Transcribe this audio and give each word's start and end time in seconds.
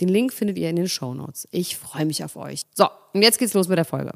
Den 0.00 0.08
Link 0.08 0.32
findet 0.32 0.58
ihr 0.58 0.70
in 0.70 0.76
den 0.76 0.88
Show 0.88 1.14
Notes. 1.14 1.46
Ich 1.50 1.76
freue 1.76 2.06
mich 2.06 2.24
auf 2.24 2.36
euch. 2.36 2.62
So, 2.74 2.88
und 3.12 3.22
jetzt 3.22 3.38
geht's 3.38 3.54
los 3.54 3.68
mit 3.68 3.78
der 3.78 3.84
Folge. 3.84 4.12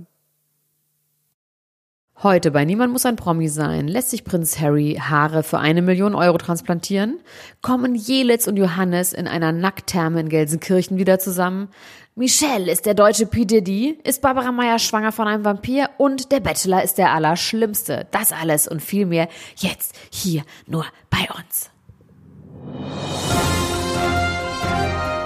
Heute 2.22 2.52
bei 2.52 2.64
Niemand 2.64 2.92
muss 2.92 3.06
ein 3.06 3.16
Promi 3.16 3.48
sein 3.48 3.88
lässt 3.88 4.10
sich 4.10 4.22
Prinz 4.22 4.60
Harry 4.60 5.00
Haare 5.00 5.42
für 5.42 5.58
eine 5.58 5.82
Million 5.82 6.14
Euro 6.14 6.38
transplantieren, 6.38 7.18
kommen 7.60 7.96
Jelitz 7.96 8.46
und 8.46 8.56
Johannes 8.56 9.12
in 9.12 9.26
einer 9.26 9.50
Nacktherme 9.50 10.20
in 10.20 10.28
Gelsenkirchen 10.28 10.96
wieder 10.96 11.18
zusammen, 11.18 11.68
Michelle 12.16 12.70
ist 12.70 12.86
der 12.86 12.94
deutsche 12.94 13.26
P. 13.26 13.44
Diddy, 13.44 13.98
ist 14.04 14.22
Barbara 14.22 14.52
Meyer 14.52 14.78
schwanger 14.78 15.10
von 15.10 15.26
einem 15.26 15.44
Vampir 15.44 15.90
und 15.98 16.30
der 16.30 16.38
Bachelor 16.38 16.84
ist 16.84 16.96
der 16.96 17.12
Allerschlimmste. 17.12 18.06
Das 18.12 18.30
alles 18.30 18.68
und 18.68 18.80
viel 18.80 19.04
mehr 19.04 19.28
jetzt 19.56 19.96
hier 20.12 20.44
nur 20.68 20.86
bei 21.10 21.26
uns. 21.36 21.70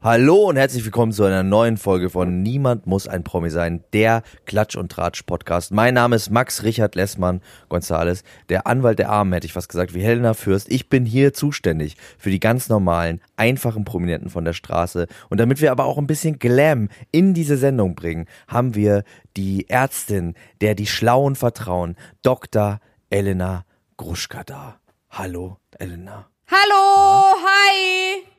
Hallo 0.00 0.48
und 0.48 0.54
herzlich 0.54 0.84
willkommen 0.84 1.10
zu 1.10 1.24
einer 1.24 1.42
neuen 1.42 1.76
Folge 1.76 2.08
von 2.08 2.40
Niemand 2.40 2.86
muss 2.86 3.08
ein 3.08 3.24
Promi 3.24 3.50
sein, 3.50 3.82
der 3.92 4.22
Klatsch 4.46 4.76
und 4.76 4.92
Tratsch 4.92 5.24
Podcast. 5.24 5.72
Mein 5.72 5.94
Name 5.94 6.14
ist 6.14 6.30
Max 6.30 6.62
Richard 6.62 6.94
Lessmann 6.94 7.40
Gonzales, 7.68 8.22
der 8.48 8.68
Anwalt 8.68 9.00
der 9.00 9.10
Armen, 9.10 9.32
hätte 9.32 9.46
ich 9.46 9.52
fast 9.52 9.68
gesagt, 9.68 9.94
wie 9.94 10.00
Helena 10.00 10.34
Fürst. 10.34 10.70
Ich 10.70 10.88
bin 10.88 11.04
hier 11.04 11.34
zuständig 11.34 11.96
für 12.16 12.30
die 12.30 12.38
ganz 12.38 12.68
normalen, 12.68 13.20
einfachen 13.36 13.84
Prominenten 13.84 14.30
von 14.30 14.44
der 14.44 14.52
Straße. 14.52 15.08
Und 15.30 15.40
damit 15.40 15.60
wir 15.60 15.72
aber 15.72 15.86
auch 15.86 15.98
ein 15.98 16.06
bisschen 16.06 16.38
Glam 16.38 16.90
in 17.10 17.34
diese 17.34 17.56
Sendung 17.56 17.96
bringen, 17.96 18.26
haben 18.46 18.76
wir 18.76 19.02
die 19.36 19.68
Ärztin, 19.68 20.34
der 20.60 20.76
die 20.76 20.86
Schlauen 20.86 21.34
vertrauen, 21.34 21.96
Dr. 22.22 22.78
Elena 23.10 23.64
Gruschka 23.96 24.44
da. 24.44 24.78
Hallo, 25.10 25.58
Elena. 25.76 26.28
Hallo, 26.46 27.34
hi! 27.44 28.37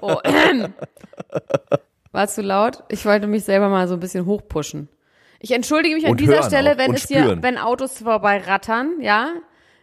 Oh. 0.00 0.16
War 2.12 2.28
zu 2.28 2.42
laut? 2.42 2.84
Ich 2.88 3.06
wollte 3.06 3.26
mich 3.26 3.44
selber 3.44 3.68
mal 3.68 3.88
so 3.88 3.94
ein 3.94 4.00
bisschen 4.00 4.26
hochpushen. 4.26 4.88
Ich 5.40 5.50
entschuldige 5.50 5.94
mich 5.94 6.04
an 6.04 6.12
Und 6.12 6.20
dieser 6.20 6.42
Stelle, 6.42 6.72
auch. 6.72 6.78
wenn 6.78 6.90
Und 6.90 6.96
es 6.96 7.08
hier, 7.08 7.22
spüren. 7.22 7.42
wenn 7.42 7.58
Autos 7.58 7.98
vorbeirattern, 7.98 9.00
ja. 9.00 9.30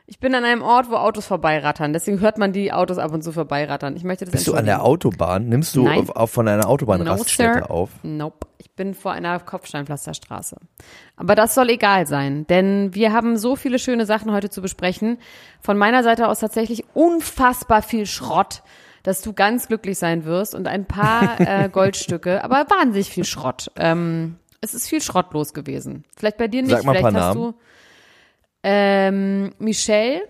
Ich 0.06 0.20
bin 0.20 0.34
an 0.34 0.44
einem 0.44 0.64
Ort, 0.64 0.90
wo 0.90 0.96
Autos 0.96 1.28
vorbeirattern. 1.28 1.94
Deswegen 1.94 2.20
hört 2.20 2.40
man 2.40 2.52
die 2.52 2.72
Autos 2.74 2.98
ab 2.98 3.14
und 3.14 3.24
zu 3.24 3.32
vorbeirattern. 3.32 3.96
Ich 3.96 4.04
möchte 4.04 4.26
das 4.26 4.32
Bist 4.32 4.48
du 4.48 4.56
an 4.56 4.66
der. 4.66 4.84
Autobahn? 4.84 5.50
Nimmst 5.50 5.76
du 5.76 5.88
auf, 5.88 6.10
auf 6.10 6.32
von 6.32 6.48
einer 6.48 6.68
Autobahnraststätte 6.68 7.60
no, 7.60 7.66
auf? 7.66 7.92
Nope. 8.02 8.48
Ich 8.58 8.72
bin 8.72 8.96
vor 8.96 9.12
einer 9.12 9.40
Kopfsteinpflasterstraße. 9.40 10.56
Aber 11.16 11.36
das 11.36 11.54
soll 11.54 11.70
egal 11.70 12.08
sein, 12.08 12.48
denn 12.48 12.96
wir 12.96 13.14
haben 13.14 13.38
so 13.38 13.56
viele 13.56 13.78
schöne 13.78 14.08
Sachen 14.08 14.32
heute 14.32 14.50
zu 14.50 14.62
besprechen. 14.64 15.20
Von 15.62 15.78
meiner 15.78 16.02
Seite 16.02 16.28
aus 16.28 16.40
tatsächlich 16.40 16.86
unfassbar 16.96 17.84
viel 17.84 18.08
Schrott, 18.08 18.64
dass 19.04 19.22
du 19.22 19.34
ganz 19.34 19.68
glücklich 19.68 19.98
sein 19.98 20.26
wirst 20.26 20.56
und 20.56 20.68
ein 20.68 20.86
paar 20.86 21.40
äh, 21.40 21.70
Goldstücke, 21.72 22.44
aber 22.44 22.66
wahnsinnig 22.70 23.10
viel 23.10 23.26
Schrott. 23.26 23.72
Ähm, 23.76 24.38
es 24.62 24.74
ist 24.74 24.88
viel 24.88 25.02
Schrott 25.02 25.34
los 25.34 25.54
gewesen. 25.54 26.04
Vielleicht 26.18 26.38
bei 26.38 26.48
dir 26.48 26.62
nicht, 26.62 26.72
Sag 26.72 26.84
mal 26.84 26.92
ein 26.92 26.98
vielleicht 26.98 27.16
paar 27.16 27.28
hast 27.30 27.36
Namen. 27.36 27.54
du 27.54 27.60
ähm, 28.62 29.54
Michelle, 29.60 30.22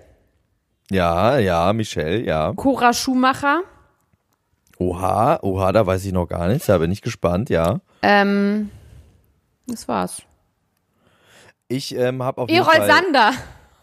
Ja, 0.92 1.38
ja, 1.40 1.74
Michelle, 1.74 2.22
ja. 2.22 2.54
Cora 2.56 2.94
Schumacher, 2.94 3.64
Oha, 4.82 5.40
oha, 5.42 5.74
da 5.74 5.86
weiß 5.86 6.06
ich 6.06 6.14
noch 6.14 6.28
gar 6.28 6.48
nichts, 6.48 6.68
da 6.68 6.78
bin 6.78 6.90
ich 6.90 7.02
gespannt, 7.02 7.50
ja. 7.50 7.82
ähm, 8.02 8.70
das 9.68 9.88
war's. 9.90 10.22
Ich 11.68 11.94
ähm, 11.96 12.24
habe 12.24 12.42
auf 12.42 12.50
jeden 12.50 12.64
Fall... 12.66 12.88
Sander. 12.88 13.34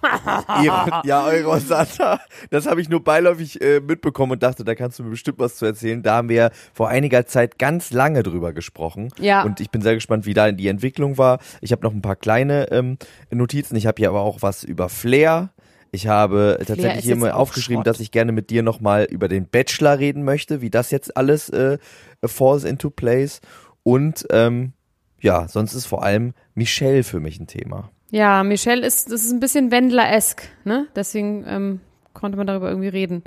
Erol, 0.07 1.03
ja, 1.05 1.61
Sander. 1.61 2.21
Das 2.51 2.67
habe 2.67 2.81
ich 2.81 2.89
nur 2.89 3.03
beiläufig 3.03 3.61
äh, 3.61 3.81
mitbekommen 3.81 4.33
und 4.33 4.43
dachte, 4.43 4.65
da 4.65 4.75
kannst 4.75 4.99
du 4.99 5.05
mir 5.05 5.11
bestimmt 5.11 5.39
was 5.39 5.57
zu 5.57 5.67
erzählen. 5.67 6.03
Da 6.03 6.17
haben 6.17 6.29
wir 6.29 6.51
vor 6.73 6.89
einiger 6.89 7.27
Zeit 7.27 7.59
ganz 7.59 7.91
lange 7.91 8.23
drüber 8.23 8.53
gesprochen. 8.53 9.09
Ja. 9.19 9.43
Und 9.43 9.61
ich 9.61 9.71
bin 9.71 9.83
sehr 9.83 9.95
gespannt, 9.95 10.27
wie 10.27 10.35
da 10.35 10.51
die 10.53 10.69
Entwicklung 10.69 11.19
war. 11.19 11.39
Ich 11.61 11.73
habe 11.73 11.83
noch 11.83 11.93
ein 11.93 12.03
paar 12.03 12.17
kleine 12.17 12.71
ähm, 12.71 12.99
Notizen. 13.31 13.77
Ich 13.77 13.87
habe 13.87 13.97
hier 13.99 14.09
aber 14.09 14.21
auch 14.21 14.43
was 14.43 14.65
über 14.65 14.89
Flair. 14.89 15.51
Ich 15.93 16.09
habe 16.09 16.59
tatsächlich 16.67 17.05
hier 17.05 17.17
mal 17.17 17.33
aufgeschrieben, 17.33 17.79
Schrott. 17.79 17.87
dass 17.87 18.01
ich 18.01 18.11
gerne 18.11 18.33
mit 18.33 18.51
dir 18.51 18.63
nochmal 18.63 19.05
über 19.05 19.29
den 19.29 19.49
Bachelor 19.49 19.99
reden 19.99 20.25
möchte, 20.25 20.61
wie 20.61 20.69
das 20.69 20.91
jetzt 20.91 21.17
alles 21.17 21.49
äh, 21.49 21.79
falls 22.25 22.65
into 22.65 22.91
place. 22.91 23.41
Und 23.83 24.27
ähm, 24.31 24.73
ja, 25.21 25.49
sonst 25.49 25.75
ist 25.75 25.87
vor 25.87 26.03
allem 26.03 26.35
Michelle 26.55 27.03
für 27.03 27.21
mich 27.21 27.41
ein 27.41 27.47
Thema. 27.47 27.91
Ja, 28.11 28.45
Michelle 28.45 28.87
ist, 28.87 29.11
das 29.11 29.25
ist 29.25 29.33
ein 29.33 29.41
bisschen 29.41 29.71
Wendler-esk, 29.71 30.43
ne? 30.65 30.87
Deswegen 30.95 31.45
ähm, 31.47 31.81
konnte 32.17 32.37
man 32.37 32.47
darüber 32.47 32.69
irgendwie 32.69 32.89
reden. 32.89 33.23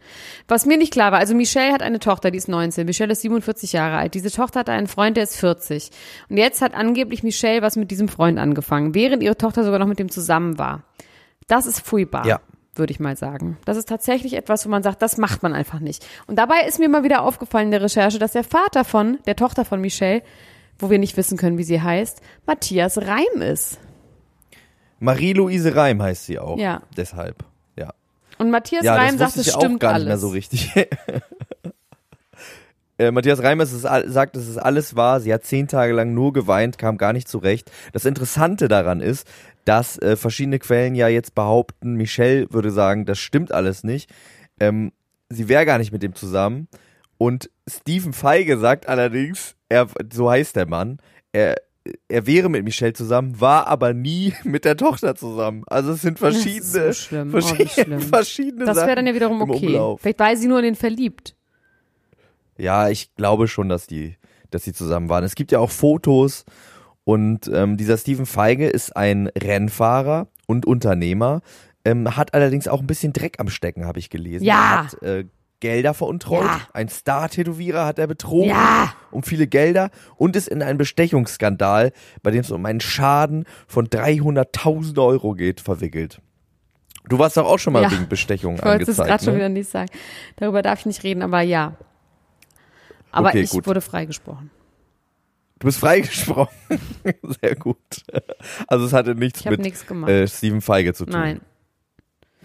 Was 0.47 0.65
mir 0.65 0.77
nicht 0.77 0.91
klar 0.91 1.11
war, 1.11 1.19
also 1.19 1.35
Michelle 1.35 1.73
hat 1.73 1.81
eine 1.81 1.99
Tochter, 1.99 2.31
die 2.31 2.37
ist 2.37 2.47
19. 2.47 2.85
Michelle 2.85 3.11
ist 3.11 3.21
47 3.21 3.73
Jahre 3.73 3.97
alt. 3.97 4.13
Diese 4.13 4.31
Tochter 4.31 4.61
hat 4.61 4.69
einen 4.69 4.87
Freund, 4.87 5.15
der 5.15 5.23
ist 5.23 5.37
40. 5.37 5.91
Und 6.29 6.37
jetzt 6.37 6.61
hat 6.61 6.73
angeblich 6.73 7.23
Michelle 7.23 7.61
was 7.61 7.75
mit 7.75 7.91
diesem 7.91 8.07
Freund 8.07 8.39
angefangen, 8.39 8.95
während 8.95 9.23
ihre 9.23 9.37
Tochter 9.37 9.63
sogar 9.63 9.79
noch 9.79 9.87
mit 9.87 9.99
dem 9.99 10.09
zusammen 10.09 10.57
war. 10.57 10.83
Das 11.47 11.65
ist 11.65 11.79
furchtbar. 11.79 12.25
Ja. 12.25 12.41
Würde 12.75 12.91
ich 12.91 12.99
mal 12.99 13.17
sagen. 13.17 13.57
Das 13.65 13.75
ist 13.75 13.89
tatsächlich 13.89 14.33
etwas, 14.33 14.65
wo 14.65 14.69
man 14.69 14.83
sagt, 14.83 15.01
das 15.01 15.17
macht 15.17 15.43
man 15.43 15.53
einfach 15.53 15.79
nicht. 15.79 16.05
Und 16.27 16.37
dabei 16.37 16.61
ist 16.67 16.79
mir 16.79 16.87
mal 16.87 17.03
wieder 17.03 17.23
aufgefallen 17.23 17.65
in 17.65 17.71
der 17.71 17.81
Recherche, 17.81 18.19
dass 18.19 18.31
der 18.31 18.43
Vater 18.43 18.85
von, 18.85 19.17
der 19.25 19.35
Tochter 19.35 19.65
von 19.65 19.81
Michelle, 19.81 20.21
wo 20.77 20.89
wir 20.89 20.99
nicht 20.99 21.17
wissen 21.17 21.37
können, 21.37 21.57
wie 21.57 21.63
sie 21.63 21.81
heißt, 21.81 22.21
Matthias 22.45 22.97
Reim 22.99 23.41
ist. 23.41 23.79
Marie-Louise 24.99 25.75
Reim 25.75 26.01
heißt 26.01 26.25
sie 26.25 26.39
auch. 26.39 26.57
Ja. 26.57 26.81
Deshalb, 26.97 27.43
ja. 27.77 27.93
Und 28.37 28.51
Matthias 28.51 28.83
Ja, 28.83 28.95
Reim 28.95 29.17
das 29.17 29.33
sagt, 29.33 29.37
es 29.41 29.47
ich 29.47 29.55
auch 29.55 29.59
stimmt 29.61 29.79
gar 29.79 29.93
alles. 29.93 30.03
nicht 30.05 30.07
mehr 30.09 30.17
so 30.17 30.29
richtig. 30.29 30.71
Äh, 32.97 33.11
Matthias 33.11 33.41
Reim 33.41 33.61
ist 33.61 33.71
es, 33.71 33.85
all- 33.85 34.09
sagt, 34.09 34.35
es 34.35 34.57
alles 34.57 34.93
wahr. 34.95 35.21
Sie 35.21 35.33
hat 35.33 35.45
zehn 35.45 35.69
Tage 35.69 35.93
lang 35.93 36.13
nur 36.13 36.33
geweint, 36.33 36.77
kam 36.77 36.97
gar 36.97 37.13
nicht 37.13 37.29
zurecht. 37.29 37.71
Das 37.93 38.03
Interessante 38.03 38.67
daran 38.67 38.99
ist, 38.99 39.25
dass 39.63 39.97
äh, 39.99 40.17
verschiedene 40.17 40.59
Quellen 40.59 40.95
ja 40.95 41.07
jetzt 41.07 41.33
behaupten, 41.33 41.93
Michelle 41.93 42.47
würde 42.51 42.71
sagen, 42.71 43.05
das 43.05 43.17
stimmt 43.17 43.53
alles 43.53 43.85
nicht. 43.85 44.09
Ähm, 44.59 44.91
sie 45.29 45.47
wäre 45.47 45.65
gar 45.65 45.77
nicht 45.77 45.93
mit 45.93 46.03
dem 46.03 46.13
zusammen. 46.13 46.67
Und 47.17 47.49
Stephen 47.69 48.11
Feige 48.11 48.57
sagt 48.57 48.89
allerdings, 48.89 49.55
er, 49.69 49.87
so 50.11 50.29
heißt 50.29 50.57
der 50.57 50.65
Mann, 50.67 50.99
er, 51.31 51.55
er 52.07 52.25
wäre 52.25 52.49
mit 52.49 52.63
Michelle 52.63 52.93
zusammen, 52.93 53.39
war 53.39 53.67
aber 53.67 53.93
nie 53.93 54.33
mit 54.43 54.65
der 54.65 54.77
Tochter 54.77 55.15
zusammen. 55.15 55.63
Also 55.67 55.91
es 55.91 56.01
sind 56.01 56.21
Das 56.21 56.33
verschiedene, 56.33 56.85
ist 56.85 56.99
so 56.99 57.07
schlimm. 57.07 57.29
Oh, 57.29 57.41
verschiedene, 57.41 57.69
schlimm. 57.69 58.01
verschiedene 58.09 58.65
Das 58.65 58.75
Sachen 58.75 58.87
wäre 58.87 58.95
dann 58.97 59.07
ja 59.07 59.15
wiederum 59.15 59.41
im 59.41 59.49
okay. 59.49 59.67
Umlauf. 59.67 60.01
Vielleicht 60.01 60.19
war 60.19 60.35
sie 60.35 60.47
nur 60.47 60.59
in 60.59 60.65
den 60.65 60.75
verliebt. 60.75 61.35
Ja, 62.57 62.89
ich 62.89 63.15
glaube 63.15 63.47
schon, 63.47 63.69
dass 63.69 63.87
die, 63.87 64.15
dass 64.51 64.63
die 64.63 64.73
zusammen 64.73 65.09
waren. 65.09 65.23
Es 65.23 65.35
gibt 65.35 65.51
ja 65.51 65.59
auch 65.59 65.71
Fotos 65.71 66.45
und 67.05 67.49
ähm, 67.53 67.77
dieser 67.77 67.97
Steven 67.97 68.25
Feige 68.25 68.67
ist 68.67 68.95
ein 68.95 69.27
Rennfahrer 69.27 70.27
und 70.45 70.65
Unternehmer, 70.65 71.41
ähm, 71.85 72.15
hat 72.17 72.33
allerdings 72.33 72.67
auch 72.67 72.81
ein 72.81 72.87
bisschen 72.87 73.13
Dreck 73.13 73.39
am 73.39 73.49
Stecken, 73.49 73.85
habe 73.85 73.99
ich 73.99 74.09
gelesen. 74.09 74.43
Ja. 74.43 74.53
Er 74.55 74.83
hat 74.83 75.03
äh, 75.03 75.25
Gelder 75.59 75.93
veruntreut, 75.93 76.45
Ja. 76.45 76.61
ein 76.73 76.87
Star-Tätowierer 76.89 77.85
hat 77.85 77.99
er 77.99 78.07
betrogen 78.07 78.49
Ja. 78.49 78.93
um 79.11 79.23
viele 79.23 79.47
Gelder 79.47 79.89
und 80.15 80.35
ist 80.35 80.47
in 80.47 80.61
einen 80.63 80.77
Bestechungsskandal, 80.77 81.91
bei 82.23 82.31
dem 82.31 82.41
es 82.41 82.51
um 82.51 82.65
einen 82.65 82.79
Schaden 82.81 83.45
von 83.67 83.87
300.000 83.87 84.97
Euro 84.99 85.33
geht, 85.33 85.59
verwickelt. 85.61 86.21
Du 87.07 87.17
warst 87.19 87.37
doch 87.37 87.45
auch 87.47 87.57
schon 87.59 87.73
mal 87.73 87.83
Ja. 87.83 87.91
wegen 87.91 88.07
Bestechung 88.07 88.55
Ich 88.55 88.63
wollte 88.63 88.83
es 88.91 88.97
gerade 88.97 89.09
angezeigt, 89.11 89.23
schon 89.23 89.33
ne? 89.33 89.39
wieder 89.39 89.49
nicht 89.49 89.69
sagen. 89.69 89.89
Darüber 90.35 90.61
darf 90.61 90.79
ich 90.79 90.85
nicht 90.85 91.03
reden, 91.03 91.21
aber 91.23 91.41
ja. 91.41 91.75
Aber 93.11 93.29
Okay, 93.29 93.41
ich 93.41 93.49
gut. 93.49 93.65
wurde 93.67 93.81
freigesprochen. 93.81 94.51
Du 95.57 95.65
bist 95.67 95.79
freigesprochen. 95.79 96.55
Sehr 97.41 97.55
gut. 97.55 97.77
Also 98.67 98.85
es 98.85 98.93
hatte 98.93 99.15
nichts 99.15 99.41
Ich 99.41 99.49
mit 99.49 99.59
nichts 99.59 99.83
äh, 99.91 100.27
Steven 100.27 100.61
Feige 100.61 100.93
zu 100.93 101.05
tun. 101.05 101.19
Nein. 101.19 101.41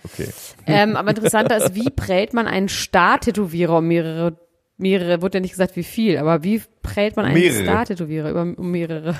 Okay. 0.04 0.28
Ähm, 0.66 0.96
aber 0.96 1.10
interessanter 1.10 1.56
ist, 1.56 1.74
wie 1.74 1.90
prellt 1.90 2.34
man 2.34 2.46
einen 2.46 2.68
Star-Tätowierer 2.68 3.78
um 3.78 3.88
mehrere, 3.88 4.38
mehrere, 4.76 5.22
wurde 5.22 5.38
ja 5.38 5.40
nicht 5.40 5.52
gesagt, 5.52 5.76
wie 5.76 5.84
viel, 5.84 6.18
aber 6.18 6.42
wie 6.44 6.62
prellt 6.82 7.16
man 7.16 7.24
einen 7.26 7.34
Mehrere. 7.34 7.62
Star-Tätowierer 7.62 8.30
über 8.30 8.42
um 8.42 8.70
mehrere 8.70 9.16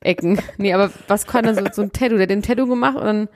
Ecken? 0.00 0.40
Nee, 0.58 0.72
aber 0.72 0.90
was 1.08 1.26
kann 1.26 1.44
dann 1.44 1.56
so, 1.56 1.64
so 1.72 1.82
ein 1.82 1.92
Tattoo? 1.92 2.14
Der 2.14 2.22
hat 2.22 2.30
den 2.30 2.42
Tattoo 2.42 2.66
gemacht 2.66 2.96
und 2.96 3.04
dann, 3.04 3.28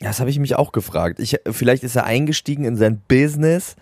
Ja, 0.00 0.08
das 0.08 0.20
habe 0.20 0.30
ich 0.30 0.38
mich 0.38 0.56
auch 0.56 0.72
gefragt. 0.72 1.18
Ich, 1.18 1.36
vielleicht 1.50 1.82
ist 1.82 1.96
er 1.96 2.04
eingestiegen 2.04 2.64
in 2.64 2.76
sein 2.76 3.00
Business 3.08 3.76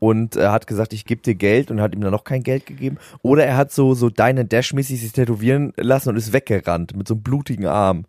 und 0.00 0.36
äh, 0.36 0.48
hat 0.48 0.66
gesagt, 0.66 0.92
ich 0.92 1.06
gebe 1.06 1.22
dir 1.22 1.34
Geld 1.34 1.70
und 1.70 1.80
hat 1.80 1.94
ihm 1.94 2.00
dann 2.00 2.10
noch 2.10 2.24
kein 2.24 2.42
Geld 2.42 2.66
gegeben. 2.66 2.98
Oder 3.22 3.46
er 3.46 3.56
hat 3.56 3.72
so, 3.72 3.94
so 3.94 4.10
deine 4.10 4.44
Dash-mäßig 4.44 5.00
sich 5.00 5.12
tätowieren 5.12 5.72
lassen 5.76 6.10
und 6.10 6.16
ist 6.16 6.32
weggerannt 6.32 6.96
mit 6.96 7.08
so 7.08 7.14
einem 7.14 7.22
blutigen 7.22 7.66
Arm. 7.66 8.04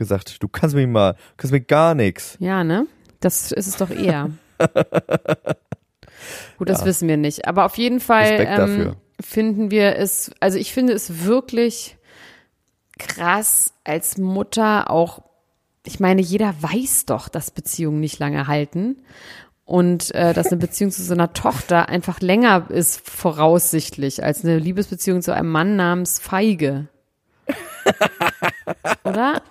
Gesagt, 0.00 0.42
du 0.42 0.48
kannst 0.48 0.74
mich 0.74 0.86
mal, 0.86 1.14
kannst 1.36 1.52
mir 1.52 1.60
gar 1.60 1.94
nichts. 1.94 2.38
ja, 2.40 2.64
ne? 2.64 2.86
Das 3.20 3.52
ist 3.52 3.66
es 3.66 3.76
doch 3.76 3.90
eher. 3.90 4.30
Gut, 6.56 6.70
das 6.70 6.86
wissen 6.86 7.06
wir 7.06 7.18
nicht. 7.18 7.46
Aber 7.46 7.66
auf 7.66 7.76
jeden 7.76 8.00
Fall 8.00 8.46
ähm, 8.48 8.96
finden 9.20 9.70
wir 9.70 9.96
es, 9.96 10.30
also 10.40 10.56
ich 10.56 10.72
finde 10.72 10.94
es 10.94 11.24
wirklich 11.26 11.98
krass 12.98 13.74
als 13.84 14.16
Mutter 14.16 14.90
auch, 14.90 15.22
ich 15.84 16.00
meine, 16.00 16.22
jeder 16.22 16.54
weiß 16.60 17.04
doch, 17.04 17.28
dass 17.28 17.50
Beziehungen 17.50 18.00
nicht 18.00 18.18
lange 18.18 18.46
halten 18.46 19.02
und 19.66 20.14
äh, 20.14 20.32
dass 20.32 20.46
eine 20.46 20.56
Beziehung 20.56 20.90
zu 20.90 21.02
so 21.02 21.12
einer 21.12 21.34
Tochter 21.34 21.90
einfach 21.90 22.20
länger 22.20 22.70
ist, 22.70 23.06
voraussichtlich, 23.06 24.24
als 24.24 24.44
eine 24.44 24.58
Liebesbeziehung 24.58 25.20
zu 25.20 25.34
einem 25.34 25.50
Mann 25.50 25.76
namens 25.76 26.18
Feige. 26.18 26.88
Oder? 29.04 29.42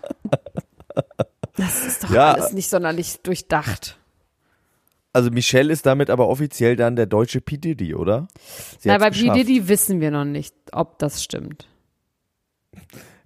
Das 1.56 1.86
ist 1.86 2.04
doch 2.04 2.12
Ja. 2.12 2.34
alles 2.34 2.54
nicht 2.54 2.70
sonderlich 2.70 3.22
durchdacht. 3.22 3.98
Also 5.12 5.32
Michelle 5.32 5.74
ist 5.74 5.86
damit 5.86 6.10
aber 6.10 6.28
offiziell 6.30 6.76
dann 6.76 6.96
der 6.96 7.08
deutsche 7.08 7.42
P. 7.42 7.58
Diddy, 7.58 7.96
oder? 7.96 8.28
Sie 8.80 8.88
Na, 8.90 8.98
bei 9.00 9.10
P. 9.10 9.20
geschafft. 9.22 9.40
Diddy 9.40 9.68
wissen 9.68 10.00
wir 10.02 10.12
noch 10.12 10.26
nicht, 10.26 10.54
ob 10.72 11.00
das 11.00 11.24
stimmt. 11.24 11.68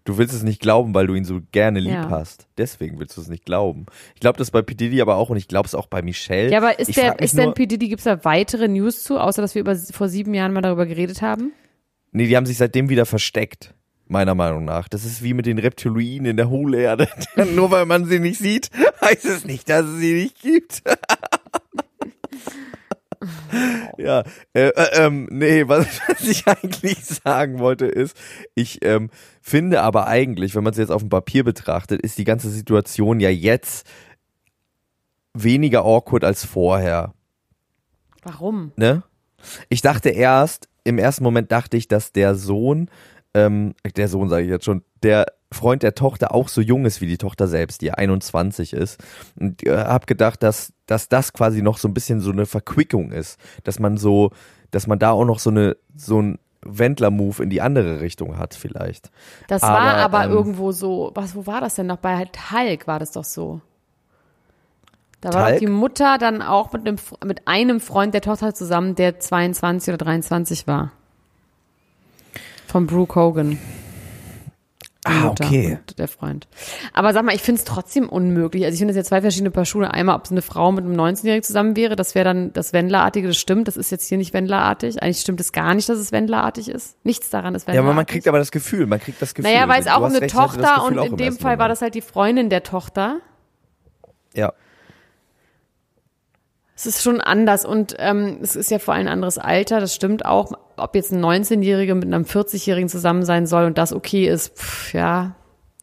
Du 0.05 0.17
willst 0.17 0.33
es 0.33 0.43
nicht 0.43 0.61
glauben, 0.61 0.93
weil 0.93 1.07
du 1.07 1.13
ihn 1.13 1.23
so 1.25 1.39
gerne 1.51 1.79
lieb 1.79 1.93
Ja. 1.93 2.09
hast. 2.09 2.47
Deswegen 2.57 2.99
willst 2.99 3.15
du 3.17 3.21
es 3.21 3.27
nicht 3.27 3.45
glauben. 3.45 3.85
Ich 4.15 4.21
glaube 4.21 4.37
das 4.37 4.51
bei 4.51 4.61
P. 4.61 4.73
Diddy 4.75 5.01
aber 5.01 5.15
auch 5.17 5.29
und 5.29 5.37
ich 5.37 5.47
glaube 5.47 5.67
es 5.67 5.75
auch 5.75 5.87
bei 5.87 6.01
Michelle. 6.01 6.49
Ja, 6.51 6.57
aber 6.59 6.79
ist 6.79 6.89
ich 6.89 6.95
der, 6.95 7.19
ist 7.19 7.37
denn 7.37 7.53
P. 7.53 7.67
Diddy, 7.67 7.89
gibt's 7.89 8.03
da 8.05 8.23
weitere 8.25 8.67
News 8.67 9.03
zu, 9.03 9.19
außer 9.19 9.41
dass 9.41 9.53
wir 9.55 9.61
über, 9.61 9.75
vor 9.75 10.09
sieben 10.09 10.33
Jahren 10.33 10.53
mal 10.53 10.61
darüber 10.61 10.85
geredet 10.85 11.21
haben? 11.21 11.51
Nee, 12.11 12.27
die 12.27 12.35
haben 12.35 12.45
sich 12.45 12.57
seitdem 12.57 12.89
wieder 12.89 13.05
versteckt. 13.05 13.73
Meiner 14.13 14.35
Meinung 14.35 14.63
nach. 14.63 14.87
Das 14.89 15.05
ist 15.05 15.23
wie 15.23 15.33
mit 15.33 15.47
den 15.47 15.57
Reptiloiden 15.57 16.27
in 16.27 16.37
der 16.37 16.47
Hohlerde. 16.47 17.07
Nur 17.55 17.71
weil 17.71 17.87
man 17.87 18.05
sie 18.05 18.19
nicht 18.19 18.37
sieht, 18.37 18.69
heißt 19.01 19.25
es 19.25 19.43
nicht, 19.43 19.67
dass 19.67 19.87
es 19.87 19.97
sie 19.97 20.13
nicht 20.13 20.39
gibt. 20.39 20.83
ja, 23.97 24.21
äh, 24.53 24.67
äh, 24.67 25.03
ähm, 25.03 25.27
nee, 25.31 25.63
was, 25.67 25.87
was 26.07 26.27
ich 26.27 26.47
eigentlich 26.47 27.03
sagen 27.03 27.57
wollte 27.57 27.87
ist, 27.87 28.15
ich 28.53 28.85
ähm, 28.85 29.09
finde 29.41 29.81
aber 29.81 30.05
eigentlich, 30.05 30.53
wenn 30.53 30.63
man 30.63 30.73
es 30.73 30.77
jetzt 30.77 30.91
auf 30.91 31.01
dem 31.01 31.09
Papier 31.09 31.43
betrachtet, 31.43 31.99
ist 31.99 32.19
die 32.19 32.23
ganze 32.23 32.51
Situation 32.51 33.19
ja 33.19 33.31
jetzt 33.31 33.87
weniger 35.33 35.85
awkward 35.85 36.23
als 36.23 36.45
vorher 36.45 37.15
Warum? 38.21 38.73
ne? 38.75 39.01
Ich 39.69 39.81
dachte 39.81 40.09
erst, 40.09 40.69
im 40.83 40.99
ersten 40.99 41.23
Moment 41.23 41.51
dachte 41.51 41.77
ich, 41.77 41.87
dass 41.87 42.11
der 42.11 42.35
Sohn, 42.35 42.91
ähm, 43.33 43.73
der 43.95 44.07
Sohn 44.07 44.29
sage 44.29 44.43
ich 44.43 44.49
jetzt 44.49 44.65
schon, 44.65 44.83
der 45.01 45.25
Freund 45.51 45.83
der 45.83 45.95
Tochter 45.95 46.33
auch 46.33 46.47
so 46.47 46.61
jung 46.61 46.85
ist 46.85 47.01
wie 47.01 47.07
die 47.07 47.17
Tochter 47.17 47.47
selbst, 47.47 47.81
die 47.81 47.91
21 47.91 48.73
ist. 48.73 49.01
Und 49.39 49.65
äh, 49.65 49.77
hab 49.77 50.07
gedacht, 50.07 50.43
dass, 50.43 50.73
dass 50.85 51.09
das 51.09 51.33
quasi 51.33 51.61
noch 51.61 51.77
so 51.77 51.87
ein 51.87 51.93
bisschen 51.93 52.19
so 52.19 52.31
eine 52.31 52.45
Verquickung 52.45 53.11
ist, 53.11 53.39
dass 53.63 53.79
man 53.79 53.97
so, 53.97 54.31
dass 54.71 54.87
man 54.87 54.99
da 54.99 55.11
auch 55.11 55.25
noch 55.25 55.39
so 55.39 55.49
eine, 55.49 55.77
so 55.95 56.21
ein 56.21 56.39
Wendler-Move 56.65 57.43
in 57.43 57.49
die 57.49 57.61
andere 57.61 58.01
Richtung 58.01 58.37
hat 58.37 58.55
vielleicht. 58.55 59.11
Das 59.47 59.61
war 59.61 59.79
Aber, 59.79 60.17
aber 60.17 60.25
ähm, 60.25 60.31
irgendwo 60.31 60.71
so, 60.71 61.11
was, 61.13 61.35
wo 61.35 61.45
war 61.45 61.61
das 61.61 61.75
denn 61.75 61.87
noch? 61.87 61.97
Bei 61.97 62.17
halt 62.17 62.51
Hulk 62.51 62.87
war 62.87 62.99
das 62.99 63.11
doch 63.11 63.25
so. 63.25 63.61
Da 65.21 65.33
war 65.33 65.51
doch 65.51 65.59
die 65.59 65.67
Mutter 65.67 66.17
dann 66.17 66.41
auch 66.41 66.73
mit 66.73 66.85
einem, 66.85 66.97
mit 67.25 67.47
einem 67.47 67.79
Freund 67.79 68.13
der 68.13 68.21
Tochter 68.21 68.53
zusammen, 68.53 68.95
der 68.95 69.19
22 69.19 69.93
oder 69.93 70.03
23 70.03 70.67
war. 70.67 70.91
Von 72.73 72.87
Brooke 72.87 73.13
Hogan. 73.19 73.59
Ah, 75.05 75.27
okay. 75.27 75.77
Der 75.99 76.07
Freund. 76.07 76.47
Aber 76.91 77.13
sag 77.13 77.23
mal, 77.23 77.35
ich 77.35 77.43
finde 77.43 77.59
es 77.59 77.65
trotzdem 77.65 78.09
unmöglich. 78.09 78.63
Also 78.65 78.73
ich 78.73 78.79
finde 78.79 78.93
es 78.93 78.97
ja 78.97 79.03
zwei 79.03 79.21
verschiedene 79.21 79.51
Paar 79.51 79.65
Schuhe. 79.65 79.91
Einmal, 79.93 80.15
ob 80.15 80.25
es 80.25 80.31
eine 80.31 80.41
Frau 80.41 80.71
mit 80.71 80.83
einem 80.83 80.99
19-Jährigen 80.99 81.43
zusammen 81.43 81.75
wäre, 81.75 81.95
das 81.95 82.15
wäre 82.15 82.25
dann 82.25 82.51
das 82.53 82.73
Wendlerartige, 82.73 83.27
das 83.27 83.37
stimmt. 83.37 83.67
Das 83.67 83.77
ist 83.77 83.91
jetzt 83.91 84.09
hier 84.09 84.17
nicht 84.17 84.33
Wendlerartig. 84.33 85.03
Eigentlich 85.03 85.19
stimmt 85.21 85.39
es 85.39 85.51
gar 85.51 85.75
nicht, 85.75 85.87
dass 85.87 85.99
es 85.99 86.11
Wendlerartig 86.11 86.67
ist. 86.67 86.97
Nichts 87.03 87.29
daran 87.29 87.53
ist 87.53 87.61
Ja, 87.61 87.67
Wendlerartig. 87.67 87.89
aber 87.89 87.95
man 87.95 88.05
kriegt 88.07 88.27
aber 88.27 88.39
das 88.39 88.49
Gefühl, 88.49 88.87
man 88.87 88.99
kriegt 88.99 89.21
das 89.21 89.35
Gefühl. 89.35 89.51
Naja, 89.53 89.67
weil 89.67 89.79
es 89.81 89.85
Du 89.85 89.91
auch 89.95 90.01
eine 90.05 90.19
recht, 90.19 90.33
Tochter 90.33 90.83
und 90.83 90.97
in 90.97 91.15
dem 91.15 91.37
Fall 91.37 91.59
war 91.59 91.67
Moment. 91.67 91.71
das 91.73 91.81
halt 91.83 91.93
die 91.93 92.01
Freundin 92.01 92.49
der 92.49 92.63
Tochter. 92.63 93.19
Ja. 94.33 94.51
Es 96.85 96.97
ist 96.97 97.01
schon 97.03 97.21
anders 97.21 97.63
und 97.65 97.95
ähm, 97.99 98.39
es 98.41 98.57
ist 98.57 98.69
ja 98.69 98.77
vor 98.77 98.93
allem 98.93 99.07
ein 99.07 99.13
anderes 99.13 99.37
Alter, 99.37 99.79
das 99.79 99.95
stimmt 99.95 100.25
auch. 100.25 100.51
Ob 100.75 100.95
jetzt 100.95 101.13
ein 101.13 101.23
19-Jähriger 101.23 101.95
mit 101.95 102.05
einem 102.05 102.23
40-Jährigen 102.25 102.89
zusammen 102.89 103.23
sein 103.23 103.47
soll 103.47 103.65
und 103.65 103.77
das 103.77 103.93
okay 103.93 104.27
ist, 104.27 104.57
pff, 104.57 104.93
ja, 104.93 105.35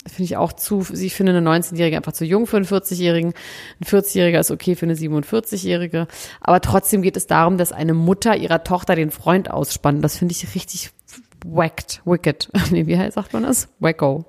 finde 0.07 0.25
ich 0.25 0.37
auch 0.37 0.53
zu. 0.53 0.85
Ich 0.93 1.15
finde 1.15 1.35
eine 1.35 1.49
19-Jährige 1.49 1.97
einfach 1.97 2.13
zu 2.13 2.25
jung 2.27 2.47
für 2.47 2.57
einen 2.59 2.67
40-Jährigen. 2.67 3.33
Ein 3.81 3.85
40-Jähriger 3.87 4.41
ist 4.41 4.51
okay 4.51 4.75
für 4.75 4.85
eine 4.87 4.95
47-Jährige. 4.95 6.07
Aber 6.43 6.61
trotzdem 6.61 7.01
geht 7.03 7.17
es 7.17 7.27
darum, 7.27 7.57
dass 7.57 7.73
eine 7.73 7.95
Mutter 7.95 8.37
ihrer 8.37 8.63
Tochter 8.63 8.95
den 8.95 9.11
Freund 9.11 9.51
ausspannt. 9.51 10.05
Das 10.05 10.19
finde 10.19 10.33
ich 10.33 10.55
richtig 10.55 10.91
whacked, 11.47 12.03
wicked. 12.05 12.51
Nee, 12.71 12.87
wie 12.87 12.97
heißt- 12.97 13.13
sagt 13.13 13.33
man 13.33 13.45
das? 13.45 13.69
Wacko. 13.79 14.27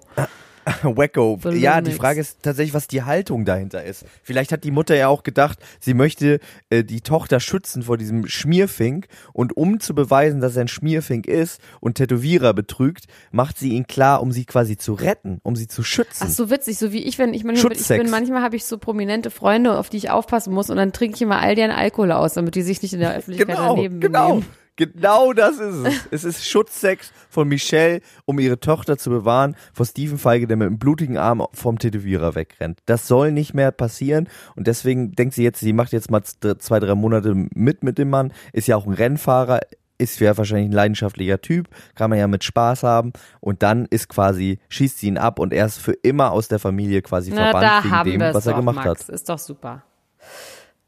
Wacko. 0.83 1.39
Ja, 1.51 1.81
die. 1.81 1.91
Frage 1.91 2.21
ist 2.21 2.41
tatsächlich, 2.41 2.73
was 2.73 2.87
die 2.87 3.03
Haltung 3.03 3.45
dahinter 3.45 3.83
ist. 3.83 4.05
Vielleicht 4.23 4.51
hat 4.51 4.63
die 4.63 4.71
Mutter 4.71 4.95
ja 4.95 5.07
auch 5.07 5.23
gedacht, 5.23 5.59
sie 5.79 5.93
möchte 5.93 6.39
äh, 6.69 6.83
die 6.83 7.01
Tochter 7.01 7.39
schützen 7.39 7.83
vor 7.83 7.97
diesem 7.97 8.27
Schmierfink 8.27 9.07
und 9.33 9.57
um 9.57 9.79
zu 9.79 9.93
beweisen, 9.95 10.41
dass 10.41 10.55
er 10.55 10.61
ein 10.61 10.67
Schmierfink 10.67 11.27
ist 11.27 11.61
und 11.79 11.95
Tätowierer 11.95 12.53
betrügt, 12.53 13.05
macht 13.31 13.57
sie 13.57 13.69
ihn 13.69 13.87
klar, 13.87 14.21
um 14.21 14.31
sie 14.31 14.45
quasi 14.45 14.77
zu 14.77 14.93
retten, 14.93 15.39
um 15.43 15.55
sie 15.55 15.67
zu 15.67 15.83
schützen. 15.83 16.25
Ach 16.27 16.29
so 16.29 16.49
witzig, 16.49 16.77
so 16.77 16.91
wie 16.91 17.03
ich, 17.03 17.17
wenn 17.17 17.33
ich 17.33 17.43
manchmal, 17.43 17.73
ich 17.73 17.87
bin, 17.87 18.09
manchmal 18.09 18.41
habe 18.41 18.55
ich 18.55 18.65
so 18.65 18.77
prominente 18.77 19.31
Freunde, 19.31 19.77
auf 19.77 19.89
die 19.89 19.97
ich 19.97 20.09
aufpassen 20.09 20.53
muss 20.53 20.69
und 20.69 20.77
dann 20.77 20.93
trinke 20.93 21.15
ich 21.15 21.21
immer 21.21 21.39
all 21.39 21.55
deren 21.55 21.71
Alkohol 21.71 22.11
aus, 22.11 22.33
damit 22.33 22.55
die 22.55 22.61
sich 22.61 22.81
nicht 22.81 22.93
in 22.93 22.99
der 22.99 23.15
Öffentlichkeit 23.15 23.55
Genau, 23.55 23.75
daneben 23.75 23.99
genau. 23.99 24.27
benehmen. 24.27 24.41
Genau 24.41 24.60
das 24.77 25.59
ist 25.59 25.75
es. 25.75 26.07
Es 26.11 26.23
ist 26.23 26.45
Schutzsex 26.47 27.11
von 27.29 27.47
Michelle, 27.47 28.01
um 28.25 28.39
ihre 28.39 28.59
Tochter 28.59 28.97
zu 28.97 29.09
bewahren 29.09 29.55
vor 29.73 29.85
Steven 29.85 30.17
Feige, 30.17 30.47
der 30.47 30.57
mit 30.57 30.67
einem 30.67 30.79
blutigen 30.79 31.17
Arm 31.17 31.45
vom 31.53 31.77
Tätowierer 31.77 32.35
wegrennt. 32.35 32.79
Das 32.85 33.07
soll 33.07 33.31
nicht 33.31 33.53
mehr 33.53 33.71
passieren 33.71 34.27
und 34.55 34.67
deswegen 34.67 35.11
denkt 35.11 35.35
sie 35.35 35.43
jetzt, 35.43 35.59
sie 35.59 35.73
macht 35.73 35.91
jetzt 35.91 36.09
mal 36.11 36.23
zwei, 36.23 36.79
drei 36.79 36.95
Monate 36.95 37.33
mit 37.35 37.83
mit 37.83 37.97
dem 37.97 38.09
Mann, 38.09 38.33
ist 38.53 38.67
ja 38.67 38.75
auch 38.75 38.85
ein 38.85 38.93
Rennfahrer, 38.93 39.59
ist 39.97 40.19
ja 40.19 40.35
wahrscheinlich 40.37 40.69
ein 40.69 40.73
leidenschaftlicher 40.73 41.41
Typ, 41.41 41.69
kann 41.95 42.09
man 42.09 42.19
ja 42.19 42.27
mit 42.27 42.43
Spaß 42.43 42.83
haben 42.83 43.13
und 43.39 43.61
dann 43.63 43.85
ist 43.85 44.09
quasi, 44.09 44.59
schießt 44.69 44.97
sie 44.97 45.07
ihn 45.07 45.17
ab 45.17 45.39
und 45.39 45.53
er 45.53 45.67
ist 45.67 45.77
für 45.77 45.93
immer 45.93 46.31
aus 46.31 46.47
der 46.47 46.59
Familie 46.59 47.01
quasi 47.01 47.31
Na, 47.31 47.51
verbannt 47.51 47.63
da 47.63 47.83
wegen 47.83 47.91
haben 47.91 48.11
dem, 48.11 48.21
was 48.21 48.45
er 48.45 48.53
doch, 48.53 48.59
gemacht 48.59 48.75
Max. 48.77 49.07
hat. 49.07 49.09
Ist 49.09 49.29
doch 49.29 49.39
super. 49.39 49.83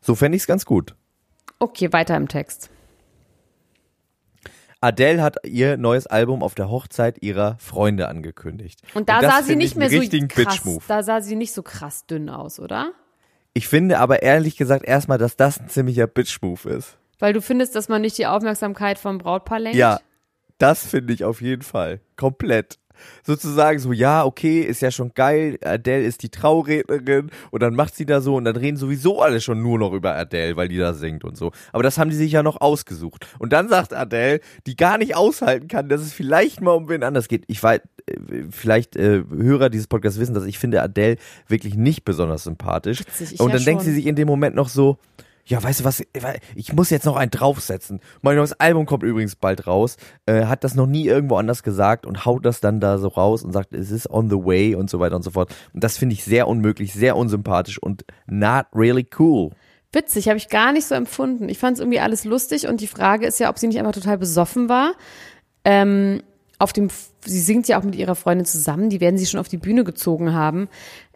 So 0.01 0.15
fände 0.15 0.35
ich 0.35 0.43
es 0.43 0.47
ganz 0.47 0.65
gut. 0.65 0.95
Okay, 1.59 1.93
weiter 1.93 2.17
im 2.17 2.27
Text. 2.27 2.69
Adele 4.83 5.21
hat 5.21 5.37
ihr 5.45 5.77
neues 5.77 6.07
Album 6.07 6.43
auf 6.43 6.55
der 6.55 6.69
Hochzeit 6.69 7.23
ihrer 7.23 7.57
Freunde 7.57 8.09
angekündigt. 8.09 8.81
Und 8.93 9.07
da 9.07 9.21
das 9.21 9.31
sah 9.31 9.41
sie 9.41 9.55
nicht 9.55 9.71
ich 9.71 9.77
mehr 9.77 9.89
so 9.89 10.27
krass, 10.27 10.61
da 10.87 11.03
sah 11.03 11.21
sie 11.21 11.37
nicht 11.37 11.53
so 11.53 11.63
krass 11.63 12.05
dünn 12.05 12.29
aus, 12.29 12.59
oder? 12.59 12.91
Ich 13.53 13.69
finde 13.69 13.99
aber 13.99 14.23
ehrlich 14.23 14.57
gesagt 14.57 14.83
erstmal, 14.83 15.17
dass 15.17 15.37
das 15.37 15.59
ein 15.59 15.69
ziemlicher 15.69 16.07
Bitch-Move 16.07 16.69
ist. 16.69 16.97
Weil 17.19 17.31
du 17.31 17.41
findest, 17.41 17.75
dass 17.75 17.87
man 17.87 18.01
nicht 18.01 18.17
die 18.17 18.25
Aufmerksamkeit 18.25 18.99
vom 18.99 19.19
Brautpaar 19.19 19.59
lenkt? 19.59 19.77
Ja, 19.77 20.01
das 20.57 20.85
finde 20.85 21.13
ich 21.13 21.23
auf 21.23 21.41
jeden 21.41 21.61
Fall. 21.61 22.01
Komplett. 22.17 22.77
Sozusagen 23.23 23.79
so, 23.79 23.91
ja, 23.91 24.25
okay, 24.25 24.61
ist 24.61 24.81
ja 24.81 24.91
schon 24.91 25.13
geil, 25.13 25.57
Adele 25.63 26.03
ist 26.03 26.23
die 26.23 26.29
Traurednerin 26.29 27.29
und 27.51 27.63
dann 27.63 27.75
macht 27.75 27.95
sie 27.95 28.05
da 28.05 28.21
so 28.21 28.35
und 28.35 28.45
dann 28.45 28.55
reden 28.55 28.77
sowieso 28.77 29.21
alle 29.21 29.41
schon 29.41 29.61
nur 29.61 29.79
noch 29.79 29.93
über 29.93 30.15
Adele, 30.15 30.55
weil 30.55 30.67
die 30.67 30.77
da 30.77 30.93
singt 30.93 31.23
und 31.23 31.37
so. 31.37 31.51
Aber 31.71 31.83
das 31.83 31.97
haben 31.97 32.09
die 32.09 32.15
sich 32.15 32.31
ja 32.31 32.43
noch 32.43 32.61
ausgesucht. 32.61 33.27
Und 33.39 33.53
dann 33.53 33.69
sagt 33.69 33.93
Adele, 33.93 34.39
die 34.65 34.75
gar 34.75 34.97
nicht 34.97 35.15
aushalten 35.15 35.67
kann, 35.67 35.89
dass 35.89 36.01
es 36.01 36.13
vielleicht 36.13 36.61
mal 36.61 36.71
um 36.71 36.89
wen 36.89 37.03
anders 37.03 37.27
geht. 37.27 37.43
Ich 37.47 37.61
weiß, 37.61 37.81
äh, 38.05 38.15
vielleicht 38.49 38.95
äh, 38.95 39.23
Hörer 39.29 39.69
dieses 39.69 39.87
Podcasts 39.87 40.19
wissen, 40.19 40.33
dass 40.33 40.45
ich 40.45 40.59
finde 40.59 40.81
Adele 40.81 41.17
wirklich 41.47 41.75
nicht 41.75 42.05
besonders 42.05 42.43
sympathisch. 42.43 42.99
Witzig, 42.99 43.39
und 43.39 43.49
ja 43.49 43.55
dann 43.55 43.65
denkt 43.65 43.83
schon. 43.83 43.91
sie 43.91 43.95
sich 43.95 44.05
in 44.05 44.15
dem 44.15 44.27
Moment 44.27 44.55
noch 44.55 44.69
so, 44.69 44.97
ja, 45.45 45.61
weißt 45.61 45.81
du 45.81 45.83
was, 45.83 46.03
ich 46.55 46.73
muss 46.73 46.89
jetzt 46.89 47.05
noch 47.05 47.17
einen 47.17 47.31
draufsetzen. 47.31 47.99
Mein 48.21 48.37
neues 48.37 48.53
Album 48.59 48.85
kommt 48.85 49.03
übrigens 49.03 49.35
bald 49.35 49.67
raus, 49.67 49.97
äh, 50.25 50.45
hat 50.45 50.63
das 50.63 50.75
noch 50.75 50.87
nie 50.87 51.05
irgendwo 51.05 51.35
anders 51.35 51.63
gesagt 51.63 52.05
und 52.05 52.25
haut 52.25 52.45
das 52.45 52.61
dann 52.61 52.79
da 52.79 52.97
so 52.97 53.09
raus 53.09 53.43
und 53.43 53.51
sagt, 53.51 53.73
es 53.73 53.91
ist 53.91 54.09
on 54.09 54.29
the 54.29 54.37
way 54.37 54.75
und 54.75 54.89
so 54.89 54.99
weiter 54.99 55.15
und 55.15 55.23
so 55.23 55.31
fort. 55.31 55.53
Und 55.73 55.83
das 55.83 55.97
finde 55.97 56.13
ich 56.13 56.23
sehr 56.23 56.47
unmöglich, 56.47 56.93
sehr 56.93 57.17
unsympathisch 57.17 57.77
und 57.77 58.05
not 58.25 58.67
really 58.73 59.05
cool. 59.19 59.51
Witzig, 59.91 60.27
habe 60.27 60.37
ich 60.37 60.49
gar 60.49 60.71
nicht 60.71 60.87
so 60.87 60.95
empfunden. 60.95 61.49
Ich 61.49 61.59
fand 61.59 61.75
es 61.75 61.81
irgendwie 61.81 61.99
alles 61.99 62.23
lustig 62.23 62.67
und 62.67 62.79
die 62.79 62.87
Frage 62.87 63.27
ist 63.27 63.39
ja, 63.39 63.49
ob 63.49 63.59
sie 63.59 63.67
nicht 63.67 63.77
einfach 63.77 63.91
total 63.91 64.17
besoffen 64.17 64.69
war. 64.69 64.93
Ähm, 65.65 66.23
auf 66.57 66.71
dem, 66.71 66.89
sie 67.25 67.39
singt 67.39 67.67
ja 67.67 67.77
auch 67.79 67.83
mit 67.83 67.95
ihrer 67.95 68.15
Freundin 68.15 68.45
zusammen, 68.45 68.89
die 68.89 69.01
werden 69.01 69.17
sie 69.17 69.25
schon 69.25 69.39
auf 69.39 69.49
die 69.49 69.57
Bühne 69.57 69.83
gezogen 69.83 70.33
haben. 70.33 70.69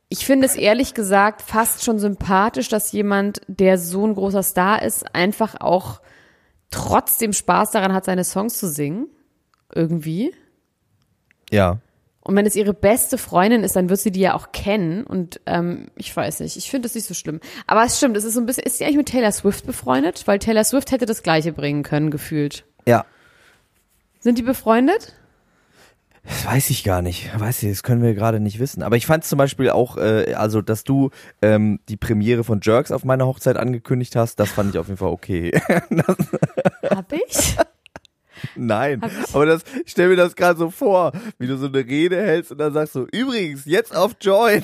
Ich 0.09 0.25
finde 0.25 0.45
es 0.45 0.55
ehrlich 0.55 0.93
gesagt 0.93 1.41
fast 1.41 1.83
schon 1.83 1.99
sympathisch, 1.99 2.69
dass 2.69 2.91
jemand, 2.91 3.41
der 3.47 3.77
so 3.77 4.05
ein 4.05 4.15
großer 4.15 4.43
Star 4.43 4.81
ist, 4.81 5.13
einfach 5.13 5.59
auch 5.59 6.01
trotzdem 6.71 7.33
Spaß 7.33 7.71
daran 7.71 7.93
hat, 7.93 8.05
seine 8.05 8.23
Songs 8.23 8.57
zu 8.57 8.67
singen. 8.67 9.07
Irgendwie. 9.73 10.33
Ja. 11.51 11.79
Und 12.21 12.35
wenn 12.35 12.45
es 12.45 12.55
ihre 12.55 12.73
beste 12.73 13.17
Freundin 13.17 13.63
ist, 13.63 13.75
dann 13.75 13.89
wird 13.89 13.99
sie 13.99 14.11
die 14.11 14.19
ja 14.19 14.33
auch 14.33 14.51
kennen. 14.51 15.05
Und 15.05 15.39
ähm, 15.45 15.87
ich 15.95 16.15
weiß 16.15 16.41
nicht, 16.41 16.57
ich 16.57 16.69
finde 16.69 16.87
es 16.87 16.95
nicht 16.95 17.07
so 17.07 17.13
schlimm. 17.13 17.39
Aber 17.67 17.83
es 17.85 17.97
stimmt, 17.97 18.17
es 18.17 18.25
ist 18.25 18.33
so 18.33 18.41
ein 18.41 18.45
bisschen, 18.45 18.65
ist 18.65 18.77
sie 18.77 18.83
eigentlich 18.83 18.97
mit 18.97 19.09
Taylor 19.09 19.31
Swift 19.31 19.65
befreundet? 19.65 20.23
Weil 20.25 20.39
Taylor 20.39 20.65
Swift 20.65 20.91
hätte 20.91 21.05
das 21.05 21.23
Gleiche 21.23 21.53
bringen 21.53 21.83
können, 21.83 22.11
gefühlt. 22.11 22.65
Ja. 22.85 23.05
Sind 24.19 24.37
die 24.37 24.43
befreundet? 24.43 25.13
Das 26.27 26.45
weiß 26.45 26.69
ich 26.71 26.83
gar 26.83 27.01
nicht. 27.01 27.29
Weiß 27.39 27.63
ich, 27.63 27.69
das 27.69 27.83
können 27.83 28.03
wir 28.03 28.13
gerade 28.13 28.41
nicht 28.41 28.59
wissen. 28.59 28.83
Aber 28.83 28.97
ich 28.97 29.05
fand 29.05 29.23
zum 29.23 29.37
Beispiel 29.37 29.69
auch, 29.69 29.95
äh, 29.95 30.33
also 30.33 30.61
dass 30.61 30.83
du 30.83 31.09
ähm, 31.41 31.79
die 31.87 31.95
Premiere 31.95 32.43
von 32.43 32.59
Jerks 32.61 32.91
auf 32.91 33.05
meiner 33.05 33.25
Hochzeit 33.25 33.55
angekündigt 33.55 34.15
hast, 34.15 34.37
das 34.39 34.51
fand 34.51 34.73
ich 34.73 34.79
auf 34.79 34.87
jeden 34.87 34.97
Fall 34.97 35.09
okay. 35.09 35.51
Hab 36.89 37.13
ich? 37.13 37.55
Nein, 38.55 39.01
aber 39.33 39.45
das, 39.47 39.63
ich 39.83 39.91
stell 39.93 40.09
mir 40.09 40.15
das 40.15 40.35
gerade 40.35 40.59
so 40.59 40.69
vor, 40.69 41.11
wie 41.39 41.47
du 41.47 41.57
so 41.57 41.67
eine 41.67 41.77
Rede 41.77 42.17
hältst 42.17 42.51
und 42.51 42.59
dann 42.59 42.71
sagst 42.71 42.93
du, 42.93 43.07
übrigens, 43.11 43.65
jetzt 43.65 43.95
auf 43.95 44.15
Join. 44.21 44.63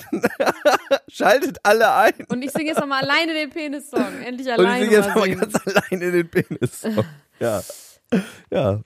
Schaltet 1.08 1.58
alle 1.64 1.92
ein. 1.94 2.14
Und 2.28 2.44
ich 2.44 2.52
singe 2.52 2.70
jetzt 2.70 2.80
nochmal 2.80 3.04
alleine 3.04 3.34
den 3.34 3.50
Penis-Song. 3.50 4.22
Endlich 4.24 4.52
alleine. 4.52 4.70
Und 4.70 4.76
ich 4.76 4.84
singe 4.84 4.96
jetzt 4.98 5.10
nochmal 5.10 5.36
ganz 5.36 5.56
alleine 5.66 6.12
den 6.12 6.30
Penis-Song. 6.30 7.06
Ja. 7.40 7.62
Ja, 8.52 8.82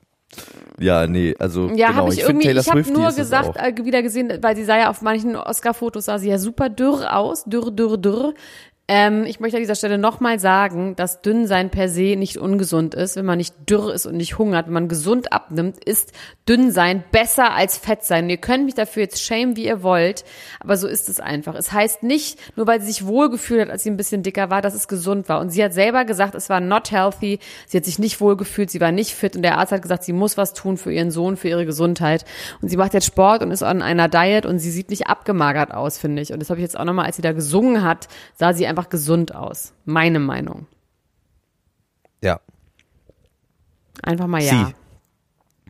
ja, 0.79 1.07
nee, 1.07 1.35
also 1.39 1.69
ja, 1.69 1.87
genau. 1.89 2.03
Hab 2.03 2.11
ich, 2.11 2.19
ich 2.19 2.23
irgendwie, 2.23 2.49
ich 2.49 2.69
habe 2.69 2.91
nur 2.91 3.11
gesagt, 3.11 3.57
äh, 3.57 3.73
wieder 3.83 4.01
gesehen, 4.03 4.31
weil 4.41 4.55
sie 4.55 4.63
sah 4.63 4.77
ja 4.77 4.89
auf 4.89 5.01
manchen 5.01 5.35
Oscar-Fotos 5.35 6.05
sah 6.05 6.19
sie 6.19 6.29
ja 6.29 6.37
super 6.37 6.69
dürr 6.69 7.15
aus, 7.15 7.43
dürr, 7.45 7.71
dürr, 7.71 7.97
dürr. 7.97 8.33
Ähm, 8.89 9.25
ich 9.25 9.41
möchte 9.41 9.57
an 9.57 9.63
dieser 9.63 9.75
Stelle 9.75 9.97
nochmal 9.97 10.39
sagen, 10.39 10.95
dass 10.95 11.21
Dünnsein 11.21 11.69
per 11.69 11.89
se 11.89 12.15
nicht 12.15 12.37
ungesund 12.37 12.95
ist. 12.95 13.17
Wenn 13.17 13.25
man 13.25 13.37
nicht 13.37 13.53
dürr 13.69 13.93
ist 13.93 14.05
und 14.05 14.15
nicht 14.15 14.37
hungert, 14.37 14.67
wenn 14.67 14.73
man 14.73 14.87
gesund 14.87 15.33
abnimmt, 15.33 15.83
ist 15.83 16.13
Dünnsein 16.47 17.03
besser 17.11 17.53
als 17.53 17.77
Fettsein. 17.77 18.29
Ihr 18.29 18.37
könnt 18.37 18.63
mich 18.63 18.75
dafür 18.75 19.03
jetzt 19.03 19.21
schämen, 19.21 19.57
wie 19.57 19.65
ihr 19.65 19.83
wollt, 19.83 20.23
aber 20.61 20.77
so 20.77 20.87
ist 20.87 21.09
es 21.09 21.19
einfach. 21.19 21.53
Es 21.55 21.73
heißt 21.73 22.03
nicht, 22.03 22.39
nur 22.55 22.65
weil 22.65 22.79
sie 22.79 22.87
sich 22.87 23.05
wohlgefühlt 23.05 23.63
hat, 23.63 23.69
als 23.69 23.83
sie 23.83 23.89
ein 23.89 23.97
bisschen 23.97 24.23
dicker 24.23 24.49
war, 24.49 24.61
dass 24.61 24.73
es 24.73 24.87
gesund 24.87 25.27
war. 25.27 25.41
Und 25.41 25.49
sie 25.49 25.61
hat 25.61 25.73
selber 25.73 26.05
gesagt, 26.05 26.33
es 26.33 26.49
war 26.49 26.61
not 26.61 26.89
healthy. 26.89 27.39
Sie 27.67 27.75
hat 27.75 27.83
sich 27.83 27.99
nicht 27.99 28.21
wohlgefühlt, 28.21 28.71
sie 28.71 28.79
war 28.79 28.93
nicht 28.93 29.13
fit 29.13 29.35
und 29.35 29.41
der 29.41 29.57
Arzt 29.57 29.73
hat 29.73 29.81
gesagt, 29.81 30.05
sie 30.05 30.13
muss 30.13 30.37
was 30.37 30.53
tun 30.53 30.77
für 30.77 30.93
ihren 30.93 31.11
Sohn, 31.11 31.35
für 31.35 31.49
ihre 31.49 31.65
Gesundheit. 31.65 32.23
Und 32.61 32.69
sie 32.69 32.77
macht 32.77 32.93
jetzt 32.93 33.07
Sport 33.07 33.43
und 33.43 33.51
ist 33.51 33.63
an 33.63 33.81
einer 33.81 34.07
Diet 34.07 34.45
und 34.45 34.59
sie 34.59 34.71
sieht 34.71 34.89
nicht 34.91 35.07
abgemagert 35.07 35.73
aus, 35.73 35.97
finde 35.97 36.21
ich. 36.21 36.31
Und 36.31 36.39
das 36.39 36.49
habe 36.49 36.61
ich 36.61 36.63
jetzt 36.63 36.79
auch 36.79 36.85
nochmal, 36.85 37.07
als 37.07 37.17
sie 37.17 37.21
da 37.21 37.33
gesungen 37.33 37.83
hat, 37.83 38.07
sah 38.35 38.53
sie 38.53 38.65
einfach 38.65 38.76
einfach 38.77 38.89
gesund 38.89 39.33
aus. 39.33 39.73
Meine 39.85 40.19
Meinung. 40.19 40.67
Ja. 42.21 42.39
Einfach 44.03 44.27
mal 44.27 44.41
ja. 44.41 44.71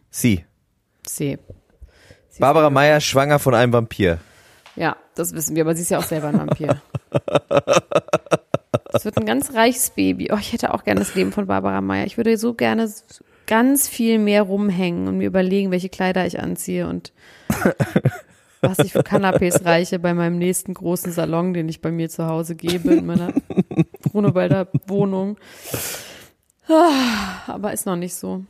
Sie. 0.09 0.43
Sie. 1.05 1.37
Sie. 2.29 2.39
Barbara 2.39 2.69
Meyer 2.69 2.99
schwanger 2.99 3.39
von 3.39 3.55
einem 3.55 3.71
Vampir. 3.71 4.19
Ja, 4.75 4.97
das 5.15 5.33
wissen 5.33 5.55
wir, 5.55 5.63
aber 5.63 5.73
sie 5.73 5.83
ist 5.83 5.89
ja 5.89 5.99
auch 5.99 6.03
selber 6.03 6.27
ein 6.27 6.39
Vampir. 6.39 6.81
Es 8.93 9.05
wird 9.05 9.17
ein 9.17 9.25
ganz 9.25 9.53
reiches 9.53 9.91
Baby. 9.91 10.29
Oh, 10.31 10.37
ich 10.39 10.53
hätte 10.53 10.73
auch 10.73 10.83
gerne 10.83 11.01
das 11.01 11.13
Leben 11.13 11.31
von 11.31 11.45
Barbara 11.45 11.81
Meyer. 11.81 12.05
Ich 12.05 12.17
würde 12.17 12.37
so 12.37 12.53
gerne 12.53 12.89
ganz 13.45 13.87
viel 13.87 14.17
mehr 14.17 14.43
rumhängen 14.43 15.07
und 15.07 15.17
mir 15.17 15.27
überlegen, 15.27 15.71
welche 15.71 15.89
Kleider 15.89 16.25
ich 16.25 16.39
anziehe 16.39 16.87
und 16.87 17.11
was 18.69 18.79
ich 18.79 18.91
für 18.91 19.01
Canapés 19.01 19.63
reiche 19.65 19.99
bei 19.99 20.13
meinem 20.13 20.37
nächsten 20.37 20.73
großen 20.73 21.11
Salon, 21.11 21.53
den 21.53 21.69
ich 21.69 21.81
bei 21.81 21.91
mir 21.91 22.09
zu 22.09 22.25
Hause 22.27 22.55
gebe, 22.55 22.93
in 22.93 23.05
meiner 23.05 23.33
Grunewalder 24.11 24.67
Wohnung. 24.87 25.37
Ah, 26.67 27.41
aber 27.47 27.73
ist 27.73 27.85
noch 27.85 27.95
nicht 27.95 28.15
so. 28.15 28.43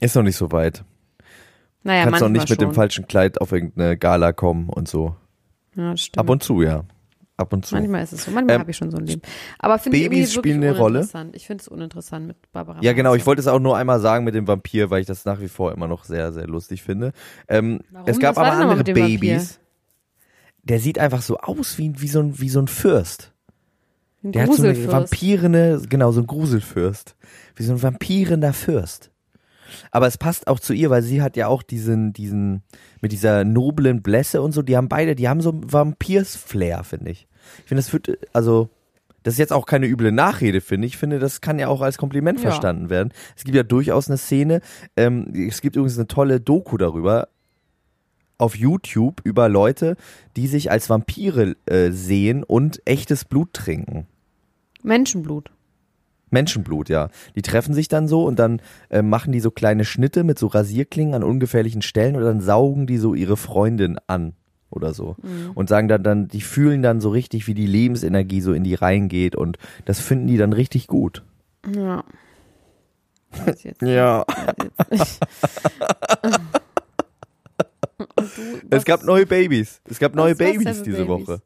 Ist 0.00 0.16
noch 0.16 0.22
nicht 0.22 0.36
so 0.36 0.50
weit. 0.52 0.84
Naja, 1.82 2.04
Kannst 2.04 2.22
noch 2.22 2.28
nicht 2.30 2.48
mit 2.48 2.60
schon. 2.60 2.68
dem 2.70 2.74
falschen 2.74 3.06
Kleid 3.06 3.40
auf 3.40 3.52
irgendeine 3.52 3.96
Gala 3.98 4.32
kommen 4.32 4.70
und 4.70 4.88
so. 4.88 5.14
Ja, 5.76 5.96
stimmt. 5.96 6.18
Ab 6.18 6.30
und 6.30 6.42
zu, 6.42 6.62
ja. 6.62 6.84
Ab 7.36 7.52
und 7.52 7.66
zu. 7.66 7.74
Manchmal 7.74 8.04
ist 8.04 8.12
es 8.12 8.24
so. 8.24 8.30
Manchmal 8.30 8.54
ähm, 8.54 8.60
habe 8.60 8.70
ich 8.70 8.76
schon 8.76 8.92
so 8.92 8.96
ein 8.96 9.06
Leben. 9.06 9.22
Aber 9.58 9.78
finde 9.78 9.98
ich 9.98 10.04
Babys 10.04 10.32
spielen 10.32 10.62
eine 10.62 10.76
Rolle. 10.76 11.00
Ich 11.32 11.46
finde 11.46 11.62
es 11.62 11.68
uninteressant 11.68 12.28
mit 12.28 12.36
Barbara. 12.52 12.78
Ja, 12.80 12.92
genau. 12.92 13.14
Ich 13.16 13.26
wollte 13.26 13.40
es 13.40 13.48
auch 13.48 13.58
nur 13.58 13.76
einmal 13.76 13.98
sagen 13.98 14.24
mit 14.24 14.36
dem 14.36 14.46
Vampir, 14.46 14.90
weil 14.90 15.00
ich 15.00 15.06
das 15.06 15.24
nach 15.24 15.40
wie 15.40 15.48
vor 15.48 15.72
immer 15.72 15.88
noch 15.88 16.04
sehr, 16.04 16.32
sehr 16.32 16.46
lustig 16.46 16.82
finde. 16.84 17.12
Ähm, 17.48 17.80
Warum? 17.90 18.08
Es 18.08 18.20
gab 18.20 18.36
Was 18.36 18.46
aber 18.46 18.70
andere 18.70 18.84
Babys. 18.84 19.58
Der 20.62 20.78
sieht 20.78 20.98
einfach 20.98 21.22
so 21.22 21.38
aus 21.38 21.76
wie, 21.76 21.92
wie, 22.00 22.08
so, 22.08 22.20
ein, 22.20 22.40
wie 22.40 22.48
so 22.48 22.60
ein 22.60 22.68
Fürst. 22.68 23.32
Ein 24.22 24.32
Der 24.32 24.44
hat 24.44 24.54
so 24.54 24.62
eine 24.62 24.72
Gruselfürst. 24.72 25.12
vampirende, 25.12 25.82
genau, 25.88 26.12
so 26.12 26.20
ein 26.20 26.26
Gruselfürst. 26.26 27.16
Wie 27.56 27.62
so 27.64 27.72
ein 27.72 27.82
vampirender 27.82 28.52
Fürst. 28.52 29.10
Aber 29.90 30.06
es 30.06 30.18
passt 30.18 30.46
auch 30.48 30.60
zu 30.60 30.72
ihr, 30.72 30.90
weil 30.90 31.02
sie 31.02 31.22
hat 31.22 31.36
ja 31.36 31.48
auch 31.48 31.62
diesen, 31.62 32.12
diesen, 32.12 32.62
mit 33.00 33.12
dieser 33.12 33.44
noblen 33.44 34.02
Blässe 34.02 34.42
und 34.42 34.52
so, 34.52 34.62
die 34.62 34.76
haben 34.76 34.88
beide, 34.88 35.14
die 35.14 35.28
haben 35.28 35.40
so 35.40 35.52
Vampirs-Flair, 35.54 36.84
finde 36.84 37.10
ich. 37.10 37.26
Ich 37.58 37.64
finde, 37.68 37.82
das 37.82 37.92
wird, 37.92 38.18
also, 38.32 38.68
das 39.22 39.34
ist 39.34 39.38
jetzt 39.38 39.52
auch 39.52 39.66
keine 39.66 39.86
üble 39.86 40.12
Nachrede, 40.12 40.60
finde 40.60 40.86
ich. 40.86 40.94
Ich 40.94 40.98
finde, 40.98 41.18
das 41.18 41.40
kann 41.40 41.58
ja 41.58 41.68
auch 41.68 41.80
als 41.80 41.98
Kompliment 41.98 42.38
Ja. 42.40 42.50
verstanden 42.50 42.90
werden. 42.90 43.12
Es 43.36 43.44
gibt 43.44 43.56
ja 43.56 43.62
durchaus 43.62 44.08
eine 44.08 44.18
Szene, 44.18 44.60
ähm, 44.96 45.32
es 45.48 45.60
gibt 45.60 45.76
übrigens 45.76 45.96
eine 45.98 46.06
tolle 46.08 46.40
Doku 46.40 46.76
darüber, 46.76 47.28
auf 48.36 48.56
YouTube 48.56 49.20
über 49.24 49.48
Leute, 49.48 49.96
die 50.36 50.46
sich 50.48 50.70
als 50.70 50.90
Vampire 50.90 51.54
äh, 51.66 51.90
sehen 51.92 52.42
und 52.42 52.82
echtes 52.84 53.24
Blut 53.24 53.52
trinken. 53.52 54.06
Menschenblut. 54.82 55.50
Menschenblut, 56.34 56.90
ja. 56.90 57.08
Die 57.34 57.40
treffen 57.40 57.72
sich 57.72 57.88
dann 57.88 58.06
so 58.08 58.24
und 58.24 58.38
dann 58.38 58.60
äh, 58.90 59.00
machen 59.00 59.32
die 59.32 59.40
so 59.40 59.50
kleine 59.50 59.86
Schnitte 59.86 60.22
mit 60.22 60.38
so 60.38 60.48
Rasierklingen 60.48 61.14
an 61.14 61.24
ungefährlichen 61.24 61.80
Stellen 61.80 62.16
und 62.16 62.22
dann 62.22 62.42
saugen 62.42 62.86
die 62.86 62.98
so 62.98 63.14
ihre 63.14 63.38
Freundin 63.38 63.98
an 64.06 64.34
oder 64.70 64.92
so. 64.92 65.16
Und 65.54 65.68
sagen 65.68 65.88
dann, 65.88 66.02
dann, 66.02 66.28
die 66.28 66.40
fühlen 66.40 66.82
dann 66.82 67.00
so 67.00 67.08
richtig, 67.10 67.46
wie 67.46 67.54
die 67.54 67.66
Lebensenergie 67.66 68.40
so 68.40 68.52
in 68.52 68.64
die 68.64 68.74
Reihen 68.74 69.08
geht 69.08 69.36
und 69.36 69.56
das 69.84 70.00
finden 70.00 70.26
die 70.26 70.36
dann 70.36 70.52
richtig 70.52 70.86
gut. 70.86 71.22
Ja. 71.72 72.04
Ja. 73.80 74.24
Es 78.70 78.84
gab 78.84 79.04
neue 79.04 79.26
Babys. 79.26 79.80
Es 79.88 79.98
gab 79.98 80.14
neue 80.14 80.34
Babys 80.34 80.82
diese 80.82 81.04
Babys? 81.04 81.28
Woche. 81.28 81.42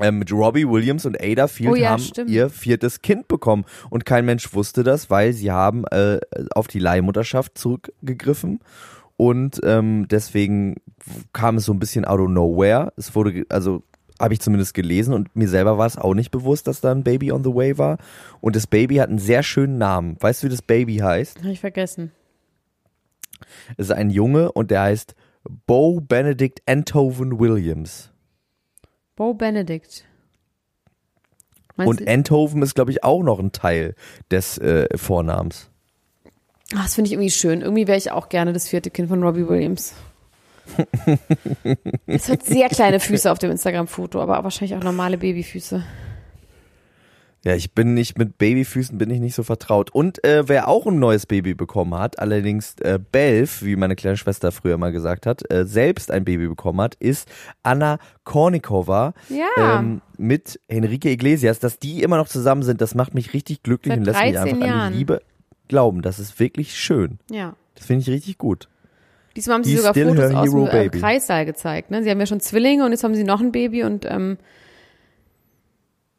Ähm, 0.00 0.18
mit 0.20 0.32
Robbie 0.32 0.68
Williams 0.68 1.06
und 1.06 1.20
Ada 1.20 1.48
Field 1.48 1.70
Oh 1.70 1.74
ja, 1.74 1.90
haben 1.90 2.02
stimmt. 2.02 2.30
ihr 2.30 2.50
viertes 2.50 3.02
Kind 3.02 3.28
bekommen 3.28 3.64
und 3.90 4.04
kein 4.04 4.24
Mensch 4.24 4.52
wusste 4.54 4.84
das, 4.84 5.10
weil 5.10 5.32
sie 5.32 5.50
haben 5.50 5.84
äh, 5.90 6.20
auf 6.54 6.68
die 6.68 6.78
Leihmutterschaft 6.78 7.58
zurückgegriffen 7.58 8.60
und 9.16 9.60
ähm, 9.64 10.06
deswegen 10.08 10.76
kam 11.32 11.56
es 11.56 11.64
so 11.64 11.72
ein 11.72 11.78
bisschen 11.80 12.04
out 12.04 12.20
of 12.20 12.28
nowhere. 12.28 12.92
Es 12.96 13.14
wurde, 13.14 13.44
also 13.48 13.82
habe 14.20 14.34
ich 14.34 14.40
zumindest 14.40 14.74
gelesen 14.74 15.14
und 15.14 15.34
mir 15.34 15.48
selber 15.48 15.78
war 15.78 15.86
es 15.86 15.96
auch 15.98 16.14
nicht 16.14 16.30
bewusst, 16.30 16.66
dass 16.66 16.80
da 16.80 16.90
ein 16.92 17.04
Baby 17.04 17.32
on 17.32 17.42
the 17.44 17.54
way 17.54 17.78
war. 17.78 17.98
Und 18.40 18.56
das 18.56 18.66
Baby 18.66 18.96
hat 18.96 19.08
einen 19.08 19.18
sehr 19.18 19.42
schönen 19.42 19.78
Namen. 19.78 20.16
Weißt 20.20 20.42
du, 20.42 20.46
wie 20.46 20.50
das 20.50 20.62
Baby 20.62 20.96
heißt? 20.96 21.38
Hab 21.38 21.46
ich 21.50 21.60
vergessen. 21.60 22.12
Es 23.76 23.86
ist 23.86 23.92
ein 23.92 24.10
Junge 24.10 24.50
und 24.52 24.70
der 24.70 24.82
heißt 24.82 25.14
Bo 25.66 26.00
Benedict 26.00 26.62
Enthoven 26.66 27.38
Williams. 27.38 28.10
Bo 29.18 29.34
Benedict. 29.34 30.04
Meinst 31.76 31.88
Und 31.90 32.00
du- 32.00 32.06
Enthoven 32.06 32.62
ist, 32.62 32.76
glaube 32.76 32.92
ich, 32.92 33.02
auch 33.02 33.22
noch 33.24 33.40
ein 33.40 33.50
Teil 33.50 33.96
des 34.30 34.58
äh, 34.58 34.86
Vornamens. 34.96 35.68
Ach, 36.76 36.84
das 36.84 36.94
finde 36.94 37.08
ich 37.08 37.14
irgendwie 37.14 37.30
schön. 37.30 37.60
Irgendwie 37.62 37.88
wäre 37.88 37.98
ich 37.98 38.12
auch 38.12 38.28
gerne 38.28 38.52
das 38.52 38.68
vierte 38.68 38.90
Kind 38.90 39.08
von 39.08 39.20
Robbie 39.22 39.48
Williams. 39.48 39.94
es 42.06 42.28
hat 42.28 42.44
sehr 42.44 42.68
kleine 42.68 43.00
Füße 43.00 43.32
auf 43.32 43.38
dem 43.38 43.50
Instagram-Foto, 43.50 44.20
aber 44.20 44.44
wahrscheinlich 44.44 44.76
auch 44.76 44.84
normale 44.84 45.18
Babyfüße. 45.18 45.82
Ja, 47.48 47.54
ich 47.54 47.72
bin 47.72 47.94
nicht 47.94 48.18
mit 48.18 48.36
Babyfüßen 48.36 48.98
bin 48.98 49.08
ich 49.08 49.20
nicht 49.20 49.34
so 49.34 49.42
vertraut. 49.42 49.88
Und 49.90 50.22
äh, 50.22 50.46
wer 50.50 50.68
auch 50.68 50.86
ein 50.86 50.98
neues 50.98 51.24
Baby 51.24 51.54
bekommen 51.54 51.94
hat, 51.98 52.18
allerdings 52.18 52.74
äh, 52.80 52.98
Belf, 53.10 53.62
wie 53.62 53.74
meine 53.74 53.96
kleine 53.96 54.18
Schwester 54.18 54.52
früher 54.52 54.76
mal 54.76 54.92
gesagt 54.92 55.24
hat, 55.24 55.50
äh, 55.50 55.64
selbst 55.64 56.10
ein 56.10 56.26
Baby 56.26 56.46
bekommen 56.46 56.78
hat, 56.82 56.94
ist 56.96 57.26
Anna 57.62 58.00
Kornikova 58.24 59.14
Ja. 59.30 59.78
ähm, 59.78 60.02
mit 60.18 60.60
Enrique 60.68 61.06
Iglesias. 61.06 61.58
Dass 61.58 61.78
die 61.78 62.02
immer 62.02 62.18
noch 62.18 62.28
zusammen 62.28 62.62
sind, 62.62 62.82
das 62.82 62.94
macht 62.94 63.14
mich 63.14 63.32
richtig 63.32 63.62
glücklich 63.62 63.92
Seit 63.92 63.98
und 64.00 64.04
lässt 64.04 64.20
mich 64.22 64.34
13 64.34 64.48
einfach 64.54 64.62
an 64.62 64.68
Jahren. 64.68 64.92
die 64.92 64.98
Liebe 64.98 65.22
glauben. 65.68 66.02
Das 66.02 66.18
ist 66.18 66.38
wirklich 66.38 66.76
schön. 66.76 67.18
Ja. 67.30 67.54
Das 67.76 67.86
finde 67.86 68.02
ich 68.02 68.10
richtig 68.10 68.36
gut. 68.36 68.68
Diesmal 69.36 69.54
haben 69.54 69.64
sie 69.64 69.70
He's 69.70 69.78
sogar 69.84 69.94
Fotos 69.94 70.34
aus 70.34 70.50
dem 70.50 70.66
äh, 70.66 70.70
baby. 70.70 71.00
Kreissaal 71.00 71.46
gezeigt. 71.46 71.90
Ne? 71.90 72.02
Sie 72.02 72.10
haben 72.10 72.20
ja 72.20 72.26
schon 72.26 72.40
Zwillinge 72.40 72.84
und 72.84 72.90
jetzt 72.90 73.04
haben 73.04 73.14
sie 73.14 73.24
noch 73.24 73.40
ein 73.40 73.52
Baby 73.52 73.84
und 73.84 74.04
ähm, 74.04 74.36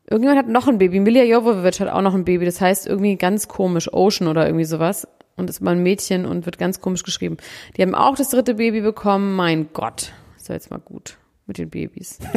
irgendjemand 0.10 0.40
hat 0.40 0.48
noch 0.48 0.68
ein 0.68 0.78
Baby. 0.78 1.00
Milja 1.00 1.24
Jovovic 1.24 1.80
hat 1.80 1.90
auch 1.90 2.02
noch 2.02 2.14
ein 2.14 2.26
Baby. 2.26 2.46
Das 2.46 2.60
heißt 2.60 2.88
irgendwie 2.88 3.16
ganz 3.16 3.48
komisch, 3.48 3.92
Ocean 3.92 4.28
oder 4.28 4.46
irgendwie 4.46 4.66
sowas. 4.66 5.08
Und 5.36 5.50
ist 5.50 5.62
mal 5.62 5.72
ein 5.72 5.84
Mädchen 5.84 6.26
und 6.26 6.46
wird 6.46 6.58
ganz 6.58 6.82
komisch 6.82 7.04
geschrieben. 7.04 7.38
Die 7.78 7.82
haben 7.82 7.96
auch 7.96 8.16
das 8.16 8.30
dritte 8.30 8.56
Baby 8.56 8.82
bekommen. 8.82 9.36
Mein 9.36 9.70
Gott, 9.72 10.12
ist 10.36 10.50
ja 10.50 10.56
jetzt 10.56 10.70
mal 10.70 10.80
gut 10.80 11.18
mit 11.46 11.58
den 11.58 11.70
Babys. 11.70 12.20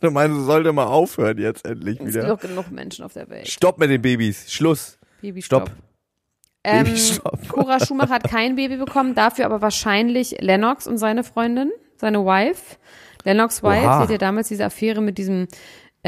Du 0.00 0.10
meinst, 0.10 0.36
du 0.36 0.42
sollte 0.42 0.70
mal 0.72 0.84
aufhören 0.84 1.38
jetzt 1.38 1.64
endlich 1.64 1.98
Es 1.98 2.12
gibt 2.12 2.28
doch 2.28 2.38
genug 2.38 2.70
Menschen 2.70 3.06
auf 3.06 3.14
der 3.14 3.30
Welt. 3.30 3.48
Stopp 3.48 3.78
mit 3.78 3.88
den 3.88 4.02
Babys. 4.02 4.52
Schluss. 4.52 4.98
Babystopp. 5.22 5.68
Stopp. 5.68 5.76
Ähm, 6.62 6.84
Babystopp. 6.84 7.48
Cora 7.48 7.80
Schumacher 7.80 8.12
hat 8.12 8.24
kein 8.24 8.56
Baby 8.56 8.76
bekommen, 8.76 9.14
dafür 9.14 9.46
aber 9.46 9.62
wahrscheinlich 9.62 10.42
Lennox 10.42 10.86
und 10.86 10.98
seine 10.98 11.24
Freundin, 11.24 11.70
seine 11.96 12.18
Wife. 12.26 12.76
Lennox 13.24 13.62
Wife, 13.62 13.88
hat 13.88 14.10
ja 14.10 14.18
damals 14.18 14.48
diese 14.48 14.66
Affäre 14.66 15.00
mit 15.00 15.16
diesem 15.16 15.48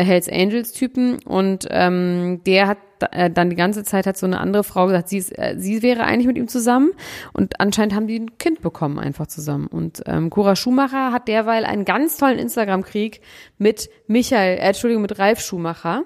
Hells 0.05 0.29
Angels 0.29 0.73
Typen 0.73 1.19
und 1.25 1.67
ähm, 1.71 2.41
der 2.47 2.67
hat 2.69 2.79
äh, 3.13 3.31
dann 3.31 3.51
die 3.51 3.57
ganze 3.57 3.85
Zeit 3.85 4.07
hat 4.07 4.17
so 4.17 4.27
eine 4.27 4.41
andere 4.41 4.65
Frau 4.65 4.87
gesagt, 4.87 5.09
sie, 5.09 5.19
ist, 5.19 5.37
äh, 5.39 5.55
sie 5.59 5.83
wäre 5.83 6.05
eigentlich 6.05 6.27
mit 6.27 6.37
ihm 6.37 6.49
zusammen 6.49 6.91
und 7.33 7.61
anscheinend 7.61 7.95
haben 7.95 8.07
die 8.07 8.21
ein 8.21 8.39
Kind 8.39 8.63
bekommen 8.63 8.99
einfach 8.99 9.27
zusammen 9.27 9.67
und 9.67 10.03
ähm, 10.07 10.31
Cora 10.31 10.57
Schumacher 10.57 11.13
hat 11.13 11.29
derweil 11.29 11.65
einen 11.65 11.85
ganz 11.85 12.17
tollen 12.17 12.39
Instagram-Krieg 12.39 13.21
mit 13.59 13.91
Michael, 14.07 14.59
äh, 14.59 14.61
Entschuldigung, 14.61 15.03
mit 15.03 15.19
Ralf 15.19 15.41
Schumacher 15.41 16.05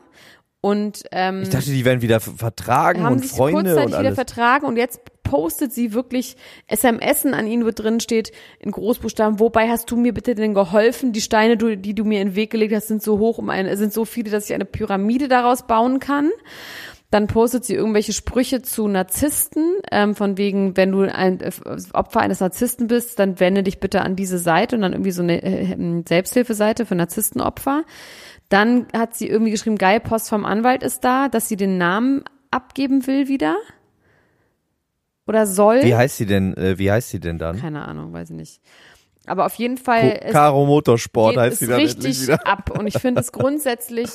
und 0.60 1.04
ähm, 1.12 1.42
Ich 1.42 1.48
dachte, 1.48 1.70
die 1.70 1.84
werden 1.84 2.02
wieder 2.02 2.20
vertragen 2.20 3.02
haben 3.02 3.14
und 3.14 3.18
sich 3.20 3.30
Freunde 3.30 3.62
kurzzeitig 3.62 3.84
und 3.84 3.88
wieder 3.88 3.98
alles. 3.98 4.14
vertragen 4.14 4.66
und 4.66 4.76
jetzt 4.76 5.00
postet 5.30 5.72
sie 5.72 5.92
wirklich 5.92 6.36
SMS 6.66 7.24
an 7.24 7.46
ihn, 7.46 7.64
wo 7.64 7.70
drin 7.70 8.00
steht 8.00 8.32
in 8.58 8.72
Großbuchstaben, 8.72 9.38
wobei 9.38 9.68
hast 9.68 9.88
du 9.88 9.96
mir 9.96 10.12
bitte 10.12 10.34
denn 10.34 10.54
geholfen? 10.54 11.12
Die 11.12 11.20
Steine, 11.20 11.56
die 11.56 11.94
du 11.94 12.04
mir 12.04 12.20
in 12.20 12.30
den 12.30 12.34
Weg 12.34 12.50
gelegt 12.50 12.74
hast, 12.74 12.88
sind 12.88 13.00
so 13.00 13.20
hoch, 13.20 13.38
um 13.38 13.48
eine, 13.48 13.76
sind 13.76 13.92
so 13.92 14.04
viele, 14.04 14.28
dass 14.32 14.46
ich 14.46 14.54
eine 14.54 14.64
Pyramide 14.64 15.28
daraus 15.28 15.68
bauen 15.68 16.00
kann. 16.00 16.30
Dann 17.12 17.28
postet 17.28 17.64
sie 17.64 17.74
irgendwelche 17.74 18.12
Sprüche 18.12 18.62
zu 18.62 18.88
Narzissten, 18.88 19.74
ähm, 19.92 20.16
von 20.16 20.36
wegen, 20.36 20.76
wenn 20.76 20.90
du 20.90 21.02
ein 21.02 21.40
äh, 21.40 21.52
Opfer 21.92 22.20
eines 22.20 22.40
Narzissten 22.40 22.88
bist, 22.88 23.20
dann 23.20 23.38
wende 23.38 23.62
dich 23.62 23.78
bitte 23.78 24.02
an 24.02 24.16
diese 24.16 24.38
Seite 24.38 24.74
und 24.74 24.82
dann 24.82 24.92
irgendwie 24.94 25.12
so 25.12 25.22
eine 25.22 25.44
äh, 25.44 26.02
Selbsthilfeseite 26.08 26.86
für 26.86 26.96
Narzisstenopfer. 26.96 27.84
Dann 28.48 28.88
hat 28.92 29.14
sie 29.14 29.28
irgendwie 29.28 29.52
geschrieben, 29.52 29.78
geil, 29.78 30.00
Post 30.00 30.28
vom 30.28 30.44
Anwalt 30.44 30.82
ist 30.82 31.04
da, 31.04 31.28
dass 31.28 31.46
sie 31.46 31.56
den 31.56 31.78
Namen 31.78 32.24
abgeben 32.50 33.06
will 33.06 33.28
wieder. 33.28 33.54
Oder 35.30 35.46
soll. 35.46 35.84
Wie 35.84 35.94
heißt 35.94 36.16
sie 36.16 36.26
denn, 36.26 36.56
äh, 36.56 36.76
wie 36.76 36.90
heißt 36.90 37.10
sie 37.10 37.20
denn 37.20 37.38
dann? 37.38 37.60
Keine 37.60 37.86
Ahnung, 37.86 38.12
weiß 38.12 38.30
ich 38.30 38.36
nicht. 38.36 38.60
Aber 39.26 39.46
auf 39.46 39.54
jeden 39.54 39.76
Fall 39.76 40.18
Co 40.24 40.32
Caro 40.32 40.66
Motorsport 40.66 41.36
heißt 41.36 41.52
es 41.52 41.58
sie 41.60 41.66
dann 41.68 41.76
richtig 41.76 42.22
wieder. 42.22 42.44
ab. 42.48 42.76
Und 42.76 42.88
ich 42.88 42.98
finde 42.98 43.20
es 43.20 43.30
grundsätzlich 43.30 44.10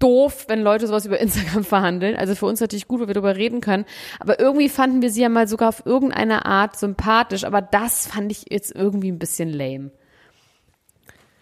doof, 0.00 0.44
wenn 0.48 0.60
Leute 0.60 0.86
sowas 0.86 1.06
über 1.06 1.18
Instagram 1.18 1.64
verhandeln. 1.64 2.14
Also 2.14 2.34
für 2.34 2.44
uns 2.44 2.60
natürlich 2.60 2.86
gut, 2.88 3.00
weil 3.00 3.06
wir 3.06 3.14
darüber 3.14 3.36
reden 3.36 3.62
können. 3.62 3.86
Aber 4.20 4.38
irgendwie 4.38 4.68
fanden 4.68 5.00
wir 5.00 5.08
sie 5.08 5.22
ja 5.22 5.30
mal 5.30 5.48
sogar 5.48 5.70
auf 5.70 5.86
irgendeine 5.86 6.44
Art 6.44 6.76
sympathisch. 6.76 7.44
Aber 7.44 7.62
das 7.62 8.06
fand 8.06 8.30
ich 8.32 8.44
jetzt 8.50 8.70
irgendwie 8.70 9.10
ein 9.10 9.18
bisschen 9.18 9.48
lame. 9.48 9.92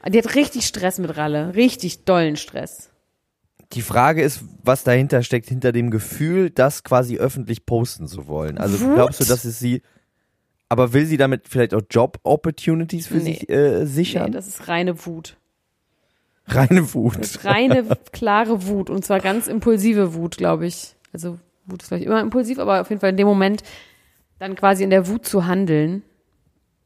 Die 0.07 0.17
hat 0.17 0.37
richtig 0.37 0.65
Stress 0.65 1.01
mit 1.01 1.17
Ralle. 1.17 1.57
Richtig 1.57 2.05
dollen 2.05 2.37
Stress. 2.37 2.90
Die 3.73 3.83
Frage 3.83 4.23
ist, 4.23 4.43
was 4.65 4.83
dahinter 4.83 5.23
steckt, 5.23 5.49
hinter 5.49 5.71
dem 5.73 5.91
Gefühl, 5.91 6.51
das 6.51 6.83
quasi 6.83 7.19
öffentlich 7.19 7.67
posten 7.67 8.09
zu 8.09 8.27
wollen. 8.27 8.59
Also 8.59 8.81
Wut? 8.81 8.95
glaubst 8.95 9.21
du, 9.21 9.25
dass 9.25 9.45
es 9.45 9.59
sie, 9.61 9.83
aber 10.69 10.93
will 10.93 11.07
sie 11.07 11.17
damit 11.17 11.47
vielleicht 11.49 11.75
auch 11.75 11.83
Job-Opportunities 11.89 13.07
für 13.07 13.15
Nee. 13.19 13.35
sich 13.35 13.49
äh, 13.49 13.81
Nee, 13.81 13.85
sichern? 13.87 14.33
das 14.33 14.49
ist 14.49 14.67
reine 14.69 15.07
Wut. 15.07 15.37
Reine 16.47 16.93
Wut. 16.95 17.45
Reine, 17.45 17.87
klare 18.13 18.67
Wut. 18.67 18.91
Und 18.91 19.05
zwar 19.05 19.21
ganz 19.21 19.47
impulsive 19.47 20.15
Wut, 20.15 20.37
glaube 20.37 20.67
ich. 20.67 20.97
Also 21.13 21.39
Wut 21.67 21.83
ist 21.83 21.89
vielleicht 21.89 22.07
immer 22.07 22.21
impulsiv, 22.21 22.59
aber 22.59 22.81
auf 22.81 22.89
jeden 22.91 23.01
Fall 23.01 23.11
in 23.11 23.17
dem 23.17 23.29
Moment 23.29 23.63
dann 24.41 24.57
quasi 24.57 24.83
in 24.83 24.91
der 24.91 25.07
Wut 25.07 25.27
zu 25.27 25.47
handeln. 25.47 26.03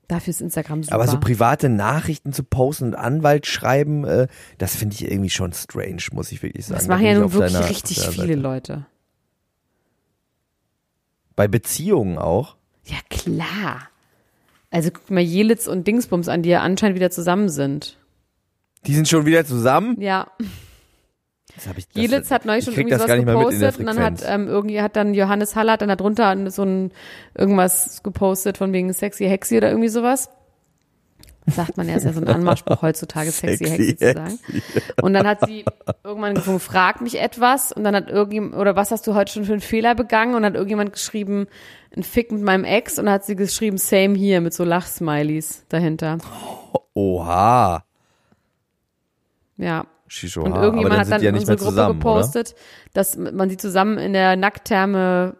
Dafür 0.08 0.30
ist 0.32 0.40
Instagram 0.42 0.82
super. 0.82 0.94
Aber 0.96 1.06
so 1.08 1.18
private 1.18 1.68
Nachrichten 1.68 2.32
zu 2.32 2.44
posten 2.44 2.84
und 2.88 2.94
Anwalt 2.94 3.46
schreiben, 3.46 4.04
äh, 4.04 4.26
das 4.58 4.76
finde 4.76 4.94
ich 4.94 5.04
irgendwie 5.10 5.30
schon 5.30 5.52
strange, 5.52 6.02
muss 6.12 6.30
ich 6.30 6.42
wirklich 6.42 6.66
sagen. 6.66 6.76
das 6.78 6.86
Da 6.86 6.92
machen 6.94 7.04
bin 7.04 7.12
ja 7.12 7.18
nun 7.20 7.32
wirklich 7.32 7.52
deiner- 7.52 7.68
richtig 7.68 8.00
viele. 8.00 8.34
Leute. 8.34 8.86
Bei 11.36 11.48
Beziehungen 11.48 12.18
auch. 12.18 12.56
Ja, 12.84 12.96
klar. 13.10 13.88
Also 14.70 14.90
guck 14.90 15.10
mal 15.10 15.20
Jelitz 15.22 15.66
und 15.66 15.86
Dingsbums 15.86 16.28
an, 16.28 16.42
die 16.42 16.50
ja 16.50 16.60
anscheinend 16.62 16.96
wieder 16.96 17.10
zusammen 17.10 17.48
sind. 17.48 17.98
Die 18.86 18.94
sind 18.94 19.08
schon 19.08 19.24
wieder 19.26 19.44
zusammen. 19.46 20.00
Ja, 20.00 20.26
Das 20.38 20.38
hab 20.38 20.46
ich, 20.46 20.46
das, 20.46 21.43
Jelitz 21.94 22.30
hat 22.30 22.44
neulich 22.44 22.66
ich 22.66 22.74
schon 22.74 22.74
irgendwie 22.74 22.98
das 22.98 23.02
sowas 23.02 23.24
gepostet 23.24 23.78
und 23.78 23.86
dann 23.86 24.00
hat 24.00 24.22
ähm, 24.26 24.48
irgendwie 24.48 24.82
hat 24.82 24.96
dann 24.96 25.14
Johannes 25.14 25.54
Haller 25.54 25.76
dann 25.76 25.88
darunter 25.88 26.50
so 26.50 26.62
ein 26.62 26.90
irgendwas 27.34 28.02
gepostet 28.02 28.58
von 28.58 28.72
wegen 28.72 28.92
sexy 28.92 29.26
Hexi 29.26 29.56
oder 29.58 29.68
irgendwie 29.70 29.88
sowas. 29.88 30.30
Sagt 31.46 31.76
man 31.76 31.88
ja, 31.88 31.96
ist 31.96 32.04
ja 32.04 32.12
so 32.14 32.22
ein 32.22 32.28
Anmachspruch 32.28 32.80
heutzutage, 32.82 33.30
sexy, 33.30 33.66
Sexy 33.66 33.76
Hexi 33.76 33.96
zu 33.96 34.12
sagen. 34.14 34.38
Und 35.02 35.12
dann 35.12 35.26
hat 35.26 35.46
sie 35.46 35.64
irgendwann 36.02 36.34
gefragt, 36.34 36.62
frag 36.62 37.00
mich 37.02 37.20
etwas 37.20 37.70
und 37.70 37.84
dann 37.84 37.94
hat 37.94 38.08
irgendjemand, 38.08 38.56
oder 38.56 38.76
was 38.76 38.90
hast 38.90 39.06
du 39.06 39.14
heute 39.14 39.32
schon 39.32 39.44
für 39.44 39.52
einen 39.52 39.60
Fehler 39.60 39.94
begangen? 39.94 40.34
Und 40.34 40.42
dann 40.42 40.52
hat 40.52 40.56
irgendjemand 40.56 40.94
geschrieben, 40.94 41.46
ein 41.94 42.02
Fick 42.02 42.32
mit 42.32 42.42
meinem 42.42 42.64
Ex 42.64 42.98
und 42.98 43.06
dann 43.06 43.14
hat 43.14 43.26
sie 43.26 43.36
geschrieben, 43.36 43.76
same 43.76 44.14
hier 44.14 44.40
mit 44.40 44.54
so 44.54 44.64
Lachsmileys 44.64 45.64
dahinter. 45.68 46.16
Oha. 46.94 47.84
Ja. 49.58 49.86
Shisho, 50.06 50.42
Und 50.42 50.52
aber 50.52 50.64
irgendjemand 50.64 50.94
dann 50.94 51.00
hat 51.00 51.10
dann 51.12 51.22
ja 51.22 51.30
in 51.30 51.36
unsere 51.36 51.56
Gruppe 51.56 51.70
zusammen, 51.70 51.90
oder? 51.90 51.98
gepostet, 51.98 52.54
dass 52.92 53.16
man 53.16 53.48
sie 53.50 53.56
zusammen 53.56 53.98
in 53.98 54.12
der 54.12 54.36
Nacktherme 54.36 55.36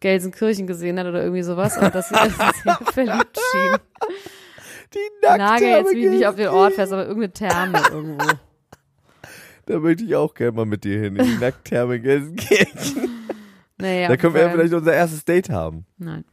Gelsenkirchen 0.00 0.66
gesehen 0.66 0.98
hat 0.98 1.06
oder 1.06 1.22
irgendwie 1.22 1.42
sowas 1.42 1.76
und 1.76 1.94
dass 1.94 2.08
sie 2.08 2.14
sehr 2.14 2.78
verliebt 2.92 3.38
schien. 3.52 3.76
Die 4.94 4.98
Nagel 5.26 5.68
jetzt 5.68 5.84
Nacktherme 5.84 5.90
wie 5.92 6.06
nicht 6.08 6.26
auf 6.26 6.34
den 6.36 6.48
Ort 6.48 6.74
fest, 6.74 6.92
aber 6.92 7.06
irgendeine 7.06 7.32
Therme 7.32 7.82
irgendwo. 7.90 8.24
Da 9.66 9.78
möchte 9.78 10.02
ich 10.02 10.16
auch 10.16 10.34
gerne 10.34 10.50
mal 10.52 10.66
mit 10.66 10.82
dir 10.82 10.98
hin, 10.98 11.14
in 11.14 11.24
die 11.24 11.36
Nacktherme 11.36 12.00
Gelsenkirchen. 12.00 13.08
Naja, 13.78 14.08
da 14.08 14.16
können 14.16 14.34
wir 14.34 14.40
ja 14.40 14.48
Fall- 14.48 14.56
vielleicht 14.58 14.74
unser 14.74 14.92
erstes 14.94 15.24
Date 15.24 15.48
haben. 15.50 15.86
Nein. 15.96 16.24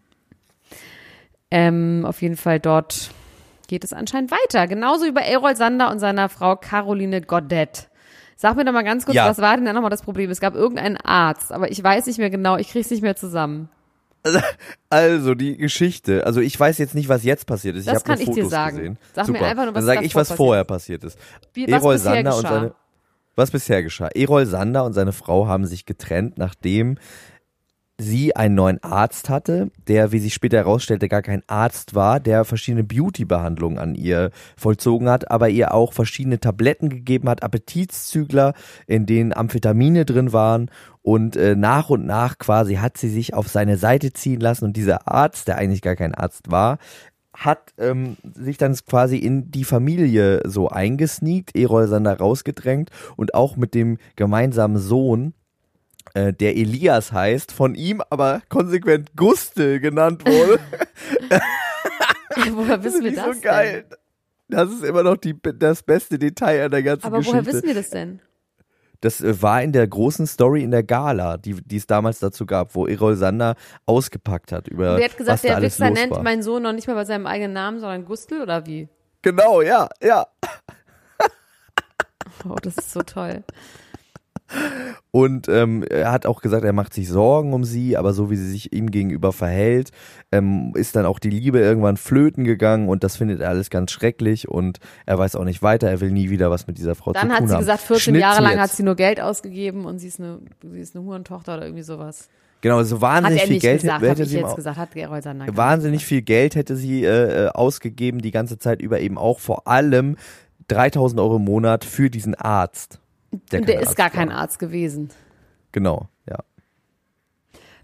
Ähm, 1.52 2.04
auf 2.08 2.22
jeden 2.24 2.36
Fall 2.36 2.60
dort 2.60 3.12
geht 3.68 3.84
es 3.84 3.94
anscheinend 3.94 4.32
weiter. 4.32 4.68
Genauso 4.68 5.06
wie 5.06 5.12
bei 5.12 5.22
Errol 5.22 5.56
Sander 5.56 5.92
und 5.92 6.00
seiner 6.00 6.30
Frau 6.30 6.56
Caroline 6.56 7.22
Godet. 7.22 7.90
Sag 8.36 8.56
mir 8.56 8.66
doch 8.66 8.72
mal 8.72 8.84
ganz 8.84 9.06
kurz, 9.06 9.16
Ja. 9.16 9.28
was 9.28 9.40
war 9.40 9.56
denn 9.56 9.66
da 9.66 9.74
nochmal 9.74 9.90
das 9.90 10.04
Problem? 10.04 10.30
Es 10.30 10.40
gab 10.40 10.54
irgendeinen 10.56 10.98
Arzt, 10.98 11.52
aber 11.52 11.72
ich 11.72 11.84
weiß 11.84 12.06
nicht 12.06 12.20
mehr 12.20 12.30
genau, 12.30 12.58
ich 12.58 12.70
krieg's 12.70 12.90
nicht 12.92 13.02
mehr 13.02 13.16
zusammen. 13.16 13.70
Also, 14.90 15.36
die 15.36 15.58
Geschichte. 15.58 16.26
Also, 16.26 16.42
ich 16.42 16.60
weiß 16.60 16.78
jetzt 16.80 16.96
nicht, 16.96 17.08
was 17.10 17.24
jetzt 17.24 17.46
passiert 17.46 17.76
ist. 17.78 17.88
Das 17.88 17.94
ich 17.94 17.96
habe 18.00 18.06
kann 18.06 18.20
nur 18.20 18.28
ich 18.28 18.36
dir 18.36 18.44
Fotos 18.44 18.52
sagen. 18.52 18.78
gesehen. 18.78 18.98
Sag 19.14 19.28
mir 19.28 19.34
Super. 19.36 19.46
einfach 19.50 19.64
nur, 19.66 19.74
was 19.76 19.86
Dann 19.86 19.96
sage 19.96 20.06
ich, 20.06 20.16
was 20.16 20.32
vorher 20.32 20.64
passiert 20.66 21.04
ist. 21.04 21.18
Wie, 21.54 21.64
was 21.72 21.82
Erol 21.82 21.98
Sander 21.98 22.24
geschah. 22.24 22.36
und 22.38 22.44
seine 22.48 22.74
was 23.36 23.52
bisher 23.52 23.84
geschah. 23.84 24.08
Erol 24.16 24.46
Sander 24.48 24.84
und 24.84 24.94
seine 24.94 25.14
Frau 25.14 25.48
haben 25.48 25.66
sich 25.66 25.86
getrennt, 25.86 26.38
nachdem 26.38 26.98
sie 28.00 28.36
einen 28.36 28.56
neuen 28.56 28.84
Arzt 28.84 29.30
hatte, 29.30 29.72
der, 29.88 30.12
wie 30.12 30.20
sich 30.20 30.34
später 30.34 30.58
herausstellte, 30.58 31.10
gar 31.10 31.24
kein 31.24 31.42
Arzt 31.48 31.96
war, 31.96 32.20
der 32.20 32.46
verschiedene 32.46 32.84
Beauty-Behandlungen 32.84 33.80
an 33.80 33.96
ihr 33.96 34.30
vollzogen 34.56 35.10
hat, 35.10 35.32
aber 35.32 35.50
ihr 35.50 35.74
auch 35.74 35.94
verschiedene 35.94 36.40
Tabletten 36.40 36.90
gegeben 36.90 37.28
hat, 37.28 37.44
Appetitszügler, 37.44 38.54
in 38.86 39.06
denen 39.06 39.34
Amphetamine 39.34 40.06
drin 40.06 40.32
waren. 40.32 40.70
Und 41.02 41.36
äh, 41.38 41.56
nach 41.56 41.90
und 41.90 42.06
nach 42.06 42.38
quasi 42.38 42.76
hat 42.76 42.98
sie 42.98 43.10
sich 43.10 43.34
auf 43.34 43.48
seine 43.48 43.78
Seite 43.78 44.14
ziehen 44.14 44.42
lassen. 44.42 44.66
Und 44.66 44.78
dieser 44.78 45.08
Arzt, 45.08 45.48
der 45.48 45.58
eigentlich 45.58 45.82
gar 45.82 45.96
kein 45.96 46.14
Arzt 46.14 46.52
war, 46.52 46.78
hat 47.34 47.74
ähm, 47.78 48.18
sich 48.34 48.58
dann 48.58 48.76
quasi 48.76 49.18
in 49.18 49.52
die 49.52 49.64
Familie 49.64 50.42
so 50.46 50.70
eingesneakt, 50.70 51.56
Erol 51.56 51.88
Sander 51.88 52.18
rausgedrängt 52.18 52.90
und 53.16 53.36
auch 53.36 53.56
mit 53.56 53.74
dem 53.74 54.00
gemeinsamen 54.16 54.78
Sohn, 54.78 55.34
äh, 56.18 56.34
der 56.34 56.58
Elias 56.58 57.12
heißt, 57.12 57.52
von 57.52 57.76
ihm 57.76 58.02
aber 58.10 58.42
konsequent 58.50 59.16
Guste 59.16 59.80
genannt 59.80 60.26
wurde. 60.26 60.60
Woher 62.52 62.84
wissen 62.84 63.04
wir 63.04 63.16
das 63.16 63.36
so 63.36 63.42
geil. 63.42 63.86
Das 64.50 64.72
ist 64.72 64.84
immer 64.84 65.04
noch 65.04 65.18
die, 65.18 65.36
das 65.58 65.84
beste 65.84 66.18
Detail 66.18 66.66
an 66.66 66.72
der 66.72 66.84
ganzen 66.84 67.04
denn? 67.04 67.08
Aber 67.08 67.18
Geschichte. 67.20 67.38
woher 67.38 67.54
wissen 67.54 67.68
wir 67.68 67.74
das 67.76 67.90
denn? 67.90 68.22
Das 69.02 69.22
äh, 69.22 69.42
war 69.42 69.62
in 69.62 69.74
der 69.74 69.88
großen 69.88 70.26
Story 70.26 70.64
in 70.64 70.72
der 70.72 70.84
Gala, 70.84 71.38
die, 71.38 71.54
die 71.54 71.78
es 71.78 71.86
damals 71.86 72.20
dazu 72.20 72.46
gab, 72.46 72.74
wo 72.74 72.88
Erol 72.88 73.16
Sander 73.16 73.56
ausgepackt 73.86 74.52
hat 74.52 74.68
über 74.68 74.94
Und 74.94 74.98
der 74.98 75.10
hat 75.10 75.18
gesagt, 75.18 75.34
was 75.36 75.42
der 75.44 75.62
Wichser 75.62 75.90
nennt 75.92 76.14
war. 76.14 76.24
meinen 76.24 76.42
Sohn 76.42 76.64
noch 76.64 76.74
nicht 76.74 76.88
mal 76.88 76.96
bei 76.96 77.06
seinem 77.06 77.28
eigenen 77.28 77.54
Namen, 77.54 77.80
sondern 77.80 78.06
Gustl 78.06 78.42
oder 78.42 78.66
wie? 78.66 78.90
Genau, 79.22 79.62
ja, 79.62 79.88
ja. 80.02 80.26
Oh, 82.48 82.56
das 82.62 82.78
ist 82.78 82.92
so 82.92 83.02
toll. 83.02 83.44
Und 85.12 85.48
ähm, 85.50 85.84
er 85.84 86.12
hat 86.12 86.26
auch 86.26 86.42
gesagt, 86.42 86.64
er 86.64 86.74
macht 86.74 86.94
sich 86.94 87.10
Sorgen 87.10 87.54
um 87.54 87.64
sie, 87.64 87.98
aber 87.98 88.14
so 88.14 88.30
wie 88.30 88.36
sie 88.36 88.50
sich 88.50 88.74
ihm 88.74 88.92
gegenüber 88.92 89.34
verhält, 89.34 89.92
ähm, 90.32 90.74
ist 90.76 90.96
dann 90.96 91.06
auch 91.06 91.20
die 91.20 91.30
Liebe 91.30 91.60
irgendwann 91.60 91.98
flöten 91.98 92.44
gegangen 92.44 92.88
und 92.88 93.04
das 93.04 93.16
findet 93.18 93.42
er 93.42 93.50
alles 93.50 93.70
ganz 93.70 93.92
schrecklich 93.92 94.48
und 94.48 94.80
er 95.06 95.18
weiß 95.18 95.36
auch 95.36 95.44
nicht 95.44 95.62
weiter, 95.64 95.90
er 95.90 96.02
will 96.02 96.12
nie 96.12 96.30
wieder 96.30 96.52
was 96.52 96.68
mit 96.68 96.78
dieser 96.78 96.94
Frau 96.96 97.14
Dann 97.14 97.30
zu 97.30 97.34
hat 97.34 97.40
tun 97.40 97.48
sie 97.48 97.54
haben. 97.54 97.60
gesagt, 97.62 97.82
14 97.82 98.02
Schnitt 98.02 98.22
Jahre 98.22 98.44
lang 98.44 98.52
jetzt. 98.54 98.62
hat 98.62 98.72
sie 98.72 98.84
nur 98.84 98.96
Geld 98.96 99.20
ausgegeben 99.22 99.86
und 99.86 100.00
sie 100.00 100.08
ist 100.08 100.20
eine, 100.20 100.40
sie 100.62 100.80
ist 100.80 100.96
eine 100.96 101.06
Hurentochter 101.06 101.56
oder 101.56 101.64
irgendwie 101.66 101.84
sowas. 101.84 102.30
Genau, 102.62 102.82
so 102.84 102.96
Hat 102.96 103.02
wahnsinnig 103.02 103.44
viel 103.44 103.60
Geld 103.60 103.82
gesagt, 103.82 104.04
hätte 104.04 104.26
sie 104.26 104.44
hat 104.44 104.56
gesagt. 104.56 104.96
Wahnsinnig 105.58 106.06
viel 106.06 106.22
Geld 106.22 106.56
hätte 106.56 106.76
sie 106.76 107.04
äh, 107.04 107.46
äh, 107.46 107.50
ausgegeben, 107.50 108.20
die 108.22 108.32
ganze 108.32 108.58
Zeit 108.58 108.82
über 108.82 109.00
eben 109.00 109.18
auch 109.18 109.40
vor 109.40 109.68
allem 109.68 110.18
3000 110.68 111.22
Euro 111.22 111.38
im 111.38 111.46
Monat 111.46 111.86
für 111.86 112.10
diesen 112.10 112.36
Arzt. 112.36 113.00
Und 113.32 113.52
der 113.52 113.62
kein 113.62 113.70
ist 113.80 113.88
Arzt 113.88 113.98
gar 113.98 114.06
war. 114.06 114.12
kein 114.12 114.32
Arzt 114.32 114.60
gewesen. 114.60 115.10
Genau, 115.72 116.08
ja. 116.30 116.38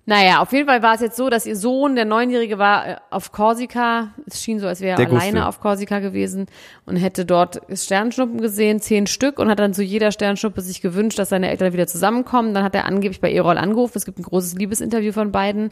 Naja, 0.05 0.41
auf 0.41 0.51
jeden 0.51 0.67
Fall 0.67 0.81
war 0.83 0.95
es 0.95 1.01
jetzt 1.01 1.15
so, 1.15 1.29
dass 1.29 1.45
ihr 1.45 1.55
Sohn, 1.55 1.95
der 1.95 2.03
Neunjährige, 2.03 2.57
war 2.57 2.87
äh, 2.87 2.95
auf 3.09 3.31
Korsika. 3.31 4.09
Es 4.25 4.41
schien 4.43 4.59
so, 4.59 4.67
als 4.67 4.81
wäre 4.81 4.97
Der 4.97 5.05
er 5.05 5.11
alleine 5.13 5.31
Gustl. 5.31 5.47
auf 5.47 5.61
Korsika 5.61 5.99
gewesen 5.99 6.47
und 6.85 6.97
hätte 6.97 7.25
dort 7.25 7.61
Sternschnuppen 7.73 8.41
gesehen, 8.41 8.81
zehn 8.81 9.07
Stück, 9.07 9.39
und 9.39 9.49
hat 9.49 9.59
dann 9.59 9.73
zu 9.73 9.81
jeder 9.81 10.11
Sternschnuppe 10.11 10.59
sich 10.61 10.81
gewünscht, 10.81 11.19
dass 11.19 11.29
seine 11.29 11.49
Eltern 11.49 11.71
wieder 11.71 11.87
zusammenkommen. 11.87 12.53
Dann 12.53 12.65
hat 12.65 12.75
er 12.75 12.83
angeblich 12.85 13.21
bei 13.21 13.31
Erol 13.31 13.57
angerufen. 13.57 13.97
Es 13.97 14.03
gibt 14.03 14.19
ein 14.19 14.23
großes 14.23 14.55
Liebesinterview 14.55 15.13
von 15.13 15.31
beiden. 15.31 15.71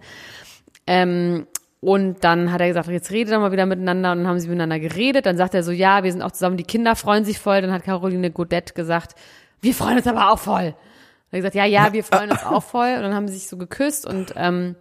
Ähm, 0.87 1.45
und 1.81 2.23
dann 2.23 2.53
hat 2.53 2.61
er 2.61 2.67
gesagt, 2.67 2.87
jetzt 2.87 3.11
redet 3.11 3.33
doch 3.33 3.39
mal 3.39 3.51
wieder 3.51 3.65
miteinander 3.65 4.11
und 4.13 4.19
dann 4.19 4.27
haben 4.27 4.39
sie 4.39 4.47
miteinander 4.47 4.79
geredet. 4.79 5.25
Dann 5.25 5.35
sagt 5.35 5.55
er 5.55 5.63
so, 5.63 5.71
ja, 5.71 6.03
wir 6.05 6.11
sind 6.11 6.21
auch 6.21 6.31
zusammen, 6.31 6.55
die 6.55 6.63
Kinder 6.63 6.95
freuen 6.95 7.25
sich 7.25 7.37
voll. 7.37 7.61
Dann 7.61 7.71
hat 7.73 7.83
Caroline 7.83 8.31
Godet 8.31 8.75
gesagt, 8.75 9.15
wir 9.61 9.73
freuen 9.73 9.97
uns 9.97 10.07
aber 10.07 10.31
auch 10.31 10.39
voll. 10.39 10.67
Und 10.67 11.37
er 11.37 11.39
gesagt, 11.39 11.55
ja, 11.55 11.65
ja, 11.65 11.93
wir 11.93 12.03
freuen 12.03 12.31
uns 12.31 12.43
auch 12.43 12.63
voll. 12.63 12.93
Und 12.95 13.03
dann 13.03 13.13
haben 13.13 13.27
sie 13.27 13.35
sich 13.35 13.47
so 13.47 13.57
geküsst 13.57 14.05
und 14.05 14.33
ähm, 14.35 14.75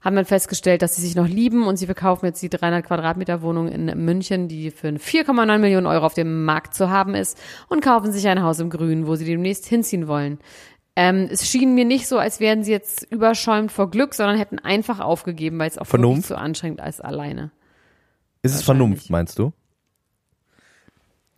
haben 0.00 0.16
dann 0.16 0.24
festgestellt, 0.24 0.82
dass 0.82 0.96
sie 0.96 1.02
sich 1.02 1.14
noch 1.14 1.28
lieben 1.28 1.66
und 1.66 1.76
sie 1.76 1.86
verkaufen 1.86 2.26
jetzt 2.26 2.42
die 2.42 2.50
300 2.50 2.84
Quadratmeter 2.84 3.40
Wohnung 3.42 3.68
in 3.68 3.86
München, 4.04 4.48
die 4.48 4.70
für 4.70 4.88
4,9 4.88 5.58
Millionen 5.58 5.86
Euro 5.86 6.04
auf 6.04 6.14
dem 6.14 6.44
Markt 6.44 6.74
zu 6.74 6.90
haben 6.90 7.14
ist 7.14 7.38
und 7.68 7.82
kaufen 7.82 8.10
sich 8.10 8.26
ein 8.26 8.42
Haus 8.42 8.58
im 8.58 8.68
Grünen, 8.68 9.06
wo 9.06 9.14
sie 9.14 9.24
demnächst 9.24 9.66
hinziehen 9.66 10.08
wollen. 10.08 10.40
Ähm, 10.96 11.28
es 11.30 11.48
schien 11.48 11.74
mir 11.74 11.84
nicht 11.84 12.06
so, 12.06 12.18
als 12.18 12.40
wären 12.40 12.64
sie 12.64 12.72
jetzt 12.72 13.04
überschäumt 13.10 13.72
vor 13.72 13.90
Glück, 13.90 14.14
sondern 14.14 14.36
hätten 14.36 14.58
einfach 14.58 15.00
aufgegeben, 15.00 15.58
weil 15.58 15.68
es 15.68 15.78
auch 15.78 15.86
wirklich 15.86 16.00
Vernunft? 16.00 16.28
zu 16.28 16.36
anstrengend 16.36 16.80
ist 16.86 17.02
alleine. 17.02 17.50
Ist 18.42 18.54
es. 18.56 18.62
Vernunft, 18.62 19.08
meinst 19.08 19.38
du? 19.38 19.52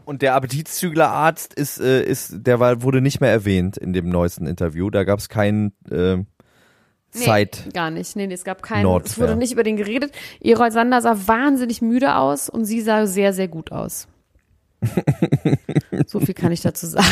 Und 0.05 0.23
der 0.23 0.35
Appetitzüglerarzt 0.35 1.55
ist, 1.55 1.81
äh, 1.81 2.03
ist, 2.03 2.47
der 2.47 2.61
war, 2.61 2.83
wurde 2.83 3.01
nicht 3.01 3.21
mehr 3.21 3.31
erwähnt 3.31 3.77
in 3.77 3.93
dem 3.93 4.09
neuesten 4.09 4.47
Interview. 4.47 4.91
Da 4.91 5.05
gab 5.05 5.19
es 5.19 5.29
keinen 5.29 5.73
äh, 5.91 6.19
Zeit. 7.11 7.63
Nee, 7.65 7.73
gar 7.73 7.91
nicht. 7.91 8.17
Nee, 8.17 8.27
nee, 8.27 8.35
es 8.35 8.45
gab 8.45 8.63
keinen. 8.63 8.83
Nordfair. 8.83 9.13
Es 9.13 9.21
wurde 9.21 9.37
nicht 9.37 9.53
über 9.53 9.63
den 9.63 9.77
geredet. 9.77 10.13
Erol 10.41 10.73
Sander 10.73 11.01
sah 11.01 11.17
wahnsinnig 11.27 11.81
müde 11.81 12.17
aus 12.17 12.49
und 12.49 12.65
sie 12.65 12.81
sah 12.81 13.07
sehr, 13.07 13.33
sehr 13.33 13.49
gut 13.49 13.73
aus. 13.73 14.09
so 16.07 16.21
viel 16.21 16.35
kann 16.35 16.53
ich 16.53 16.61
dazu 16.61 16.87
sagen. 16.87 17.07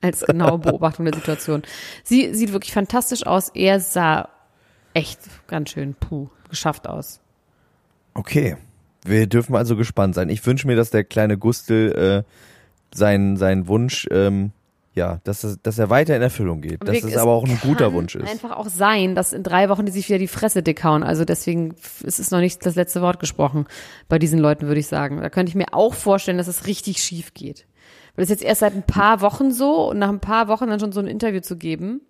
Als 0.00 0.20
genaue 0.20 0.58
Beobachtung 0.58 1.04
der 1.04 1.14
Situation. 1.14 1.62
Sie 2.04 2.34
sieht 2.34 2.52
wirklich 2.52 2.72
fantastisch 2.72 3.26
aus. 3.26 3.50
Er 3.54 3.80
sah 3.80 4.28
echt 4.94 5.20
ganz 5.46 5.70
schön, 5.70 5.94
puh, 5.94 6.28
geschafft 6.48 6.88
aus. 6.88 7.20
Okay. 8.14 8.56
Wir 9.06 9.26
dürfen 9.26 9.54
also 9.56 9.76
gespannt 9.76 10.14
sein. 10.14 10.28
Ich 10.28 10.44
wünsche 10.46 10.66
mir, 10.66 10.76
dass 10.76 10.90
der 10.90 11.04
kleine 11.04 11.38
Gustel 11.38 12.24
äh, 12.24 12.94
sein, 12.94 13.36
sein 13.36 13.68
Wunsch, 13.68 14.06
ähm, 14.10 14.52
ja, 14.94 15.20
dass, 15.24 15.44
es- 15.44 15.60
dass 15.62 15.78
er 15.78 15.90
weiter 15.90 16.16
in 16.16 16.22
Erfüllung 16.22 16.60
geht. 16.62 16.80
Dass 16.82 16.94
Wirklich, 16.94 17.14
es 17.14 17.18
aber 17.20 17.32
auch 17.32 17.44
ein 17.46 17.58
guter 17.62 17.92
Wunsch 17.92 18.14
ist. 18.14 18.28
einfach 18.30 18.56
auch 18.56 18.68
sein, 18.68 19.14
dass 19.14 19.32
in 19.34 19.42
drei 19.42 19.68
Wochen 19.68 19.84
die 19.84 19.92
sich 19.92 20.08
wieder 20.08 20.18
die 20.18 20.26
Fresse 20.28 20.62
dick 20.62 20.82
hauen. 20.84 21.02
Also 21.02 21.24
deswegen 21.26 21.74
ist 22.02 22.18
es 22.18 22.30
noch 22.30 22.40
nicht 22.40 22.64
das 22.64 22.74
letzte 22.76 23.02
Wort 23.02 23.20
gesprochen 23.20 23.66
bei 24.08 24.18
diesen 24.18 24.38
Leuten, 24.38 24.66
würde 24.66 24.80
ich 24.80 24.86
sagen. 24.86 25.20
Da 25.20 25.28
könnte 25.28 25.50
ich 25.50 25.54
mir 25.56 25.72
auch 25.74 25.92
vorstellen, 25.94 26.38
dass 26.38 26.48
es 26.48 26.66
richtig 26.66 26.98
schief 27.02 27.34
geht. 27.34 27.66
Weil 28.14 28.22
es 28.24 28.30
jetzt 28.30 28.42
erst 28.42 28.60
seit 28.60 28.74
ein 28.74 28.84
paar 28.84 29.20
Wochen 29.20 29.52
so 29.52 29.90
und 29.90 29.98
nach 29.98 30.08
ein 30.08 30.20
paar 30.20 30.48
Wochen 30.48 30.68
dann 30.68 30.80
schon 30.80 30.92
so 30.92 31.00
ein 31.00 31.06
Interview 31.06 31.40
zu 31.40 31.56
geben. 31.58 32.00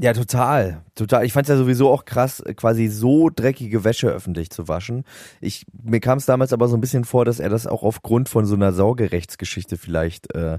Ja, 0.00 0.12
total. 0.12 0.82
Total. 0.96 1.24
Ich 1.24 1.32
fand 1.32 1.48
es 1.48 1.50
ja 1.50 1.56
sowieso 1.56 1.88
auch 1.88 2.04
krass, 2.04 2.42
quasi 2.56 2.88
so 2.88 3.30
dreckige 3.30 3.84
Wäsche 3.84 4.08
öffentlich 4.08 4.50
zu 4.50 4.66
waschen. 4.66 5.04
Ich, 5.40 5.66
mir 5.84 6.00
kam 6.00 6.18
es 6.18 6.26
damals 6.26 6.52
aber 6.52 6.66
so 6.66 6.76
ein 6.76 6.80
bisschen 6.80 7.04
vor, 7.04 7.24
dass 7.24 7.38
er 7.38 7.48
das 7.48 7.68
auch 7.68 7.84
aufgrund 7.84 8.28
von 8.28 8.44
so 8.44 8.56
einer 8.56 8.72
Sorgerechtsgeschichte 8.72 9.76
vielleicht 9.76 10.34
äh, 10.34 10.58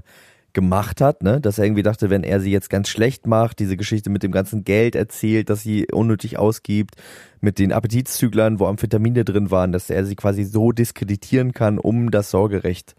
gemacht 0.54 1.02
hat, 1.02 1.22
ne? 1.22 1.38
Dass 1.38 1.58
er 1.58 1.66
irgendwie 1.66 1.82
dachte, 1.82 2.08
wenn 2.08 2.24
er 2.24 2.40
sie 2.40 2.50
jetzt 2.50 2.70
ganz 2.70 2.88
schlecht 2.88 3.26
macht, 3.26 3.58
diese 3.58 3.76
Geschichte 3.76 4.08
mit 4.08 4.22
dem 4.22 4.32
ganzen 4.32 4.64
Geld 4.64 4.94
erzählt, 4.94 5.50
dass 5.50 5.62
sie 5.62 5.86
unnötig 5.92 6.38
ausgibt, 6.38 6.94
mit 7.42 7.58
den 7.58 7.72
Appetitzüglern, 7.72 8.58
wo 8.58 8.66
Amphetamine 8.66 9.26
drin 9.26 9.50
waren, 9.50 9.70
dass 9.70 9.90
er 9.90 10.06
sie 10.06 10.16
quasi 10.16 10.44
so 10.44 10.72
diskreditieren 10.72 11.52
kann, 11.52 11.78
um 11.78 12.10
das 12.10 12.30
Sorgerecht 12.30 12.94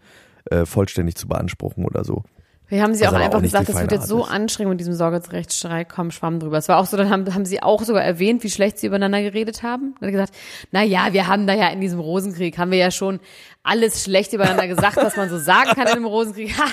äh, 0.52 0.66
vollständig 0.66 1.16
zu 1.16 1.26
beanspruchen 1.26 1.84
oder 1.84 2.04
so. 2.04 2.22
Wir 2.68 2.82
haben 2.82 2.94
sie 2.94 3.04
Was 3.04 3.14
auch 3.14 3.18
einfach 3.18 3.38
auch 3.38 3.42
gesagt, 3.42 3.70
das 3.70 3.80
wird 3.80 3.92
jetzt 3.92 4.08
so 4.08 4.22
Art 4.22 4.28
ist. 4.28 4.34
anstrengend 4.34 4.72
mit 4.72 4.80
diesem 4.80 4.92
Sorgerechtsstreit, 4.92 5.88
komm, 5.88 6.10
schwamm 6.10 6.38
drüber. 6.38 6.58
Es 6.58 6.68
war 6.68 6.78
auch 6.78 6.84
so, 6.84 6.98
dann 6.98 7.08
haben, 7.08 7.34
haben 7.34 7.46
sie 7.46 7.62
auch 7.62 7.82
sogar 7.82 8.04
erwähnt, 8.04 8.44
wie 8.44 8.50
schlecht 8.50 8.78
sie 8.78 8.88
übereinander 8.88 9.22
geredet 9.22 9.62
haben. 9.62 9.94
Dann 10.00 10.12
gesagt, 10.12 10.34
na 10.70 10.82
ja, 10.82 11.14
wir 11.14 11.28
haben 11.28 11.46
da 11.46 11.54
ja 11.54 11.68
in 11.68 11.80
diesem 11.80 11.98
Rosenkrieg, 11.98 12.58
haben 12.58 12.70
wir 12.70 12.78
ja 12.78 12.90
schon 12.90 13.20
alles 13.62 14.04
schlecht 14.04 14.34
übereinander 14.34 14.68
gesagt, 14.68 14.96
was 14.98 15.16
man 15.16 15.30
so 15.30 15.38
sagen 15.38 15.70
kann 15.70 15.86
in 15.86 15.94
einem 15.94 16.04
Rosenkrieg. 16.04 16.58
Ha, 16.58 16.66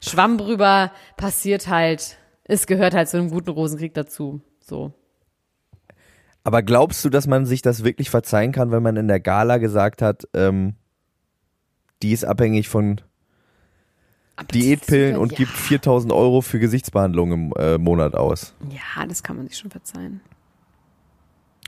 schwamm 0.00 0.38
drüber, 0.38 0.92
passiert 1.16 1.66
halt. 1.66 2.16
Es 2.44 2.68
gehört 2.68 2.94
halt 2.94 3.08
zu 3.08 3.16
einem 3.16 3.30
guten 3.30 3.50
Rosenkrieg 3.50 3.92
dazu. 3.92 4.40
So. 4.60 4.92
Aber 6.44 6.62
glaubst 6.62 7.04
du, 7.04 7.10
dass 7.10 7.26
man 7.26 7.44
sich 7.44 7.60
das 7.60 7.82
wirklich 7.82 8.08
verzeihen 8.08 8.52
kann, 8.52 8.70
wenn 8.70 8.84
man 8.84 8.96
in 8.96 9.08
der 9.08 9.20
Gala 9.20 9.58
gesagt 9.58 10.00
hat, 10.00 10.28
ähm, 10.32 10.74
die 12.02 12.12
ist 12.12 12.24
abhängig 12.24 12.68
von 12.68 13.00
Diätpillen 14.52 15.16
und 15.16 15.32
ja. 15.32 15.38
gibt 15.38 15.52
4000 15.52 16.12
Euro 16.12 16.40
für 16.40 16.58
Gesichtsbehandlung 16.58 17.32
im 17.32 17.52
äh, 17.58 17.78
Monat 17.78 18.14
aus? 18.14 18.54
Ja, 18.70 19.06
das 19.06 19.22
kann 19.22 19.36
man 19.36 19.46
sich 19.46 19.58
schon 19.58 19.70
verzeihen. 19.70 20.20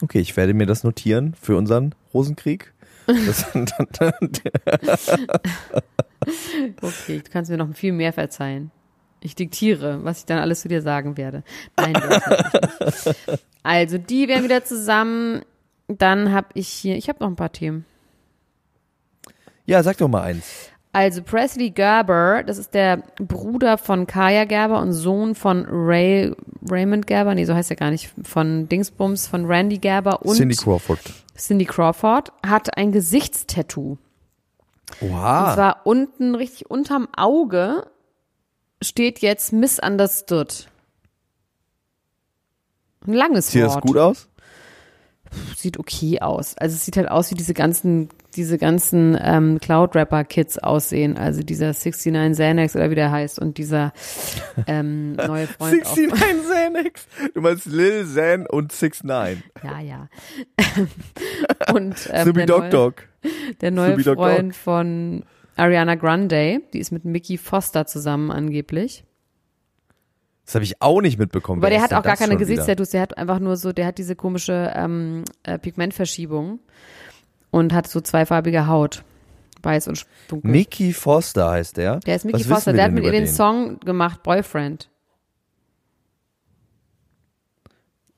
Okay, 0.03 0.19
ich 0.19 0.37
werde 0.37 0.55
mir 0.55 0.67
das 0.67 0.85
notieren 0.85 1.35
für 1.41 1.57
unseren 1.57 1.95
Rosenkrieg. 2.13 2.73
Okay, 6.81 7.19
du 7.19 7.31
kannst 7.33 7.51
mir 7.51 7.57
noch 7.57 7.75
viel 7.75 7.93
mehr 7.93 8.13
verzeihen. 8.13 8.71
Ich 9.21 9.35
diktiere, 9.35 10.05
was 10.05 10.21
ich 10.21 10.27
dann 10.27 10.39
alles 10.39 10.61
zu 10.63 10.69
dir 10.69 10.83
sagen 10.83 11.17
werde. 11.17 11.43
Nein. 11.77 11.95
Also, 13.65 13.99
die 13.99 14.27
wären 14.29 14.45
wieder 14.45 14.65
zusammen. 14.65 15.43
Dann 15.89 16.33
habe 16.33 16.49
ich 16.55 16.69
hier, 16.69 16.97
ich 16.97 17.09
habe 17.09 17.21
noch 17.21 17.29
ein 17.29 17.37
paar 17.37 17.53
Themen. 17.53 17.85
ja, 19.67 19.83
sag 19.83 19.99
doch 19.99 20.09
mal 20.09 20.23
eins. 20.23 20.72
Also 20.95 21.23
Presley 21.23 21.71
Gerber, 21.71 22.43
das 22.43 22.59
ist 22.59 22.75
der 22.75 22.99
Bruder 23.17 23.79
von 23.79 24.07
Kaya 24.07 24.45
Gerber 24.45 24.79
und 24.81 24.93
Sohn 24.93 25.35
von 25.35 25.65
Ray, 25.67 26.35
Raymond 26.69 27.07
Gerber, 27.07 27.35
nee, 27.35 27.47
so 27.47 27.55
heißt 27.55 27.71
er 27.71 27.77
gar 27.77 27.91
nicht, 27.91 28.13
von 28.23 28.69
Dingsbums, 28.69 29.27
von 29.27 29.47
Randy 29.47 29.79
Gerber 29.79 30.21
und 30.21 30.37
Cindy 30.37 30.55
Crawford. 30.55 31.01
Cindy 31.35 31.65
Crawford, 31.65 32.31
hat 32.47 32.77
ein 32.77 32.93
Gesichtstattoo. 32.93 33.97
Und 35.01 35.11
Oha. 35.11 35.55
zwar 35.55 35.87
unten, 35.87 36.35
richtig 36.35 36.71
unterm 36.71 37.09
Auge, 37.17 37.87
steht 38.83 39.21
jetzt 39.21 39.55
Misunderstood. 39.55 40.69
Ein 43.07 43.15
langes 43.15 43.49
Sieht 43.51 43.63
Wort. 43.63 43.77
das 43.77 43.83
gut 43.83 43.97
aus? 43.97 44.29
Sieht 45.57 45.79
okay 45.79 46.21
aus. 46.21 46.57
Also 46.59 46.75
es 46.75 46.85
sieht 46.85 46.97
halt 46.97 47.11
aus, 47.11 47.31
wie 47.31 47.35
diese 47.35 47.55
ganzen, 47.55 48.09
diese 48.37 48.59
ganzen 48.59 49.19
ähm, 49.21 49.59
Cloud-Rapper-Kids 49.61 50.59
aussehen. 50.59 51.17
Also 51.17 51.43
dieser 51.43 51.73
69 51.73 52.33
Xanax 52.33 52.77
oder 52.77 52.91
wie 52.91 52.95
der 52.95 53.11
heißt 53.11 53.39
und 53.39 53.59
dieser 53.59 53.93
ähm, 54.67 55.13
neue 55.17 55.47
Freund 55.47 55.87
auch. 55.87 55.97
69 55.97 56.13
Xanax. 56.13 57.07
Du 57.35 57.41
meinst 57.41 57.67
Lil 57.67 58.05
Xan 58.05 58.47
und 58.47 58.73
69. 58.73 59.43
Ja, 59.63 59.81
ja. 59.81 60.09
und 61.75 62.11
ähm, 62.13 62.23
Snoopy 62.23 62.33
der 62.39 62.47
Dogg 62.47 62.61
neue, 62.63 62.71
Dogg. 62.71 63.03
der 63.61 63.71
neue 63.71 63.99
Freund 64.03 64.57
von 64.57 65.25
Ariana 65.57 65.95
Grande, 65.97 66.63
die 66.73 66.79
ist 66.79 66.93
mit 66.93 67.05
Mickey 67.05 67.39
Foster 67.39 67.87
zusammen 67.87 68.31
angeblich. 68.31 69.05
Das 70.45 70.55
habe 70.57 70.65
ich 70.65 70.81
auch 70.83 71.01
nicht 71.01 71.19
mitbekommen. 71.19 71.63
Aber 71.63 71.71
der 71.71 71.83
hat 71.83 71.93
auch 71.95 72.03
gar 72.03 72.17
keine 72.17 72.37
Gesichtstattoos, 72.37 72.91
der 72.91 73.01
hat 73.01 73.17
einfach 73.17 73.39
nur 73.39 73.57
so, 73.57 73.73
der 73.73 73.87
hat 73.87 73.99
diese 73.99 74.17
komische 74.17 74.73
ähm, 74.75 75.25
äh, 75.45 75.59
Pigmentverschiebung 75.59 76.59
und 77.51 77.73
hat 77.73 77.87
so 77.87 78.01
zweifarbige 78.01 78.67
Haut. 78.67 79.05
Weiß 79.63 79.87
und 79.87 80.05
dunkel. 80.27 80.51
Mickey 80.51 80.93
Foster 80.93 81.51
heißt 81.51 81.77
der. 81.77 82.01
Der 82.01 82.17
ist 82.17 82.25
Mickey 82.25 82.41
Was 82.41 82.47
Foster, 82.49 82.73
der 82.73 82.85
hat 82.85 82.93
mit 82.93 83.05
ihr 83.05 83.13
den, 83.13 83.27
den 83.27 83.33
Song 83.33 83.79
gemacht, 83.79 84.25
Boyfriend. 84.25 84.89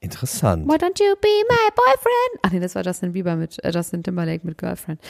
Interessant. 0.05 0.69
Why 0.69 0.77
don't 0.77 1.01
you 1.01 1.17
be 1.21 1.29
my 1.49 1.71
boyfriend? 1.75 2.41
Ach 2.43 2.51
nee, 2.53 2.61
das 2.61 2.75
war 2.75 2.83
Justin 2.85 3.13
Bieber 3.15 3.37
mit 3.37 3.63
äh, 3.65 3.71
Justin 3.71 4.03
Timberlake 4.03 4.47
mit 4.47 4.59
Girlfriend. 4.59 5.01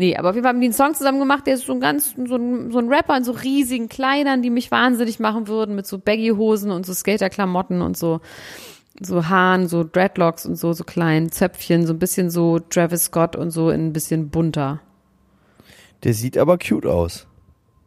Nee, 0.00 0.16
aber 0.16 0.32
Fall 0.32 0.44
haben 0.44 0.62
einen 0.62 0.72
Song 0.72 0.94
zusammen 0.94 1.18
gemacht, 1.18 1.46
der 1.46 1.52
ist 1.52 1.66
so 1.66 1.74
ein 1.74 1.80
ganz, 1.80 2.14
so 2.26 2.36
ein, 2.36 2.70
so 2.70 2.78
ein 2.78 2.88
Rapper 2.88 3.18
in 3.18 3.22
so 3.22 3.32
riesigen 3.32 3.90
Kleidern, 3.90 4.40
die 4.40 4.48
mich 4.48 4.70
wahnsinnig 4.70 5.20
machen 5.20 5.46
würden, 5.46 5.74
mit 5.74 5.86
so 5.86 5.98
Baggy-Hosen 5.98 6.70
und 6.70 6.86
so 6.86 6.94
Skater-Klamotten 6.94 7.82
und 7.82 7.98
so, 7.98 8.22
so 8.98 9.28
Haaren, 9.28 9.68
so 9.68 9.84
Dreadlocks 9.84 10.46
und 10.46 10.56
so, 10.56 10.72
so 10.72 10.84
kleinen 10.84 11.30
Zöpfchen, 11.30 11.86
so 11.86 11.92
ein 11.92 11.98
bisschen 11.98 12.30
so 12.30 12.60
Travis 12.60 13.04
Scott 13.04 13.36
und 13.36 13.50
so 13.50 13.68
in 13.68 13.88
ein 13.88 13.92
bisschen 13.92 14.30
bunter. 14.30 14.80
Der 16.02 16.14
sieht 16.14 16.38
aber 16.38 16.56
cute 16.56 16.86
aus. 16.86 17.26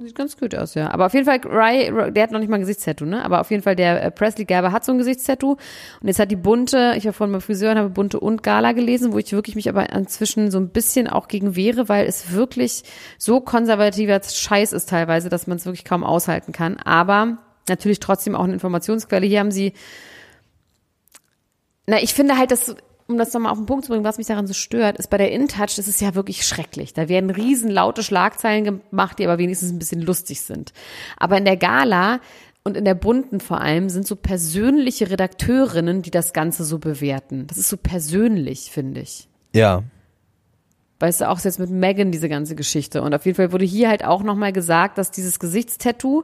Sieht 0.03 0.15
ganz 0.15 0.35
gut 0.37 0.53
aus, 0.53 0.75
ja. 0.75 0.91
Aber 0.91 1.05
auf 1.05 1.13
jeden 1.13 1.25
Fall, 1.25 1.39
Ray, 1.45 2.11
der 2.11 2.23
hat 2.23 2.31
noch 2.31 2.39
nicht 2.39 2.49
mal 2.49 2.57
ein 2.57 2.61
Gesichtstattoo, 2.61 3.05
ne? 3.05 3.23
Aber 3.23 3.39
auf 3.39 3.51
jeden 3.51 3.63
Fall, 3.63 3.75
der 3.75 4.03
äh, 4.03 4.11
Presley 4.11 4.43
Gerber 4.43 4.73
hat 4.73 4.83
so 4.83 4.91
ein 4.91 4.97
Gesichtstattoo. 4.97 5.51
Und 5.51 6.07
jetzt 6.07 6.19
hat 6.19 6.29
die 6.29 6.35
bunte, 6.35 6.93
ich 6.97 7.05
war 7.05 7.13
vorhin 7.13 7.31
beim 7.31 7.41
Friseur 7.41 7.71
und 7.71 7.77
habe 7.77 7.89
bunte 7.89 8.19
und 8.19 8.43
Gala 8.43 8.73
gelesen, 8.73 9.13
wo 9.13 9.17
ich 9.17 9.31
wirklich 9.31 9.55
mich 9.55 9.69
aber 9.69 9.89
inzwischen 9.91 10.51
so 10.51 10.57
ein 10.57 10.69
bisschen 10.69 11.07
auch 11.07 11.29
gegen 11.29 11.55
wehre, 11.55 11.87
weil 11.87 12.05
es 12.05 12.33
wirklich 12.33 12.83
so 13.17 13.39
konservativer 13.39 14.19
Scheiß 14.21 14.73
ist 14.73 14.89
teilweise, 14.89 15.29
dass 15.29 15.47
man 15.47 15.57
es 15.57 15.65
wirklich 15.65 15.85
kaum 15.85 16.03
aushalten 16.03 16.51
kann. 16.51 16.77
Aber 16.77 17.37
natürlich 17.69 17.99
trotzdem 17.99 18.35
auch 18.35 18.43
eine 18.43 18.53
Informationsquelle. 18.53 19.25
Hier 19.25 19.39
haben 19.39 19.51
sie, 19.51 19.73
na, 21.87 22.01
ich 22.01 22.13
finde 22.13 22.37
halt, 22.37 22.51
dass 22.51 22.75
um 23.13 23.17
das 23.19 23.33
nochmal 23.33 23.51
auf 23.51 23.57
den 23.57 23.65
Punkt 23.65 23.85
zu 23.85 23.91
bringen, 23.91 24.03
was 24.03 24.17
mich 24.17 24.27
daran 24.27 24.47
so 24.47 24.53
stört, 24.53 24.97
ist 24.97 25.09
bei 25.09 25.17
der 25.17 25.31
InTouch, 25.31 25.75
das 25.75 25.87
ist 25.87 26.01
ja 26.01 26.15
wirklich 26.15 26.45
schrecklich. 26.45 26.93
Da 26.93 27.07
werden 27.07 27.29
riesen 27.29 27.69
laute 27.69 28.03
Schlagzeilen 28.03 28.63
gemacht, 28.63 29.19
die 29.19 29.25
aber 29.25 29.37
wenigstens 29.37 29.71
ein 29.71 29.79
bisschen 29.79 30.01
lustig 30.01 30.41
sind. 30.41 30.73
Aber 31.17 31.37
in 31.37 31.45
der 31.45 31.57
Gala 31.57 32.19
und 32.63 32.77
in 32.77 32.85
der 32.85 32.95
bunten 32.95 33.39
vor 33.39 33.61
allem 33.61 33.89
sind 33.89 34.07
so 34.07 34.15
persönliche 34.15 35.09
Redakteurinnen, 35.09 36.01
die 36.01 36.11
das 36.11 36.33
Ganze 36.33 36.63
so 36.63 36.79
bewerten. 36.79 37.45
Das 37.47 37.57
ist 37.57 37.69
so 37.69 37.77
persönlich, 37.77 38.71
finde 38.71 39.01
ich. 39.01 39.27
Ja. 39.53 39.83
Weißt 40.99 41.21
du, 41.21 41.29
auch 41.29 41.39
jetzt 41.41 41.59
mit 41.59 41.69
Megan 41.69 42.11
diese 42.11 42.29
ganze 42.29 42.55
Geschichte. 42.55 43.01
Und 43.01 43.13
auf 43.13 43.25
jeden 43.25 43.35
Fall 43.35 43.51
wurde 43.51 43.65
hier 43.65 43.89
halt 43.89 44.05
auch 44.05 44.23
nochmal 44.23 44.53
gesagt, 44.53 44.97
dass 44.97 45.11
dieses 45.11 45.39
Gesichtstattoo, 45.39 46.23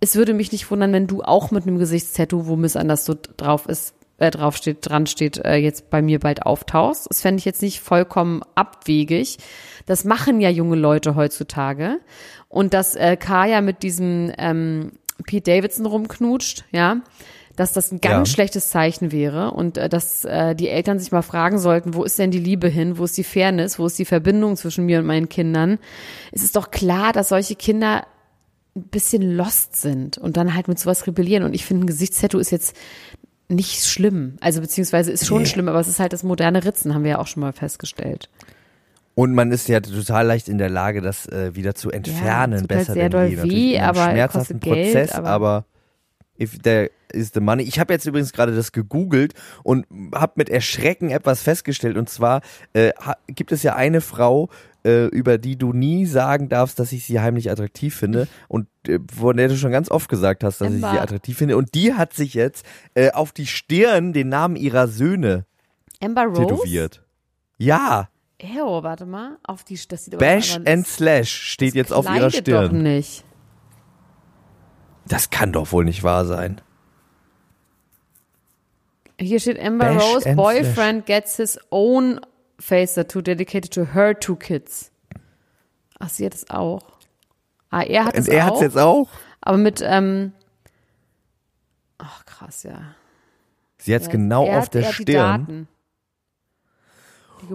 es 0.00 0.16
würde 0.16 0.34
mich 0.34 0.50
nicht 0.50 0.68
wundern, 0.70 0.92
wenn 0.92 1.06
du 1.06 1.22
auch 1.22 1.52
mit 1.52 1.66
einem 1.66 1.78
Gesichtstattoo, 1.78 2.46
wo 2.46 2.56
Miss 2.56 2.74
Anders 2.74 3.04
so 3.04 3.14
drauf 3.36 3.66
ist, 3.66 3.94
äh, 4.22 4.30
drauf 4.30 4.56
steht, 4.56 4.78
dran 4.88 5.06
steht, 5.06 5.38
äh, 5.44 5.56
jetzt 5.56 5.90
bei 5.90 6.00
mir 6.02 6.20
bald 6.20 6.44
auftauchst. 6.46 7.06
Das 7.10 7.20
fände 7.20 7.38
ich 7.38 7.44
jetzt 7.44 7.62
nicht 7.62 7.80
vollkommen 7.80 8.42
abwegig. 8.54 9.38
Das 9.86 10.04
machen 10.04 10.40
ja 10.40 10.48
junge 10.48 10.76
Leute 10.76 11.14
heutzutage. 11.16 11.98
Und 12.48 12.72
dass 12.74 12.94
äh, 12.94 13.16
Kaya 13.16 13.60
mit 13.60 13.82
diesem 13.82 14.32
ähm, 14.38 14.92
Pete 15.26 15.50
Davidson 15.50 15.86
rumknutscht, 15.86 16.64
ja, 16.70 17.00
dass 17.56 17.72
das 17.72 17.92
ein 17.92 18.00
ganz 18.00 18.28
Ja. 18.28 18.34
schlechtes 18.34 18.70
Zeichen 18.70 19.12
wäre 19.12 19.50
und 19.50 19.76
äh, 19.76 19.88
dass 19.88 20.24
äh, 20.24 20.54
die 20.54 20.68
Eltern 20.68 20.98
sich 20.98 21.12
mal 21.12 21.22
fragen 21.22 21.58
sollten, 21.58 21.94
wo 21.94 22.04
ist 22.04 22.18
denn 22.18 22.30
die 22.30 22.38
Liebe 22.38 22.68
hin, 22.68 22.96
wo 22.98 23.04
ist 23.04 23.16
die 23.18 23.24
Fairness, 23.24 23.78
wo 23.78 23.86
ist 23.86 23.98
die 23.98 24.04
Verbindung 24.04 24.56
zwischen 24.56 24.86
mir 24.86 24.98
und 25.00 25.06
meinen 25.06 25.28
Kindern. 25.28 25.78
Es 26.30 26.42
ist 26.42 26.56
doch 26.56 26.70
klar, 26.70 27.12
dass 27.12 27.28
solche 27.28 27.56
Kinder 27.56 28.06
ein 28.74 28.84
bisschen 28.84 29.36
lost 29.36 29.76
sind 29.76 30.16
und 30.16 30.36
dann 30.38 30.54
halt 30.54 30.66
mit 30.66 30.78
sowas 30.78 31.06
rebellieren. 31.06 31.42
Und 31.44 31.54
ich 31.54 31.66
finde, 31.66 31.84
ein 31.84 31.86
Gesichtstattoo 31.88 32.38
ist 32.38 32.50
jetzt 32.52 32.74
nicht 33.54 33.84
schlimm. 33.84 34.36
Also 34.40 34.60
beziehungsweise 34.60 35.10
ist 35.12 35.26
schon 35.26 35.42
Nee. 35.42 35.48
schlimm, 35.48 35.68
aber 35.68 35.80
es 35.80 35.88
ist 35.88 35.98
halt 36.00 36.12
das 36.12 36.22
moderne 36.22 36.64
Ritzen, 36.64 36.94
haben 36.94 37.04
wir 37.04 37.10
ja 37.12 37.18
auch 37.18 37.26
schon 37.26 37.40
mal 37.42 37.52
festgestellt. 37.52 38.28
Und 39.14 39.34
man 39.34 39.52
ist 39.52 39.68
ja 39.68 39.80
total 39.80 40.26
leicht 40.26 40.48
in 40.48 40.56
der 40.58 40.70
Lage, 40.70 41.02
das 41.02 41.26
äh, 41.26 41.54
wieder 41.54 41.74
zu 41.74 41.90
entfernen. 41.90 42.60
tut 42.62 42.70
halt 42.70 42.80
besser 42.80 42.92
sehr 42.94 43.10
denn 43.10 43.36
doll 43.36 43.42
weh, 43.50 43.78
aber 43.78 44.10
schmerzhaften 44.10 44.60
kostet 44.60 44.74
Geld, 44.74 44.92
Prozess, 44.94 45.12
aber- 45.12 45.28
aber 45.28 45.64
if 46.40 46.58
there 46.60 46.90
is 47.12 47.30
the 47.34 47.40
money. 47.40 47.62
Ich 47.64 47.78
habe 47.78 47.92
jetzt 47.92 48.06
übrigens 48.06 48.32
gerade 48.32 48.56
das 48.56 48.72
gegoogelt 48.72 49.34
und 49.64 49.84
habe 50.14 50.32
mit 50.36 50.48
Erschrecken 50.48 51.10
etwas 51.10 51.42
festgestellt. 51.42 51.98
Und 51.98 52.08
zwar 52.08 52.40
äh, 52.72 52.92
gibt 53.26 53.52
es 53.52 53.62
ja 53.62 53.76
eine 53.76 54.00
Frau, 54.00 54.48
äh, 54.84 55.06
über 55.06 55.38
die 55.38 55.56
du 55.56 55.72
nie 55.72 56.06
sagen 56.06 56.48
darfst, 56.48 56.78
dass 56.78 56.92
ich 56.92 57.04
sie 57.06 57.20
heimlich 57.20 57.50
attraktiv 57.50 57.94
finde 57.96 58.26
und 58.48 58.66
äh, 58.88 58.98
von 59.16 59.36
der 59.36 59.48
du 59.48 59.56
schon 59.56 59.70
ganz 59.72 59.90
oft 59.90 60.08
gesagt 60.08 60.42
hast, 60.44 60.60
dass 60.60 60.68
ich 60.72 60.76
Amber. 60.82 60.92
sie 60.92 60.98
attraktiv 61.00 61.38
finde. 61.38 61.56
Und 61.56 61.74
die 61.74 61.94
hat 61.94 62.12
sich 62.14 62.34
jetzt 62.34 62.64
äh, 62.94 63.10
auf 63.12 63.32
die 63.32 63.46
Stirn 63.46 64.12
den 64.12 64.28
Namen 64.28 64.56
ihrer 64.56 64.88
Söhne 64.88 65.46
Amber 66.00 66.24
Rose? 66.24 66.42
tätowiert. 66.42 67.02
Ja, 67.58 68.08
Ew, 68.40 68.82
warte 68.82 69.06
mal. 69.06 69.38
Auf 69.44 69.62
die, 69.62 69.78
das 69.88 70.06
sieht 70.06 70.18
Bash 70.18 70.56
aber- 70.56 70.68
and 70.68 70.84
Slash 70.86 71.30
steht 71.30 71.74
jetzt 71.76 71.92
auf 71.92 72.06
ihrer 72.06 72.28
kleidet 72.30 72.48
doch 72.48 72.64
Stirn. 72.66 72.82
nicht. 72.82 73.24
Das 75.06 75.30
kann 75.30 75.52
doch 75.52 75.70
wohl 75.70 75.84
nicht 75.84 76.02
wahr 76.02 76.24
sein. 76.24 76.60
Hier 79.20 79.38
steht 79.38 79.60
Amber 79.60 79.94
Bash 79.94 80.02
Rose, 80.02 80.34
boyfriend 80.34 81.06
gets 81.06 81.36
his 81.36 81.58
own 81.70 82.20
face 82.58 82.94
tattoo 82.94 83.20
dedicated 83.22 83.72
to 83.72 83.94
her 83.94 84.18
two 84.18 84.36
kids. 84.36 84.90
Ach, 85.98 86.08
sie 86.08 86.24
hat 86.26 86.34
es 86.34 86.48
auch. 86.50 86.80
Ah, 87.70 87.82
er 87.82 88.04
hat 88.04 88.14
es 88.16 88.26
Und 88.28 88.34
er 88.34 88.44
auch. 88.46 88.50
hat's 88.52 88.60
jetzt 88.60 88.78
auch. 88.78 89.08
Aber 89.40 89.56
mit, 89.58 89.82
ähm, 89.84 90.32
ach 91.98 92.24
krass, 92.26 92.62
ja. 92.64 92.80
Sie 93.78 93.94
hat's 93.94 94.06
Er- 94.06 94.12
genau 94.12 94.46
er 94.46 94.58
auf 94.58 94.64
hat- 94.66 94.74
der 94.74 94.82
er 94.82 94.88
hat 94.88 94.94
Stirn. 94.94 95.68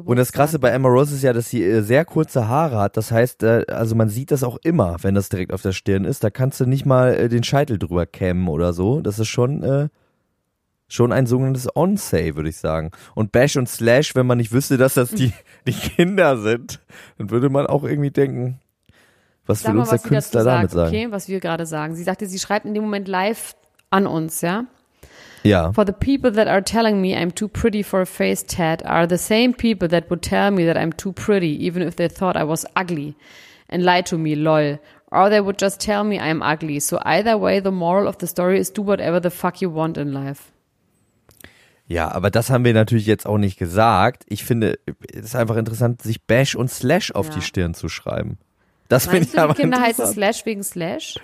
Und 0.04 0.18
das 0.18 0.34
Krasse 0.34 0.60
bei. 0.60 0.70
Emma 0.72 0.90
Rose 0.90 1.16
ist 1.16 1.22
ja, 1.24 1.32
dass 1.32 1.50
sie 1.50 1.64
äh, 1.64 1.82
sehr 1.82 2.04
kurze 2.04 2.50
Haare 2.50 2.78
hat. 2.78 2.98
Das 2.98 3.10
heißt, 3.12 3.44
äh, 3.44 3.64
also 3.70 3.96
man 3.96 4.10
sieht 4.10 4.32
das 4.32 4.44
auch 4.44 4.58
immer, 4.64 4.98
wenn 5.02 5.16
das 5.16 5.30
direkt 5.30 5.54
auf 5.54 5.62
der 5.62 5.72
Stirn 5.72 6.04
ist. 6.04 6.26
Da 6.26 6.30
kannst 6.30 6.60
du 6.60 6.66
nicht 6.66 6.86
mal 6.86 7.14
äh, 7.14 7.30
den 7.30 7.44
Scheitel 7.44 7.80
drüber 7.80 8.06
kämmen 8.06 8.50
oder 8.50 8.74
so. 8.74 9.00
Das 9.00 9.18
ist 9.18 9.30
schon, 9.30 9.64
äh, 9.64 9.88
schon 10.88 11.12
ein 11.12 11.26
sogenanntes 11.26 11.68
On-Say, 11.76 12.36
würde 12.36 12.50
ich 12.50 12.58
sagen. 12.58 12.92
Und 13.14 13.32
Bash 13.32 13.58
und 13.58 13.68
Slash, 13.68 14.16
wenn 14.16 14.26
man 14.26 14.38
nicht 14.38 14.52
wüsste, 14.52 14.78
dass 14.78 14.94
das 14.94 15.12
die, 15.12 15.34
die 15.68 15.74
Kinder 15.74 16.38
sind, 16.38 16.80
dann 17.18 17.30
würde 17.30 17.50
man 17.50 17.68
auch 17.68 17.84
irgendwie 17.84 18.12
denken, 18.12 18.60
was 19.46 19.62
Sag 19.62 19.70
will 19.70 19.78
mal, 19.78 19.82
uns 19.82 19.90
der 19.90 20.00
Künstler 20.00 20.44
damit 20.44 20.72
sagen? 20.72 20.90
okay, 20.90 21.12
was 21.12 21.28
wir 21.28 21.40
gerade 21.40 21.66
sagen. 21.66 21.96
Sie 21.96 22.04
sagte, 22.04 22.26
sie 22.28 22.40
schreibt 22.40 22.66
in 22.66 22.74
dem 22.74 22.84
Moment 22.84 23.08
live 23.08 23.56
an 23.90 24.08
uns, 24.08 24.42
ja. 24.42 24.66
Ja. 25.44 25.72
For 25.72 25.86
the 25.86 25.94
people 25.94 26.32
that 26.32 26.48
are 26.48 26.62
telling 26.62 27.00
me 27.00 27.16
I'm 27.16 27.32
too 27.34 27.48
pretty 27.48 27.84
for 27.84 28.02
a 28.02 28.06
face 28.06 28.44
tat 28.44 28.86
are 28.86 29.08
the 29.08 29.18
same 29.18 29.54
people 29.54 29.88
that 29.90 30.10
would 30.10 30.22
tell 30.22 30.52
me 30.52 30.66
that 30.66 30.78
I'm 30.78 30.92
too 30.92 31.14
pretty, 31.14 31.66
even 31.66 31.82
if 31.82 31.96
they 31.96 32.10
thought 32.10 32.36
I 32.36 32.44
was 32.44 32.66
ugly, 32.76 33.16
and 33.70 33.84
lie 33.84 34.02
to 34.04 34.18
me, 34.18 34.36
lol. 34.36 34.80
Or 35.10 35.30
they 35.30 35.40
would 35.40 35.58
just 35.58 35.80
tell 35.80 36.04
me 36.04 36.20
I'm 36.20 36.42
ugly. 36.42 36.82
So 36.82 37.00
either 37.04 37.38
way, 37.38 37.62
the 37.62 37.72
moral 37.72 38.10
of 38.10 38.18
the 38.18 38.28
story 38.28 38.60
is 38.60 38.70
do 38.70 38.82
whatever 38.82 39.22
the 39.22 39.30
fuck 39.30 39.62
you 39.62 39.70
want 39.70 39.98
in 39.98 40.12
life. 40.12 40.52
Ja, 41.88 42.12
aber 42.12 42.30
das 42.32 42.50
haben 42.50 42.66
wir 42.66 42.74
natürlich 42.74 43.06
jetzt 43.06 43.26
auch 43.26 43.38
nicht 43.38 43.58
gesagt. 43.58 44.26
Ich 44.28 44.44
finde, 44.44 44.78
es 45.14 45.26
ist 45.28 45.36
einfach 45.36 45.56
interessant, 45.56 46.02
sich 46.02 46.22
Bash 46.24 46.56
und 46.56 46.70
Slash 46.70 47.12
auf 47.12 47.28
Ja. 47.30 47.36
die 47.36 47.42
Stirn 47.42 47.74
zu 47.74 47.88
schreiben. 47.88 48.38
Das 48.90 49.06
finde 49.08 49.24
ich 49.26 49.32
du, 49.32 49.42
aber 49.42 49.54
die 49.54 49.62
Kinder 49.62 49.80
heißen. 49.82 50.06
Slash 50.08 50.46
wegen 50.46 50.64
Slash? 50.64 51.16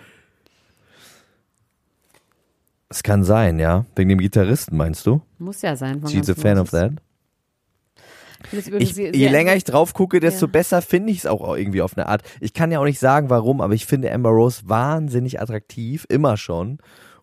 Es 2.90 3.04
kann 3.04 3.24
sein, 3.24 3.60
ja. 3.60 3.86
Wegen 3.96 4.10
dem 4.10 4.20
Gitarristen, 4.20 4.78
meinst 4.78 5.06
du? 5.08 5.22
Muss 5.40 5.62
ja 5.62 5.76
sein. 5.76 6.00
von 6.02 6.10
She's 6.10 6.30
a 6.30 6.36
fan 6.36 6.60
of 6.60 6.70
that. 6.72 6.92
Ich 8.52 8.68
je 8.96 9.28
länger 9.30 9.56
ich 9.56 9.64
drauf 9.64 9.94
gucke, 9.94 10.20
desto 10.20 10.46
Ja. 10.48 10.52
besser 10.52 10.82
finde 10.82 11.12
ich 11.12 11.20
es 11.20 11.26
auch 11.26 11.56
irgendwie 11.56 11.82
auf 11.82 11.98
eine 11.98 12.08
Art. 12.08 12.24
Ich 12.42 12.54
kann 12.54 12.72
ja 12.72 12.80
auch 12.80 12.84
nicht 12.84 13.00
sagen, 13.00 13.30
warum, 13.30 13.62
aber 13.62 13.74
ich 13.74 13.86
finde 13.86 14.12
Amber 14.12 14.30
Rose 14.32 14.62
wahnsinnig 14.66 15.42
attraktiv, 15.42 16.06
immer 16.10 16.36
schon. 16.38 16.80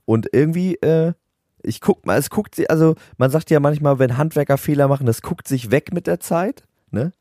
Und 0.07 0.29
irgendwie, 0.33 0.77
äh, 0.77 1.13
ich 1.63 1.81
guck 1.81 2.07
mal, 2.07 2.19
es 2.19 2.31
guckt 2.31 2.55
sie, 2.55 2.69
also 2.69 2.95
man 3.19 3.31
sagt 3.31 3.51
ja 3.51 3.61
manchmal, 3.61 3.99
wenn 3.99 4.17
Handwerker 4.17 4.59
Fehler 4.59 4.89
machen, 4.89 5.07
das 5.07 5.23
guckt 5.23 5.49
sich 5.49 5.71
weg 5.71 5.93
mit 5.93 6.07
der 6.07 6.21
Zeit, 6.21 6.65
ne? 6.91 7.13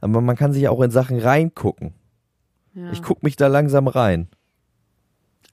Aber 0.00 0.20
man 0.20 0.36
kann 0.36 0.52
sich 0.52 0.68
auch 0.68 0.82
in 0.82 0.90
Sachen 0.90 1.18
reingucken. 1.18 1.94
ja. 2.74 2.90
Ich 2.92 3.02
guck 3.02 3.22
mich 3.22 3.36
da 3.36 3.46
langsam 3.46 3.88
rein. 3.88 4.28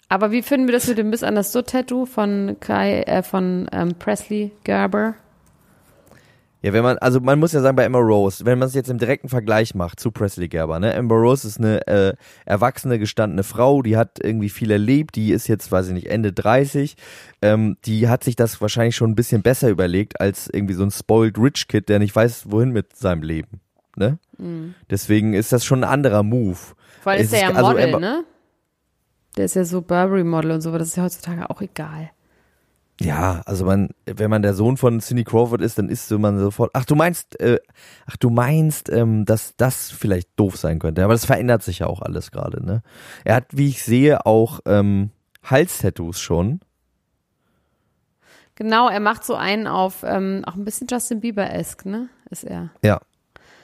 Aber 0.10 0.32
wie 0.32 0.42
finden 0.42 0.68
wir 0.68 0.74
das 0.74 0.88
mit 0.88 0.98
dem 0.98 1.10
Misunderstood 1.10 1.68
Tattoo 1.68 2.06
von 2.06 2.58
Kai, 2.60 3.04
äh, 3.04 3.24
von 3.24 3.70
ähm, 3.72 3.96
Presley 3.98 4.52
Gerber? 4.66 5.16
Ja, 6.64 6.74
wenn 6.74 6.84
man, 6.84 7.00
also 7.00 7.20
man 7.20 7.40
muss 7.40 7.54
ja 7.54 7.62
sagen, 7.62 7.76
bei 7.76 7.86
Emma 7.86 7.98
Rose, 7.98 8.46
wenn 8.46 8.60
man 8.60 8.68
es 8.68 8.76
jetzt 8.76 8.90
im 8.90 9.00
direkten 9.00 9.30
Vergleich 9.30 9.74
macht 9.74 10.00
zu 10.00 10.12
Presley 10.12 10.48
Gerber, 10.48 10.80
ne? 10.80 10.94
Emma 10.94 11.16
Rose 11.16 11.48
ist 11.48 11.58
eine 11.58 11.88
äh, 11.88 12.14
erwachsene, 12.46 13.00
gestandene 13.00 13.44
Frau, 13.44 13.82
die 13.82 13.98
hat 13.98 14.20
irgendwie 14.24 14.50
viel 14.50 14.70
erlebt, 14.70 15.16
die 15.16 15.32
ist 15.32 15.48
jetzt, 15.48 15.72
weiß 15.72 15.88
ich 15.88 15.94
nicht, 15.94 16.08
Ende 16.12 16.32
30, 16.34 16.96
ähm, 17.42 17.78
die 17.86 18.08
hat 18.10 18.24
sich 18.24 18.36
das 18.36 18.62
wahrscheinlich 18.62 18.96
schon 18.96 19.10
ein 19.10 19.16
bisschen 19.16 19.42
besser 19.42 19.70
überlegt 19.70 20.22
als 20.22 20.48
irgendwie 20.54 20.76
so 20.76 20.84
ein 20.84 20.92
spoiled 20.92 21.40
rich 21.40 21.68
Kid, 21.68 21.90
der 21.90 21.98
nicht 21.98 22.16
weiß, 22.16 22.52
wohin 22.52 22.70
mit 22.72 22.96
seinem 22.96 23.24
Leben, 23.24 23.60
ne? 23.96 24.20
Deswegen 24.90 25.34
ist 25.34 25.52
das 25.54 25.64
schon 25.66 25.84
ein 25.84 25.90
anderer 25.90 26.24
Move. 26.24 26.58
Vor 27.02 27.12
allem 27.12 27.22
Es 27.22 27.26
ist 27.28 27.34
der 27.34 27.42
ja 27.42 27.56
also 27.56 27.70
Model, 27.72 27.84
Emma- 27.88 28.00
ne? 28.00 28.24
Der 29.38 29.46
ist 29.46 29.56
ja 29.56 29.64
so 29.64 29.82
Burberry-Model 29.82 30.52
und 30.52 30.62
so, 30.62 30.70
aber 30.70 30.80
das 30.80 30.90
ist 30.90 30.98
ja 30.98 31.04
heutzutage 31.04 31.50
auch 31.50 31.62
egal. 31.62 32.12
Ja, 33.04 33.42
also 33.46 33.66
man, 33.66 33.90
wenn 34.06 34.30
man 34.30 34.44
der 34.44 34.54
Sohn 34.54 34.78
von 34.78 35.00
Cindy 35.00 35.24
Crawford 35.24 35.62
ist, 35.62 35.80
dann 35.80 35.90
ist 35.90 36.08
so 36.08 36.20
man 36.20 36.38
sofort. 36.38 36.70
Ach, 36.74 36.86
du 36.86 36.96
meinst, 36.96 37.40
äh, 37.40 37.60
ach, 38.06 38.16
du 38.18 38.30
meinst, 38.30 38.90
ähm, 38.90 39.26
dass 39.26 39.56
das 39.58 39.90
vielleicht 39.90 40.30
doof 40.36 40.56
sein 40.58 40.78
könnte. 40.78 41.04
Aber 41.04 41.14
das 41.14 41.26
verändert 41.26 41.64
sich 41.64 41.80
ja 41.80 41.88
auch 41.88 42.02
alles 42.02 42.32
gerade, 42.32 42.64
ne? 42.64 42.84
Er 43.26 43.36
hat, 43.36 43.46
wie 43.52 43.70
ich 43.70 43.84
sehe, 43.84 44.26
auch 44.26 44.60
ähm, 44.66 45.10
Halstattoos 45.44 46.20
schon. 46.20 46.60
Genau, 48.56 48.88
er 48.88 49.00
macht 49.00 49.24
so 49.24 49.34
einen 49.34 49.66
auf, 49.66 50.04
ähm, 50.04 50.44
auch 50.46 50.54
ein 50.54 50.66
bisschen 50.66 50.86
Justin 50.90 51.22
Bieber-esque, 51.22 51.90
ne? 51.90 52.10
Ist 52.30 52.44
er. 52.44 52.70
Ja. 52.84 53.02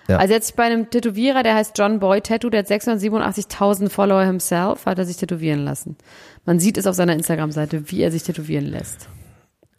Ja. 0.07 0.17
Also 0.17 0.33
jetzt 0.33 0.55
bei 0.55 0.63
einem 0.63 0.89
Tätowierer, 0.89 1.43
der 1.43 1.53
heißt 1.53 1.77
John 1.77 1.99
Boy 1.99 2.21
Tattoo, 2.21 2.49
der 2.49 2.59
hat 2.61 2.67
687.000 2.67 3.89
Follower 3.89 4.23
himself, 4.23 4.85
hat 4.85 4.97
er 4.97 5.05
sich 5.05 5.17
tätowieren 5.17 5.59
lassen. 5.59 5.97
Man 6.45 6.59
sieht 6.59 6.77
es 6.77 6.87
auf 6.87 6.95
seiner 6.95 7.13
Instagram-Seite, 7.13 7.91
wie 7.91 8.01
er 8.01 8.09
sich 8.09 8.23
tätowieren 8.23 8.65
lässt. 8.65 9.09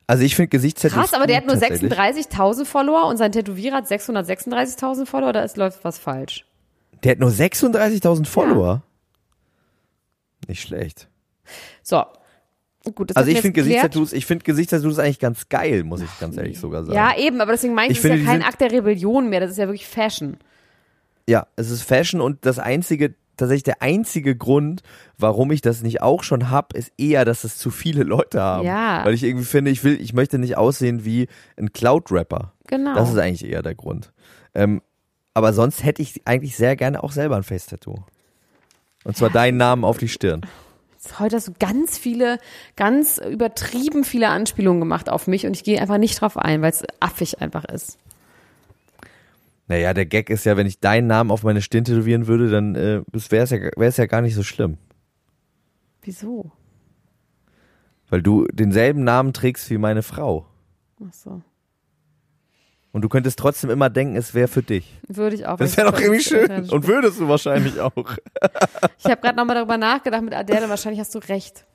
Also 0.09 0.25
ich 0.25 0.35
finde 0.35 0.49
Gesichtstattoos. 0.49 0.99
Krass, 0.99 1.15
aber 1.15 1.27
der 1.27 1.37
hat 1.37 1.47
nur 1.47 1.61
tatsächlich. 1.61 1.93
36.000 1.93 2.65
Follower 2.65 3.07
und 3.07 3.19
sein 3.19 3.31
Tätowierer 3.31 3.77
hat 3.77 3.87
636.000 3.87 5.05
Follower, 5.05 5.35
da 5.35 5.43
ist, 5.43 5.59
läuft 5.59 5.85
was 5.85 5.99
falsch. 5.99 6.47
Der 7.05 7.13
hat 7.13 7.19
nur 7.19 7.31
36.000 7.31 8.25
Follower. 8.25 8.83
Nicht 10.49 10.63
schlecht. 10.63 11.09
So. 11.83 12.03
Gut, 12.95 13.11
das 13.11 13.19
Also 13.19 13.31
ich 13.31 13.43
finde. 13.43 13.61
Gesichtstattoos, 13.61 14.15
ich 14.15 14.25
finde 14.25 14.45
Gesichtstattoos 14.45 14.99
eigentlich 14.99 15.19
ganz 15.19 15.51
geil, 15.51 15.85
muss 15.85 16.01
ich 16.01 16.09
ganz 16.19 16.39
ehrlich 16.39 16.59
sogar 16.59 16.85
sagen. 16.85 16.97
Ja, 16.97 17.15
eben, 17.15 17.43
aber 17.43 17.53
deswegen 17.53 17.75
meine 17.75 17.93
ich, 17.93 17.99
Ich 17.99 18.03
das 18.03 18.13
ist 18.13 18.25
ja 18.25 18.33
kein 18.33 18.43
Akt 18.43 18.63
der 18.63 18.73
Rebellion 18.73 19.29
mehr, 19.29 19.41
das 19.41 19.51
ist 19.51 19.59
ja 19.59 19.67
wirklich 19.67 19.87
Fashion. 19.87 20.39
Ja, 21.29 21.47
es 21.57 21.71
ist 21.71 21.83
Fashion 21.83 22.23
und 22.23 22.47
das 22.47 22.59
einzige, 22.59 23.15
tatsächlich 23.39 23.63
der 23.63 23.83
einzige 23.83 24.37
Grund, 24.37 24.83
warum 25.17 25.51
ich 25.51 25.61
das 25.61 25.83
nicht 25.83 26.03
auch 26.03 26.23
schon 26.23 26.51
hab, 26.51 26.75
ist 26.75 26.93
eher, 26.99 27.25
dass 27.25 27.45
es 27.45 27.57
zu 27.57 27.71
viele 27.71 28.03
Leute 28.03 28.41
haben. 28.41 28.67
Ja. 28.67 29.05
Weil 29.05 29.15
ich 29.15 29.25
irgendwie 29.25 29.47
finde, 29.47 29.71
ich 29.71 29.83
will, 29.85 30.01
ich 30.01 30.13
möchte 30.13 30.39
nicht 30.39 30.57
aussehen 30.57 31.05
wie 31.05 31.29
ein 31.57 31.73
Cloud-Rapper. 31.73 32.53
Genau. 32.67 32.95
Das 32.95 33.11
ist 33.11 33.19
eigentlich 33.19 33.51
eher 33.51 33.63
der 33.63 33.75
Grund. 33.75 34.13
Ähm, 34.55 34.83
aber 35.35 35.53
sonst 35.53 35.85
hätte 35.85 36.03
ich 36.03 36.23
eigentlich 36.27 36.57
sehr 36.57 36.77
gerne 36.77 37.03
auch 37.03 37.13
selber 37.13 37.37
ein 37.37 37.45
Face-Tattoo. 37.45 37.97
Und 39.05 39.17
zwar 39.17 39.31
deinen 39.31 39.57
Namen 39.57 39.85
auf 39.85 39.99
die 39.99 40.09
Stirn. 40.09 40.43
Heute 41.19 41.37
hast 41.37 41.49
du 41.49 41.53
ganz 41.59 41.97
viele, 41.97 42.39
ganz 42.77 43.19
übertrieben 43.19 44.05
viele 44.05 44.29
Anspielungen 44.29 44.81
gemacht 44.81 45.09
auf 45.09 45.27
mich 45.29 45.47
und 45.47 45.55
ich 45.55 45.65
gehe 45.65 45.81
einfach 45.81 45.99
nicht 45.99 46.21
drauf 46.21 46.37
ein, 46.37 46.61
weil 46.61 46.71
es 46.71 46.85
affig 47.01 47.41
einfach 47.41 47.65
ist. 47.65 47.99
Naja, 49.69 49.93
der 49.93 50.07
Gag 50.07 50.31
ist 50.31 50.45
ja, 50.45 50.57
wenn 50.57 50.67
ich 50.67 50.81
deinen 50.81 51.07
Namen 51.07 51.31
auf 51.31 51.43
meine 51.43 51.61
Stirn 51.61 51.85
tätowieren 51.85 52.27
würde, 52.27 52.51
dann 52.51 52.75
äh, 52.75 53.03
wäre 53.13 53.45
es 53.45 53.51
ja, 53.51 53.59
wär's 53.77 53.99
ja 53.99 54.07
gar 54.07 54.23
nicht 54.23 54.35
so 54.35 54.43
schlimm. 54.43 54.79
Wieso? 56.03 56.51
Weil 58.09 58.23
du 58.23 58.47
denselben 58.51 59.05
Namen 59.05 59.35
trägst 59.35 59.69
wie 59.69 59.77
meine 59.77 60.03
Frau. 60.03 60.47
Ach 61.07 61.13
so. 61.13 61.43
Und 62.93 63.03
du 63.03 63.11
könntest 63.11 63.39
trotzdem 63.39 63.69
immer 63.69 63.91
denken, 63.91 64.17
es 64.17 64.33
wäre 64.33 64.49
für 64.49 64.63
dich. 64.63 64.99
Würde 65.07 65.37
ich 65.37 65.47
auch. 65.47 65.59
Das 65.59 65.77
wäre 65.77 65.93
doch 65.93 66.01
irgendwie 66.01 66.23
schön. 66.23 66.71
Und 66.71 66.87
würdest 66.87 67.21
du 67.21 67.29
wahrscheinlich 67.29 67.79
auch. 67.79 67.93
Ich 68.99 69.05
habe 69.05 69.21
gerade 69.21 69.37
nochmal 69.37 69.57
darüber 69.57 69.77
nachgedacht 69.77 70.23
mit 70.23 70.35
Adele 70.35 70.71
wahrscheinlich 70.71 70.99
hast 70.99 71.15
du 71.15 71.19
recht. 71.19 71.67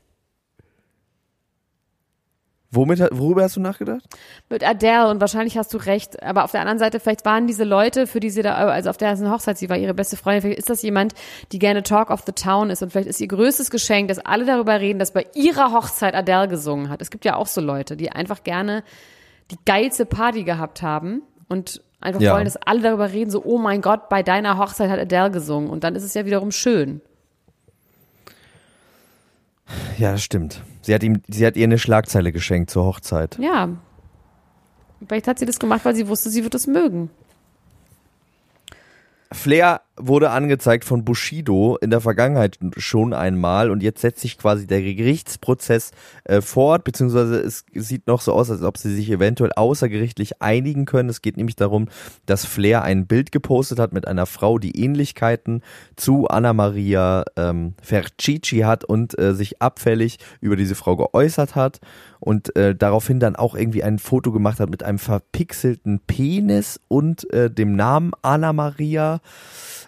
Womit, 2.76 3.00
worüber 3.12 3.44
hast 3.44 3.56
du 3.56 3.60
nachgedacht? 3.60 4.04
Mit 4.50 4.68
Adele 4.68 5.10
und 5.10 5.22
wahrscheinlich 5.22 5.58
hast 5.60 5.72
du 5.74 5.78
recht. 5.78 6.24
Aber 6.24 6.44
auf 6.44 6.52
der 6.52 6.62
anderen 6.62 6.80
Seite, 6.80 7.00
vielleicht 7.00 7.24
waren 7.24 7.46
diese 7.46 7.64
Leute, 7.64 8.08
für 8.08 8.20
die 8.20 8.32
sie 8.32 8.42
da, 8.42 8.56
also 8.56 8.90
auf 8.90 8.98
der 8.98 9.10
ersten 9.10 9.30
Hochzeit, 9.30 9.60
sie 9.60 9.70
war 9.70 9.78
ihre 9.78 9.94
beste 9.94 10.18
Freundin, 10.18 10.42
vielleicht 10.42 10.60
ist 10.60 10.70
das 10.72 10.82
jemand, 10.82 11.14
die 11.52 11.60
gerne 11.60 11.84
Talk 11.84 12.10
of 12.10 12.24
the 12.26 12.32
Town 12.32 12.72
ist 12.72 12.82
und 12.82 12.92
vielleicht 12.92 13.08
ist 13.08 13.22
ihr 13.22 13.28
größtes 13.28 13.70
Geschenk, 13.70 14.08
dass 14.08 14.18
alle 14.18 14.46
darüber 14.46 14.80
reden, 14.80 14.98
dass 14.98 15.12
bei 15.12 15.28
ihrer 15.36 15.72
Hochzeit 15.72 16.16
Adele 16.16 16.48
gesungen 16.48 16.90
hat. 16.90 17.02
Es 17.02 17.12
gibt 17.12 17.26
ja 17.26 17.36
auch 17.36 17.48
so 17.48 17.62
Leute, 17.62 17.96
die 17.96 18.12
einfach 18.12 18.44
gerne 18.44 18.84
die 19.52 19.58
geilste 19.66 20.08
Party 20.08 20.44
gehabt 20.44 20.82
haben 20.82 21.22
und 21.50 21.82
einfach 22.02 22.22
Ja. 22.22 22.34
wollen, 22.34 22.46
dass 22.46 22.58
alle 22.58 22.82
darüber 22.82 23.12
reden, 23.12 23.30
so, 23.30 23.44
oh 23.46 23.60
mein 23.60 23.82
Gott, 23.82 24.10
bei 24.10 24.24
deiner 24.24 24.58
Hochzeit 24.58 24.90
hat 24.90 25.00
Adele 25.00 25.30
gesungen. 25.30 25.70
Und 25.70 25.84
dann 25.84 25.96
ist 25.96 26.04
es 26.04 26.16
ja 26.16 26.26
wiederum 26.26 26.52
schön. 26.52 27.02
Ja, 29.98 30.14
das 30.14 30.24
stimmt. 30.24 30.62
Sie 30.84 30.94
hat 30.94 31.02
ihm, 31.02 31.22
sie 31.30 31.46
hat 31.46 31.56
ihr 31.56 31.64
eine 31.64 31.80
Schlagzeile 31.80 32.32
geschenkt 32.32 32.70
zur 32.70 32.84
Hochzeit. 32.84 33.38
Ja. 33.40 33.70
Vielleicht 35.08 35.28
hat 35.28 35.40
sie 35.40 35.46
das 35.46 35.60
gemacht, 35.60 35.84
weil 35.86 35.96
sie 35.96 36.08
wusste, 36.08 36.30
sie 36.30 36.44
wird 36.44 36.54
es 36.56 36.68
mögen. 36.68 37.10
Flair 39.32 39.82
wurde 39.96 40.32
angezeigt 40.32 40.86
von 40.86 41.06
Bushido 41.06 41.78
in 41.80 41.92
der 41.92 42.02
Vergangenheit 42.02 42.58
schon 42.78 43.14
einmal 43.14 43.70
und 43.70 43.84
jetzt 43.84 44.02
setzt 44.02 44.22
sich 44.22 44.38
quasi 44.40 44.66
der 44.66 44.82
Gerichtsprozess 44.82 45.92
äh, 46.24 46.42
fort, 46.42 46.84
beziehungsweise 46.84 47.40
es 47.40 47.66
sieht 47.74 48.08
noch 48.08 48.22
so 48.22 48.34
aus, 48.34 48.50
als 48.50 48.64
ob 48.64 48.78
sie 48.78 48.94
sich 48.94 49.12
eventuell 49.12 49.52
außergerichtlich 49.54 50.42
einigen 50.42 50.86
können. 50.86 51.10
Es 51.10 51.22
geht 51.22 51.38
nämlich 51.38 51.56
darum, 51.56 51.90
dass 52.26 52.46
Flair 52.46 52.82
ein 52.82 53.06
Bild 53.06 53.32
gepostet 53.32 53.80
hat 53.80 53.94
mit 53.94 54.08
einer 54.08 54.26
Frau, 54.26 54.58
die 54.58 54.84
Ähnlichkeiten 54.84 55.62
zu 55.96 56.28
Anna 56.28 56.54
Maria 56.54 57.24
ähm, 57.36 57.76
Fercici 57.82 58.60
hat 58.60 58.84
und 58.84 59.18
äh, 59.20 59.36
sich 59.36 59.62
abfällig 59.62 60.18
über 60.42 60.56
diese 60.56 60.76
Frau 60.76 60.96
geäußert 60.96 61.56
hat 61.56 61.80
und 62.20 62.56
äh, 62.56 62.74
daraufhin 62.74 63.20
dann 63.20 63.36
auch 63.36 63.54
irgendwie 63.54 63.84
ein 63.84 64.00
Foto 64.00 64.32
gemacht 64.32 64.60
hat 64.60 64.70
mit 64.70 64.82
einem 64.82 64.98
verpixelten 64.98 66.00
Penis 66.00 66.80
und 66.88 67.30
äh, 67.32 67.52
dem 67.52 67.76
Namen 67.76 68.14
Anna 68.22 68.54
Maria. 68.54 69.20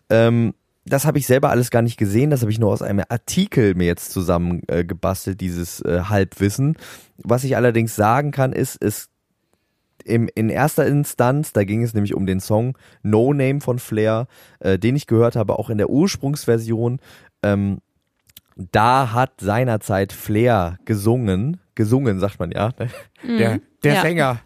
Ähm, 0.09 0.53
das 0.85 1.05
habe 1.05 1.17
ich 1.17 1.25
selber 1.25 1.49
alles 1.49 1.71
gar 1.71 1.81
nicht 1.81 1.97
gesehen, 1.97 2.29
das 2.29 2.41
habe 2.41 2.51
ich 2.51 2.59
nur 2.59 2.71
aus 2.71 2.83
einem 2.83 3.03
Artikel 3.09 3.73
mir 3.73 3.87
jetzt 3.87 4.11
zusammen 4.11 4.61
äh, 4.67 4.83
gebastelt, 4.83 5.41
dieses 5.41 5.81
äh, 5.81 6.01
Halbwissen. 6.09 6.77
Was 7.17 7.43
ich 7.43 7.55
allerdings 7.55 7.95
sagen 7.95 8.31
kann, 8.31 8.53
ist, 8.53 8.77
es 8.83 9.09
im, 10.03 10.29
in 10.35 10.49
erster 10.49 10.85
Instanz, 10.85 11.51
da 11.53 11.63
ging 11.63 11.81
es 11.81 11.95
nämlich 11.95 12.13
um 12.13 12.27
den 12.27 12.39
Song 12.39 12.77
No 13.01 13.33
Name 13.33 13.61
von 13.61 13.79
Flair, 13.79 14.27
äh, 14.59 14.77
den 14.77 14.95
ich 14.95 15.07
gehört 15.07 15.35
habe, 15.35 15.57
auch 15.57 15.71
in 15.71 15.79
der 15.79 15.89
Ursprungsversion. 15.89 16.99
Ähm, 17.41 17.79
da 18.55 19.11
hat 19.11 19.41
seinerzeit 19.41 20.13
Flair 20.13 20.77
gesungen, 20.85 21.59
gesungen 21.73 22.19
sagt 22.19 22.39
man 22.39 22.51
ja, 22.51 22.69
der, 23.27 23.59
der 23.83 23.93
Ja. 23.93 24.01
Sänger, 24.01 24.39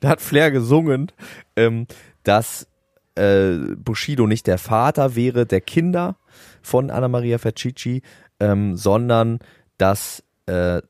da 0.00 0.10
hat 0.10 0.20
Flair 0.20 0.50
gesungen, 0.50 1.10
ähm, 1.56 1.86
dass 2.22 2.66
äh, 3.14 3.74
Bushido 3.76 4.26
nicht 4.26 4.46
der 4.46 4.58
Vater 4.58 5.14
wäre 5.16 5.46
der 5.46 5.60
Kinder 5.60 6.16
von 6.62 6.90
Anna 6.90 7.08
Maria 7.08 7.38
Fercici, 7.38 8.02
ähm, 8.38 8.76
sondern 8.76 9.38
dass, 9.78 10.22
äh, 10.46 10.82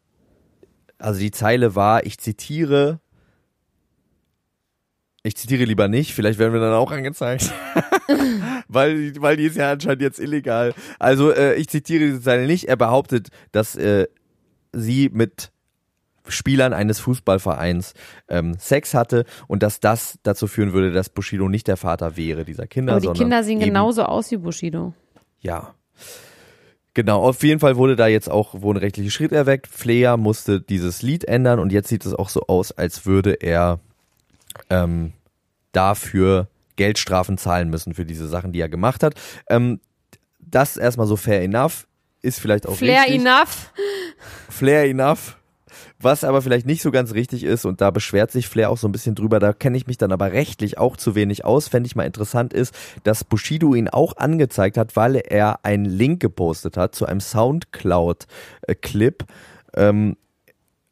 also 0.99 1.21
die 1.21 1.31
Zeile 1.31 1.75
war, 1.75 2.05
ich 2.05 2.19
zitiere, 2.19 3.01
ich 5.23 5.37
zitiere 5.37 5.65
lieber 5.65 5.89
nicht, 5.89 6.15
vielleicht 6.15 6.39
werden 6.39 6.53
wir 6.53 6.61
dann 6.61 6.75
auch 6.75 6.93
angezeigt. 6.93 7.53
weil, 8.69 9.13
weil 9.21 9.37
die 9.37 9.45
ist 9.45 9.57
ja 9.57 9.73
anscheinend 9.73 10.03
jetzt 10.03 10.19
illegal. 10.19 10.75
Also 10.99 11.33
äh, 11.33 11.55
ich 11.55 11.69
zitiere 11.69 12.07
diese 12.07 12.23
Zeile 12.23 12.47
nicht. 12.47 12.69
Er 12.69 12.77
behauptet, 12.77 13.29
dass 13.53 13.77
äh, 13.77 14.07
sie 14.73 15.11
mit 15.13 15.53
Spielern 16.29 16.73
eines 16.73 17.01
Fußballvereins 17.01 17.95
ähm, 18.29 18.55
Sex 18.59 18.95
hatte 18.95 19.25
und 19.49 19.63
dass 19.63 19.81
das 19.81 20.19
dazu 20.23 20.47
führen 20.47 20.73
würde, 20.73 20.93
dass 20.93 21.09
Bushido 21.09 21.49
nicht 21.49 21.67
der 21.67 21.77
Vater 21.77 22.17
wäre 22.17 22.45
dieser 22.45 22.67
Kinder. 22.67 22.95
Aber 22.95 23.01
die 23.01 23.19
Kinder 23.19 23.43
sehen 23.43 23.61
genauso 23.61 24.05
aus 24.05 24.31
wie 24.31 24.37
Bushido. 24.37 24.95
Ja. 25.41 25.75
Genau, 26.95 27.23
auf 27.23 27.43
jeden 27.43 27.61
Fall 27.61 27.77
wurde 27.77 27.95
da 27.95 28.09
jetzt 28.09 28.29
auch 28.29 28.63
wohl 28.63 28.75
ein 28.75 28.79
rechtlicher 28.79 29.11
Schritt 29.11 29.33
erweckt. 29.33 29.69
Flair 29.69 30.17
musste 30.17 30.61
dieses 30.61 31.03
Lied 31.03 31.25
ändern 31.25 31.59
und 31.61 31.73
jetzt 31.73 31.89
sieht 31.89 32.05
es 32.05 32.15
auch 32.15 32.29
so 32.29 32.43
aus, 32.49 32.73
als 32.73 33.07
würde 33.07 33.35
er 33.35 33.79
ähm, 34.69 35.13
dafür 35.73 36.49
Geldstrafen 36.77 37.39
zahlen 37.39 37.71
müssen 37.71 37.95
für 37.95 38.05
diese 38.05 38.27
Sachen, 38.27 38.53
die 38.53 38.61
er 38.61 38.69
gemacht 38.69 39.03
hat. 39.03 39.15
Ähm, 39.49 39.81
das 40.41 40.73
ist 40.73 40.77
erstmal 40.79 41.07
so 41.07 41.17
fair 41.17 41.43
enough, 41.43 41.87
ist 42.23 42.41
vielleicht 42.41 42.67
auch 42.67 42.77
Flair 42.77 43.03
richtig. 43.03 43.21
enough. 43.21 43.73
Flair 44.49 44.85
enough. 44.85 45.37
Was 46.01 46.25
aber 46.25 46.43
vielleicht 46.43 46.67
nicht 46.67 46.83
so 46.83 46.91
ganz 46.91 47.15
richtig 47.15 47.45
ist, 47.45 47.65
und 47.65 47.81
da 47.81 47.91
beschwert 47.91 48.31
sich 48.31 48.49
Flair 48.49 48.71
auch 48.71 48.79
so 48.79 48.89
ein 48.89 48.93
bisschen 48.93 49.15
drüber, 49.15 49.41
da 49.41 49.53
kenne 49.53 49.77
ich 49.77 49.87
mich 49.87 49.99
dann 49.99 50.13
aber 50.13 50.33
rechtlich 50.33 50.79
auch 50.79 50.97
zu 50.97 51.15
wenig 51.15 51.45
aus, 51.45 51.69
fände 51.69 51.87
ich 51.87 51.97
mal 51.97 52.05
interessant 52.05 52.53
ist, 52.53 52.75
dass 53.05 53.25
Bushido 53.25 53.75
ihn 53.75 53.89
auch 53.89 54.17
angezeigt 54.17 54.77
hat, 54.77 54.97
weil 54.97 55.17
er 55.17 55.65
einen 55.65 55.85
Link 55.85 56.21
gepostet 56.21 56.77
hat 56.77 56.95
zu 56.95 57.07
einem 57.07 57.21
Soundcloud-Clip, 57.21 59.25
ähm, 59.75 60.17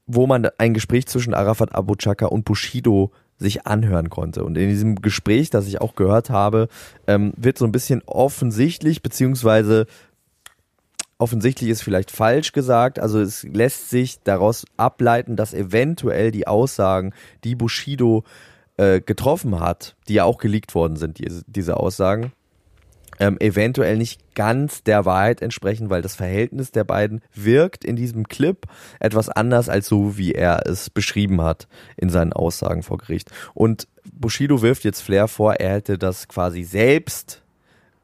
wo 0.07 0.27
man 0.27 0.49
ein 0.59 0.75
Gespräch 0.75 1.07
zwischen 1.07 1.35
Arafat 1.35 1.75
Abu 1.75 1.95
Chaka 1.95 2.27
und 2.27 2.45
Bushido 2.45 3.13
sich 3.39 3.67
anhören 3.67 4.11
konnte. 4.11 4.45
Und 4.45 4.59
in 4.59 4.69
diesem 4.69 4.97
Gespräch, 4.97 5.51
das 5.51 5.69
ich 5.69 5.81
auch 5.81 5.95
gehört 5.95 6.31
habe, 6.31 6.69
ähm, 7.07 7.33
wird 7.37 7.59
so 7.59 7.65
ein 7.65 7.73
bisschen 7.73 8.03
offensichtlich, 8.05 9.03
beziehungsweise 9.03 9.87
offensichtlich 11.19 11.71
ist 11.71 11.83
vielleicht 11.83 12.11
falsch 12.11 12.53
gesagt. 12.53 12.99
Also 12.99 13.21
es 13.21 13.43
lässt 13.43 13.91
sich 13.91 14.23
daraus 14.23 14.65
ableiten, 14.77 15.37
dass 15.37 15.53
eventuell 15.53 16.31
die 16.31 16.47
Aussagen, 16.47 17.13
die 17.45 17.55
Bushido 17.55 18.25
äh, 18.77 19.01
getroffen 19.01 19.61
hat, 19.61 19.97
die 20.09 20.15
ja 20.15 20.25
auch 20.25 20.39
geleakt 20.39 20.75
worden 20.75 20.97
sind, 20.97 21.19
diese, 21.19 21.43
diese 21.47 21.77
Aussagen, 21.77 22.33
ähm, 23.21 23.37
eventuell 23.41 23.97
nicht 23.97 24.35
ganz 24.37 24.85
der 24.85 25.05
Wahrheit 25.05 25.43
entsprechen, 25.43 25.91
weil 25.91 26.03
das 26.03 26.15
Verhältnis 26.15 26.71
der 26.71 26.85
beiden 26.85 27.21
wirkt 27.35 27.85
in 27.85 27.97
diesem 27.97 28.29
Clip 28.29 28.67
etwas 29.01 29.29
anders 29.29 29.69
als 29.69 29.89
so, 29.89 30.17
wie 30.17 30.33
er 30.33 30.67
es 30.67 30.91
beschrieben 30.91 31.43
hat 31.43 31.67
in 31.97 32.11
seinen 32.11 32.33
Aussagen 32.33 32.85
vor 32.85 32.99
Gericht. 32.99 33.33
Und 33.55 33.89
Bushido 34.13 34.63
wirft 34.63 34.85
jetzt 34.85 35.01
Flair 35.01 35.27
vor, 35.27 35.55
er 35.55 35.75
hätte 35.75 35.99
das 35.99 36.29
quasi 36.29 36.63
selbst 36.63 37.43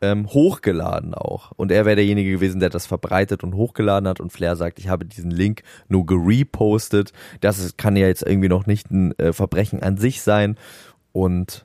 ähm, 0.05 0.29
hochgeladen 0.29 1.15
auch. 1.15 1.53
Und 1.53 1.73
er 1.73 1.85
wäre 1.87 1.97
derjenige 1.97 2.31
gewesen, 2.31 2.61
der 2.61 2.71
das 2.71 2.87
verbreitet 2.87 3.43
und 3.43 3.55
hochgeladen 3.55 4.09
hat. 4.09 4.21
Und 4.21 4.33
Flair 4.33 4.57
sagt, 4.57 4.79
ich 4.79 4.89
habe 4.89 5.05
diesen 5.05 5.31
Link 5.31 5.63
nur 5.89 6.05
gerepostet. 6.05 7.13
Das 7.41 7.59
ist, 7.59 7.79
kann 7.79 7.97
ja 7.97 8.07
jetzt 8.07 8.23
irgendwie 8.23 8.49
noch 8.49 8.67
nicht 8.67 8.91
ein 8.91 9.19
äh, 9.19 9.33
Verbrechen 9.33 9.83
an 9.83 9.97
sich 9.97 10.23
sein. 10.23 10.57
Und 11.13 11.65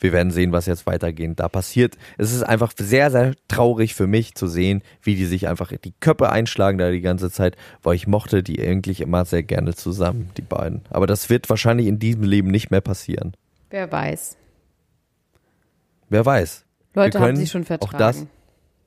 wir 0.00 0.12
werden 0.12 0.32
sehen, 0.32 0.52
was 0.52 0.66
jetzt 0.66 0.86
weitergehend 0.86 1.38
da 1.38 1.48
passiert. 1.48 1.96
Es 2.18 2.32
ist 2.32 2.42
einfach 2.42 2.72
sehr, 2.76 3.10
sehr 3.10 3.34
traurig 3.48 3.94
für 3.94 4.06
mich 4.06 4.34
zu 4.34 4.48
sehen, 4.48 4.82
wie 5.02 5.14
die 5.14 5.26
sich 5.26 5.46
einfach 5.46 5.72
die 5.72 5.94
Köpfe 6.00 6.30
einschlagen 6.30 6.78
da 6.78 6.90
die 6.90 7.02
ganze 7.02 7.30
Zeit, 7.30 7.56
weil 7.82 7.94
ich 7.94 8.06
mochte 8.06 8.42
die 8.42 8.60
eigentlich 8.62 9.02
immer 9.02 9.24
sehr 9.24 9.42
gerne 9.42 9.74
zusammen, 9.74 10.30
die 10.36 10.42
beiden. 10.42 10.82
Aber 10.90 11.06
das 11.06 11.28
wird 11.30 11.48
wahrscheinlich 11.50 11.86
in 11.86 11.98
diesem 11.98 12.22
Leben 12.22 12.50
nicht 12.50 12.70
mehr 12.70 12.80
passieren. 12.80 13.34
Wer 13.68 13.92
weiß. 13.92 14.36
Wer 16.08 16.26
weiß. 16.26 16.64
Leute 16.94 17.20
haben 17.20 17.36
sich 17.36 17.50
schon 17.50 17.64
vertragen. 17.64 17.94
Auch 17.94 17.98
das 17.98 18.26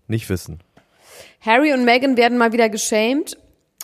nicht 0.07 0.29
wissen. 0.29 0.59
Harry 1.41 1.73
und 1.73 1.85
Meghan 1.85 2.17
werden 2.17 2.37
mal 2.37 2.53
wieder 2.53 2.69
geschämt 2.69 3.37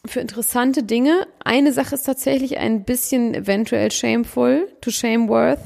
für 0.06 0.20
interessante 0.20 0.84
Dinge. 0.84 1.28
Eine 1.44 1.74
Sache 1.74 1.96
ist 1.96 2.04
tatsächlich 2.04 2.58
ein 2.58 2.84
bisschen 2.84 3.34
eventuell 3.34 3.92
shameful, 3.92 4.68
to 4.82 4.92
shameworth. 4.92 5.60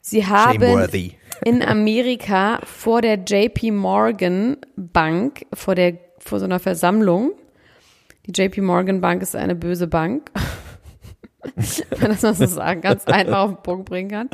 Sie 0.00 0.26
haben 0.26 0.60
Shameworthy. 0.60 1.12
in 1.44 1.62
Amerika 1.62 2.60
vor 2.64 3.02
der 3.02 3.14
JP 3.16 3.70
Morgan 3.72 4.56
Bank, 4.76 5.46
vor 5.52 5.74
der, 5.74 5.98
vor 6.18 6.38
so 6.38 6.44
einer 6.44 6.60
Versammlung. 6.60 7.32
Die 8.26 8.32
JP 8.32 8.62
Morgan 8.62 9.00
Bank 9.00 9.22
ist 9.22 9.36
eine 9.36 9.54
böse 9.54 9.86
Bank. 9.86 10.30
Wenn 11.90 12.00
man 12.00 12.10
das 12.10 12.22
mal 12.22 12.34
so 12.34 12.46
sagen, 12.46 12.80
ganz 12.80 13.04
einfach 13.06 13.38
auf 13.40 13.50
den 13.50 13.62
Punkt 13.62 13.88
bringen 13.88 14.10
kann. 14.10 14.30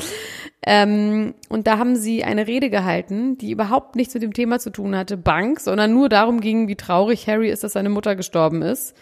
Ähm, 0.67 1.35
und 1.49 1.67
da 1.67 1.79
haben 1.79 1.97
sie 1.97 2.25
eine 2.25 2.47
Rede 2.47 2.71
gehalten, 2.71 3.39
die 3.39 3.51
überhaupt 3.51 3.97
nichts 3.97 4.15
mit 4.15 4.23
dem 4.23 4.33
Thema 4.33 4.59
zu 4.59 4.71
tun 4.71 4.97
hatte, 4.97 5.17
Bank, 5.17 5.61
sondern 5.61 5.93
nur 5.95 6.09
darum 6.09 6.41
ging, 6.41 6.69
wie 6.69 6.77
traurig 6.77 7.27
Harry 7.29 7.51
ist, 7.51 7.65
dass 7.65 7.73
seine 7.73 7.89
Mutter 7.89 8.17
gestorben 8.17 8.63
ist. 8.63 8.95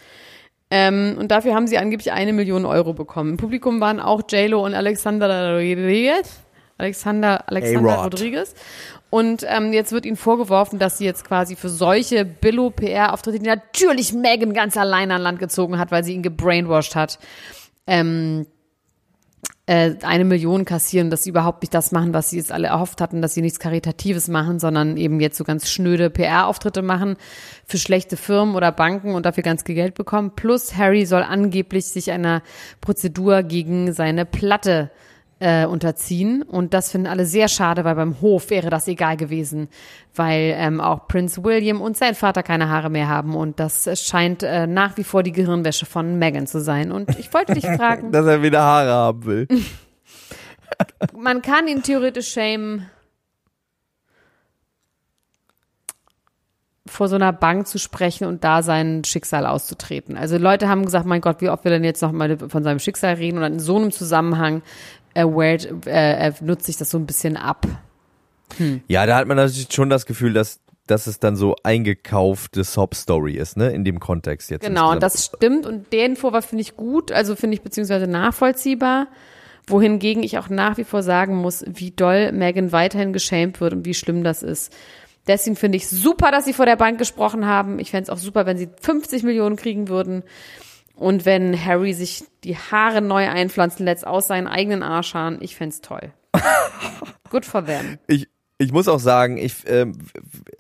Ähm, 0.71 1.17
und 1.19 1.31
dafür 1.31 1.55
haben 1.55 1.67
sie 1.67 1.79
angeblich 1.79 2.13
eine 2.13 2.33
Million 2.33 2.67
Euro 2.67 2.93
bekommen. 2.93 3.31
Im 3.31 3.37
Publikum 3.39 3.81
waren 3.81 4.01
auch 4.01 4.23
JLo 4.29 4.65
und 4.65 4.75
Alexander 4.75 5.55
Rodriguez. 5.55 6.41
Alexander, 6.77 7.49
Alexander 7.49 7.99
A-Rod. 7.99 8.15
Rodriguez. 8.15 8.55
Und 9.11 9.45
ähm, 9.49 9.73
jetzt 9.73 9.93
wird 9.93 10.05
ihnen 10.05 10.17
vorgeworfen, 10.17 10.79
dass 10.79 10.99
sie 10.99 11.05
jetzt 11.05 11.25
quasi 11.25 11.57
für 11.57 11.71
solche 11.71 12.25
Billo-PR-Auftritte, 12.25 13.39
die 13.39 13.47
natürlich 13.47 14.13
Megan 14.13 14.53
ganz 14.53 14.77
allein 14.77 15.11
an 15.11 15.23
Land 15.23 15.39
gezogen 15.39 15.79
hat, 15.79 15.91
weil 15.91 16.05
sie 16.05 16.13
ihn 16.13 16.23
gebrainwashed 16.23 16.95
hat, 16.95 17.19
ähm, 17.89 18.47
äh, 19.67 19.97
eine 20.03 20.25
Million 20.25 20.65
kassieren, 20.65 21.11
dass 21.11 21.25
sie 21.25 21.31
überhaupt 21.31 21.63
nicht 21.63 21.75
das 21.75 21.91
machen, 21.91 22.15
was 22.15 22.31
sie 22.31 22.37
jetzt 22.37 22.53
alle 22.53 22.69
erhofft 22.69 23.01
hatten, 23.01 23.21
dass 23.21 23.35
sie 23.35 23.43
nichts 23.43 23.59
Karitatives 23.59 24.29
machen, 24.29 24.61
sondern 24.61 24.97
eben 24.97 25.21
jetzt 25.21 25.37
so 25.37 25.45
ganz 25.45 25.69
schnöde 25.69 26.11
PR-Auftritte 26.11 26.83
machen 26.83 27.17
für 27.67 27.79
schlechte 27.79 28.17
Firmen 28.17 28.55
oder 28.55 28.71
Banken 28.71 29.15
und 29.15 29.27
dafür 29.27 29.43
ganz 29.43 29.65
viel 29.65 29.75
Geld 29.75 29.95
bekommen. 29.95 30.33
Plus 30.37 30.77
Harry 30.77 31.07
soll 31.07 31.23
angeblich 31.23 31.87
sich 31.87 32.13
einer 32.13 32.43
Prozedur 32.81 33.43
gegen 33.43 33.93
seine 33.93 34.25
Platte 34.25 34.91
äh, 34.95 35.08
unterziehen. 35.41 36.43
Und 36.43 36.75
das 36.75 36.91
finden 36.91 37.07
alle 37.07 37.27
sehr 37.27 37.49
schade, 37.49 37.85
weil 37.85 37.95
beim 37.95 38.21
Hof 38.21 38.51
wäre 38.51 38.71
das 38.71 38.89
egal 38.89 39.17
gewesen, 39.17 39.69
weil 40.15 40.55
ähm, 40.57 40.81
auch 40.81 41.07
Prince 41.07 41.45
William 41.45 41.81
und 41.81 41.97
sein 41.97 42.15
Vater 42.15 42.43
keine 42.43 42.69
Haare 42.69 42.91
mehr 42.91 43.09
haben. 43.09 43.37
Und 43.37 43.61
das 43.61 43.89
scheint 44.05 44.43
äh, 44.43 44.67
nach 44.67 44.97
wie 44.97 45.05
vor 45.05 45.23
die 45.23 45.33
Gehirnwäsche 45.33 45.87
von 45.87 46.19
Meghan 46.19 46.47
zu 46.47 46.61
sein. 46.61 46.91
Und 46.91 47.19
ich 47.19 47.33
wollte 47.33 47.55
dich 47.55 47.67
fragen, 47.77 48.13
Dass 48.13 48.27
er 48.27 48.43
wieder 48.43 48.63
Haare 48.63 48.93
haben 48.93 49.25
will. 49.25 49.49
man 51.17 51.43
kann 51.43 51.69
ihn 51.69 51.83
theoretisch 51.83 52.29
schämen, 52.29 52.87
vor 56.89 57.09
so 57.09 57.17
einer 57.17 57.33
Bank 57.33 57.67
zu 57.67 57.79
sprechen 57.79 58.27
und 58.27 58.45
da 58.45 58.63
sein 58.63 59.05
Schicksal 59.05 59.47
auszutreten. 59.47 60.17
Also 60.17 60.39
Leute 60.39 60.69
haben 60.69 60.85
gesagt, 60.85 61.07
mein 61.07 61.21
Gott, 61.21 61.41
wie 61.41 61.51
oft 61.51 61.65
wir 61.65 61.71
denn 61.71 61.85
jetzt 61.85 62.03
noch 62.03 62.13
mal 62.13 62.37
von 62.39 62.65
seinem 62.65 62.79
Schicksal 62.79 63.15
reden 63.15 63.39
und 63.39 63.45
in 63.45 63.61
so 63.61 63.77
einem 63.77 63.93
Zusammenhang 63.93 64.63
äh, 65.19 65.25
weird, 65.25 65.87
äh, 65.87 66.29
äh, 66.29 66.33
nutzt 66.41 66.67
sich 66.67 66.77
das 66.77 66.91
so 66.91 66.99
ein 66.99 67.07
bisschen 67.07 67.37
ab. 67.37 67.67
Ja, 68.87 69.05
da 69.05 69.17
hat 69.17 69.27
man 69.27 69.37
natürlich 69.37 69.73
schon 69.73 69.91
das 69.91 70.07
Gefühl, 70.07 70.33
dass, 70.33 70.61
dass 70.87 71.07
es 71.07 71.19
dann 71.19 71.37
so 71.37 71.57
eingekaufte 71.63 72.65
Sob-Story 72.65 73.35
ist, 73.35 73.57
ne? 73.57 73.71
In 73.71 73.85
dem 73.85 74.01
Kontext 74.01 74.51
jetzt. 74.51 74.65
Genau, 74.65 74.93
und 74.93 75.03
das 75.03 75.27
stimmt 75.27 75.67
und 75.67 75.93
den 75.93 76.17
Vorwurf 76.17 76.47
finde 76.47 76.63
ich 76.63 76.77
gut, 76.77 77.13
also 77.13 77.37
finde 77.37 77.57
ich 77.57 77.63
beziehungsweise 77.63 78.07
nachvollziehbar. 78.07 79.09
Wohingegen 79.67 80.23
ich 80.23 80.39
auch 80.39 80.49
nach 80.49 80.79
wie 80.79 80.85
vor 80.85 81.03
sagen 81.03 81.37
muss, 81.37 81.63
wie 81.67 81.91
doll 81.91 82.33
Megan 82.33 82.73
weiterhin 82.73 83.13
geschämt 83.13 83.61
wird 83.61 83.75
und 83.75 83.85
wie 83.85 83.93
schlimm 83.93 84.25
das 84.25 84.43
ist. 84.43 84.73
Deswegen 85.27 85.57
finde 85.57 85.77
ich 85.77 85.87
super, 85.89 86.31
dass 86.31 86.47
sie 86.47 86.55
vor 86.55 86.65
der 86.65 86.77
Bank 86.77 86.97
gesprochen 86.99 87.45
haben. 87.45 87.79
Ich 87.79 87.91
fände 87.91 88.05
es 88.05 88.11
auch 88.11 88.17
super, 88.17 88.47
wenn 88.47 88.57
sie 88.57 88.71
50 88.81 89.25
Millionen 89.25 89.57
kriegen 89.57 89.89
würden. 89.89 90.23
Und 90.99 91.25
wenn 91.25 91.65
Harry 91.65 91.95
sich 91.95 92.25
die 92.43 92.57
Haare 92.57 93.01
neu 93.01 93.29
einpflanzen 93.29 93.87
lässt 93.87 94.05
aus 94.05 94.27
seinen 94.27 94.49
eigenen 94.49 94.83
Arschhaaren, 94.83 95.39
ich 95.41 95.55
fände 95.55 95.75
es 95.75 95.81
toll. 95.81 96.13
Good 97.31 97.45
for 97.45 97.65
them. 97.65 97.99
ich, 98.09 98.29
ich 98.59 98.73
muss 98.73 98.89
auch 98.89 98.99
sagen, 98.99 99.37
ich, 99.37 99.63
ähm, 99.67 99.97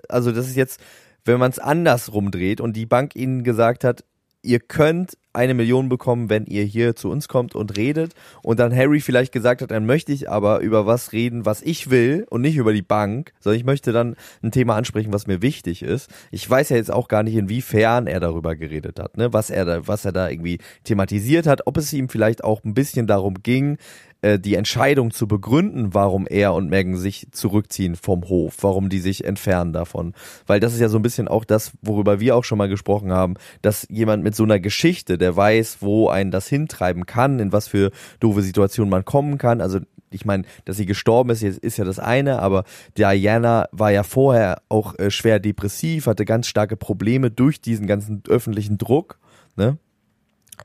also 0.09 0.31
das 0.31 0.47
ist 0.47 0.55
jetzt, 0.57 0.81
wenn 1.25 1.41
man 1.41 1.51
es 1.51 1.59
andersrum 1.59 2.31
dreht 2.31 2.61
und 2.61 2.77
die 2.77 2.87
Bank 2.87 3.17
ihnen 3.17 3.43
gesagt 3.43 3.83
hat, 3.83 4.05
ihr 4.49 4.61
könnt 4.61 5.19
eine 5.35 5.53
Million 5.53 5.91
bekommen, 5.91 6.31
wenn 6.31 6.47
ihr 6.47 6.65
hier 6.65 6.97
zu 6.97 7.11
uns 7.11 7.29
kommt 7.29 7.55
und 7.55 7.77
redet 7.77 8.15
und 8.43 8.59
dann 8.59 8.75
Harry 8.75 9.01
vielleicht 9.01 9.31
gesagt 9.31 9.61
hat, 9.61 9.71
dann 9.71 9.85
möchte 9.85 10.11
ich 10.11 10.29
aber 10.29 10.61
über 10.61 10.87
was 10.87 11.13
reden, 11.13 11.45
was 11.45 11.61
ich 11.61 11.91
will 11.91 12.27
und 12.31 12.41
nicht 12.41 12.57
über 12.57 12.73
die 12.73 12.83
Bank, 12.83 13.35
sondern 13.39 13.59
ich 13.59 13.67
möchte 13.67 13.93
dann 13.93 14.17
ein 14.43 14.51
Thema 14.51 14.75
ansprechen, 14.75 15.13
was 15.13 15.27
mir 15.27 15.43
wichtig 15.43 15.83
ist. 15.83 16.11
Ich 16.31 16.49
weiß 16.49 16.71
ja 16.71 16.77
jetzt 16.77 16.91
auch 16.91 17.09
gar 17.09 17.23
nicht, 17.23 17.37
inwiefern 17.37 18.07
er 18.07 18.21
darüber 18.21 18.57
geredet 18.57 18.99
hat, 18.99 19.19
ne, 19.19 19.33
was 19.33 19.51
er 19.51 19.67
da, 19.67 19.87
was 19.87 20.07
er 20.07 20.13
da 20.13 20.31
irgendwie 20.31 20.59
thematisiert 20.83 21.47
hat, 21.47 21.67
ob 21.67 21.77
es 21.77 21.93
ihm 21.93 22.09
vielleicht 22.09 22.43
auch 22.43 22.65
ein 22.65 22.73
bisschen 22.73 23.07
darum 23.07 23.43
ging, 23.43 23.77
äh, 24.23 24.39
die 24.39 24.55
Entscheidung 24.55 25.13
zu 25.13 25.29
begründen, 25.29 25.95
warum 25.95 26.27
er 26.27 26.55
und 26.55 26.69
Megan 26.71 26.97
sich 26.97 27.29
zurückziehen 27.31 27.95
vom 27.95 28.29
Hof, 28.29 28.57
warum 28.63 28.89
die 28.89 28.99
sich 28.99 29.25
entfernen 29.25 29.73
davon. 29.73 30.15
Weil 30.47 30.61
das 30.61 30.75
ist 30.75 30.81
ja 30.81 30.89
so 30.89 30.99
ein 30.99 31.03
bisschen 31.03 31.29
auch 31.29 31.45
das, 31.45 31.73
worüber 31.83 32.19
wir 32.19 32.35
auch 32.35 32.45
schon 32.45 32.59
mal 32.59 32.69
gesprochen 32.69 33.13
haben, 33.13 33.35
dass 33.63 33.87
jemand 33.91 34.25
mit 34.25 34.35
so 34.35 34.43
einer 34.43 34.59
Geschichte, 34.59 35.19
der 35.19 35.37
weiß, 35.37 35.79
wo 35.81 36.09
einen 36.09 36.31
das 36.31 36.49
hintreiben 36.49 37.07
kann, 37.07 37.39
in 37.39 37.53
was 37.53 37.69
für 37.69 37.91
doofe 38.19 38.43
Situationen 38.43 38.91
man 38.91 39.05
kommen 39.05 39.39
kann. 39.39 39.61
Also 39.61 39.79
ich 40.11 40.25
meine, 40.25 40.45
dass 40.65 40.77
sie 40.77 40.87
gestorben 40.87 41.31
ist, 41.31 41.43
ist 41.43 41.77
ja 41.77 41.85
das 41.85 41.99
eine, 41.99 42.41
aber 42.41 42.65
Diana 42.97 43.69
war 43.73 43.93
ja 43.93 44.03
vorher 44.03 44.63
auch 44.69 44.99
äh, 44.99 45.11
schwer 45.11 45.39
depressiv, 45.39 46.07
hatte 46.07 46.25
ganz 46.25 46.47
starke 46.47 46.77
Probleme 46.77 47.31
durch 47.31 47.61
diesen 47.61 47.87
ganzen 47.87 48.23
öffentlichen 48.29 48.79
Druck, 48.79 49.19
ne? 49.57 49.79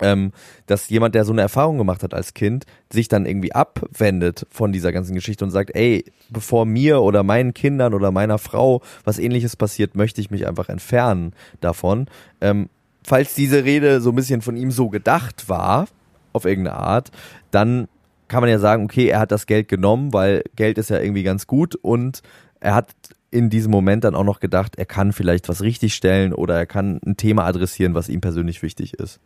Ähm, 0.02 0.32
dass 0.68 0.90
jemand, 0.90 1.16
der 1.16 1.26
so 1.26 1.32
eine 1.32 1.42
Erfahrung 1.42 1.78
gemacht 1.78 2.04
hat 2.04 2.14
als 2.14 2.34
Kind, 2.34 2.66
sich 2.92 3.08
dann 3.08 3.26
irgendwie 3.26 3.54
abwendet 3.54 4.46
von 4.50 4.72
dieser 4.72 4.92
ganzen 4.92 5.16
Geschichte 5.16 5.44
und 5.44 5.52
sagt, 5.52 5.76
ey, 5.76 6.06
bevor 6.30 6.66
mir 6.66 7.02
oder 7.02 7.24
meinen 7.24 7.54
Kindern 7.54 7.94
oder 7.94 8.12
meiner 8.12 8.38
Frau 8.38 8.82
was 9.04 9.20
ähnliches 9.20 9.56
passiert, 9.56 9.96
möchte 9.96 10.22
ich 10.22 10.32
mich 10.32 10.48
einfach 10.48 10.70
entfernen 10.70 11.34
davon. 11.62 12.08
Ähm, 12.42 12.70
falls 13.06 13.36
diese 13.36 13.64
Rede 13.64 14.02
so 14.02 14.12
ein 14.12 14.16
bisschen 14.16 14.42
von 14.42 14.56
ihm 14.56 14.72
so 14.72 14.90
gedacht 14.90 15.50
war, 15.50 15.88
auf 16.34 16.46
irgendeine 16.46 16.78
Art, 16.78 17.12
dann 17.52 17.88
kann 18.28 18.42
man 18.42 18.50
ja 18.50 18.60
sagen, 18.60 18.86
okay, 18.86 19.08
er 19.08 19.20
hat 19.20 19.32
das 19.32 19.46
Geld 19.46 19.68
genommen, 19.68 20.14
weil 20.14 20.44
Geld 20.56 20.78
ist 20.78 20.90
ja 20.90 21.00
irgendwie 21.00 21.24
ganz 21.24 21.46
gut 21.46 21.76
und 21.76 22.22
er 22.60 22.74
hat 22.74 22.94
in 23.30 23.50
diesem 23.50 23.72
Moment 23.72 24.04
dann 24.04 24.16
auch 24.16 24.24
noch 24.24 24.40
gedacht, 24.40 24.76
er 24.78 24.86
kann 24.86 25.12
vielleicht 25.12 25.50
was 25.50 25.62
richtigstellen 25.62 26.34
oder 26.34 26.56
er 26.56 26.66
kann 26.66 27.00
ein 27.06 27.18
Thema 27.18 27.46
adressieren, 27.46 27.96
was 27.96 28.08
ihm 28.08 28.22
persönlich 28.22 28.62
wichtig 28.62 28.94
ist. 28.94 29.20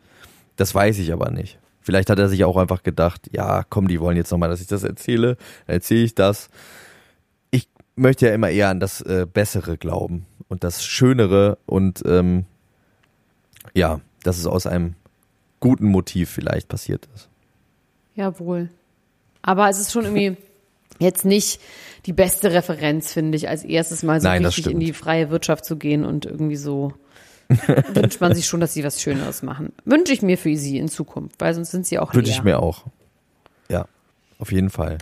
Das 0.58 0.76
weiß 0.76 1.00
ich 1.00 1.14
aber 1.14 1.32
nicht. 1.32 1.60
Vielleicht 1.80 2.10
hat 2.10 2.20
er 2.20 2.28
sich 2.28 2.44
auch 2.44 2.58
einfach 2.58 2.84
gedacht, 2.84 3.30
ja, 3.32 3.64
komm, 3.64 3.88
die 3.88 4.02
wollen 4.02 4.18
jetzt 4.18 4.32
nochmal, 4.32 4.50
dass 4.50 4.60
ich 4.60 4.68
das 4.68 4.84
erzähle, 4.84 5.38
dann 5.68 5.76
erzähle 5.76 6.04
ich 6.04 6.16
das. 6.16 6.50
Ich 7.50 7.70
möchte 7.96 8.28
ja 8.28 8.34
immer 8.34 8.50
eher 8.50 8.68
an 8.68 8.82
das 8.82 9.00
äh, 9.02 9.26
Bessere 9.32 9.78
glauben 9.78 10.26
und 10.50 10.66
das 10.66 10.84
Schönere 10.84 11.58
und 11.66 12.04
ähm, 12.06 12.46
ja, 13.74 14.02
dass 14.24 14.38
es 14.38 14.46
aus 14.46 14.68
einem 14.68 14.96
guten 15.62 15.88
Motiv 15.88 16.30
vielleicht 16.30 16.68
passiert 16.68 17.08
ist. 17.16 17.30
Jawohl. 18.16 18.70
Aber 19.42 19.70
es 19.70 19.80
ist 19.80 19.94
schon 19.94 20.04
irgendwie 20.04 20.36
jetzt 21.00 21.24
nicht 21.24 21.62
die 22.06 22.14
beste 22.14 22.52
Referenz, 22.52 23.14
finde 23.14 23.38
ich, 23.38 23.48
als 23.48 23.64
erstes 23.64 24.04
mal 24.04 24.20
so 24.20 24.28
Nein, 24.28 24.46
richtig 24.46 24.68
in 24.68 24.80
die 24.80 24.94
freie 24.94 25.30
Wirtschaft 25.30 25.64
zu 25.64 25.78
gehen 25.78 26.04
und 26.04 26.26
irgendwie 26.26 26.56
so 26.56 26.94
wünscht 27.94 28.22
man 28.22 28.36
sich 28.36 28.46
schon, 28.46 28.60
dass 28.60 28.74
sie 28.74 28.84
was 28.84 29.02
Schöneres 29.02 29.42
machen. 29.44 29.74
Wünsche 29.86 30.14
ich 30.14 30.22
mir 30.22 30.38
für 30.38 30.56
sie 30.56 30.78
in 30.78 30.90
Zukunft, 30.90 31.36
weil 31.40 31.54
sonst 31.54 31.72
sind 31.72 31.86
sie 31.86 32.00
auch 32.00 32.14
Wünsche 32.14 32.32
ich 32.32 32.44
mir 32.44 32.60
auch. 32.60 32.84
Ja, 33.70 33.86
auf 34.40 34.52
jeden 34.52 34.70
Fall. 34.70 34.98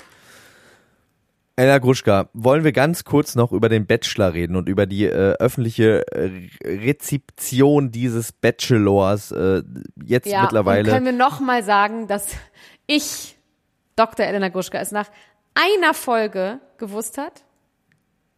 Ella 1.58 1.78
Gruschka, 1.78 2.28
wollen 2.34 2.66
wir 2.66 2.74
ganz 2.74 3.06
kurz 3.06 3.36
noch 3.36 3.54
über 3.54 3.70
den 3.70 3.86
Bachelor 3.86 4.34
reden 4.34 4.58
und 4.58 4.68
über 4.68 4.86
die 4.86 5.06
äh, 5.06 5.36
öffentliche 5.40 6.06
äh, 6.12 6.50
Rezeption 6.66 7.92
dieses 7.92 8.34
Bachelors 8.34 9.32
äh, 9.32 9.64
jetzt 10.04 10.28
ja, 10.28 10.42
mittlerweile. 10.42 10.90
Und 10.90 10.94
können 10.94 11.06
wir 11.06 11.14
noch 11.14 11.40
mal 11.40 11.64
sagen, 11.64 12.08
dass 12.08 12.28
ich, 12.88 13.38
Dr. 13.96 14.26
Elena 14.26 14.50
Gruschka, 14.50 14.80
es 14.80 14.92
nach 14.92 15.10
einer 15.54 15.94
Folge 15.94 16.60
gewusst 16.78 17.18
hat? 17.18 17.44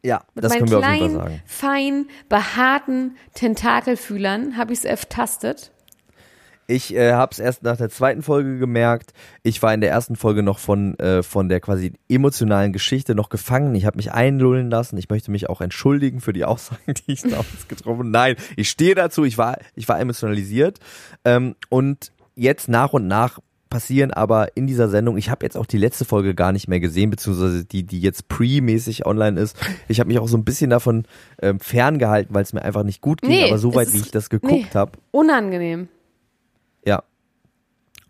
Ja, 0.08 0.24
Mit 0.36 0.46
das 0.46 0.54
meinen 0.54 0.60
können 0.60 0.72
wir 0.72 0.78
auf 0.78 0.86
jeden 0.86 0.98
kleinen, 0.98 1.16
Fall 1.16 1.24
sagen. 1.30 1.42
fein 1.46 2.06
behaarten 2.30 3.18
Tentakelfühlern 3.34 4.56
habe 4.56 4.72
ich 4.72 4.80
es 4.80 4.86
ertastet. 4.86 5.72
Ich 6.70 6.96
äh, 6.96 7.12
habe 7.12 7.32
es 7.34 7.40
erst 7.40 7.64
nach 7.64 7.76
der 7.76 7.90
zweiten 7.90 8.22
Folge 8.22 8.58
gemerkt. 8.58 9.14
Ich 9.44 9.62
war 9.62 9.74
in 9.74 9.82
der 9.82 9.90
ersten 9.90 10.16
Folge 10.16 10.44
noch 10.44 10.60
von 10.60 10.98
äh, 11.00 11.24
von 11.24 11.50
der 11.50 11.60
quasi 11.60 11.94
emotionalen 12.08 12.72
Geschichte 12.72 13.16
noch 13.16 13.28
gefangen. 13.28 13.76
Ich 13.76 13.86
habe 13.86 13.98
mich 13.98 14.14
einlullen 14.14 14.70
lassen. 14.70 14.98
Ich 14.98 15.10
möchte 15.10 15.30
mich 15.30 15.50
auch 15.50 15.60
entschuldigen 15.60 16.22
für 16.22 16.32
die 16.34 16.46
Aussagen, 16.46 16.94
die 17.08 17.12
ich 17.14 17.22
damals 17.24 17.68
getroffen 17.68 18.00
habe. 18.00 18.10
Nein, 18.10 18.36
ich 18.56 18.70
stehe 18.70 18.96
dazu. 18.96 19.26
Ich 19.26 19.38
war 19.38 19.58
ich 19.76 19.90
war 19.90 20.00
emotionalisiert 20.00 20.80
ähm, 21.26 21.56
und 21.68 22.14
jetzt 22.36 22.70
nach 22.70 22.94
und 22.94 23.08
nach 23.08 23.40
passieren 23.70 24.12
aber 24.12 24.56
in 24.56 24.68
dieser 24.68 24.90
Sendung, 24.90 25.18
ich 25.18 25.30
habe 25.30 25.46
jetzt 25.46 25.58
auch 25.58 25.66
die 25.66 25.78
letzte 25.78 26.06
Folge 26.06 26.36
gar 26.36 26.52
nicht 26.52 26.68
mehr 26.68 26.80
gesehen, 26.80 27.10
beziehungsweise 27.10 27.66
die, 27.66 27.84
die 27.84 28.00
jetzt 28.00 28.28
pre-mäßig 28.28 29.06
online 29.06 29.40
ist. 29.40 29.58
Ich 29.88 30.00
habe 30.00 30.08
mich 30.08 30.20
auch 30.20 30.28
so 30.28 30.38
ein 30.38 30.46
bisschen 30.46 30.70
davon 30.70 31.06
ähm, 31.42 31.60
ferngehalten, 31.60 32.34
weil 32.34 32.44
es 32.44 32.54
mir 32.54 32.62
einfach 32.62 32.84
nicht 32.84 33.02
gut 33.02 33.22
ging, 33.22 33.32
Nee, 33.32 33.48
aber 33.48 33.58
soweit 33.58 33.94
wie 33.94 34.00
ich 34.00 34.12
das 34.12 34.30
geguckt 34.30 34.74
nee. 34.74 34.74
habe, 34.74 34.94
Unangenehm. 35.12 35.88
ja. 36.86 37.04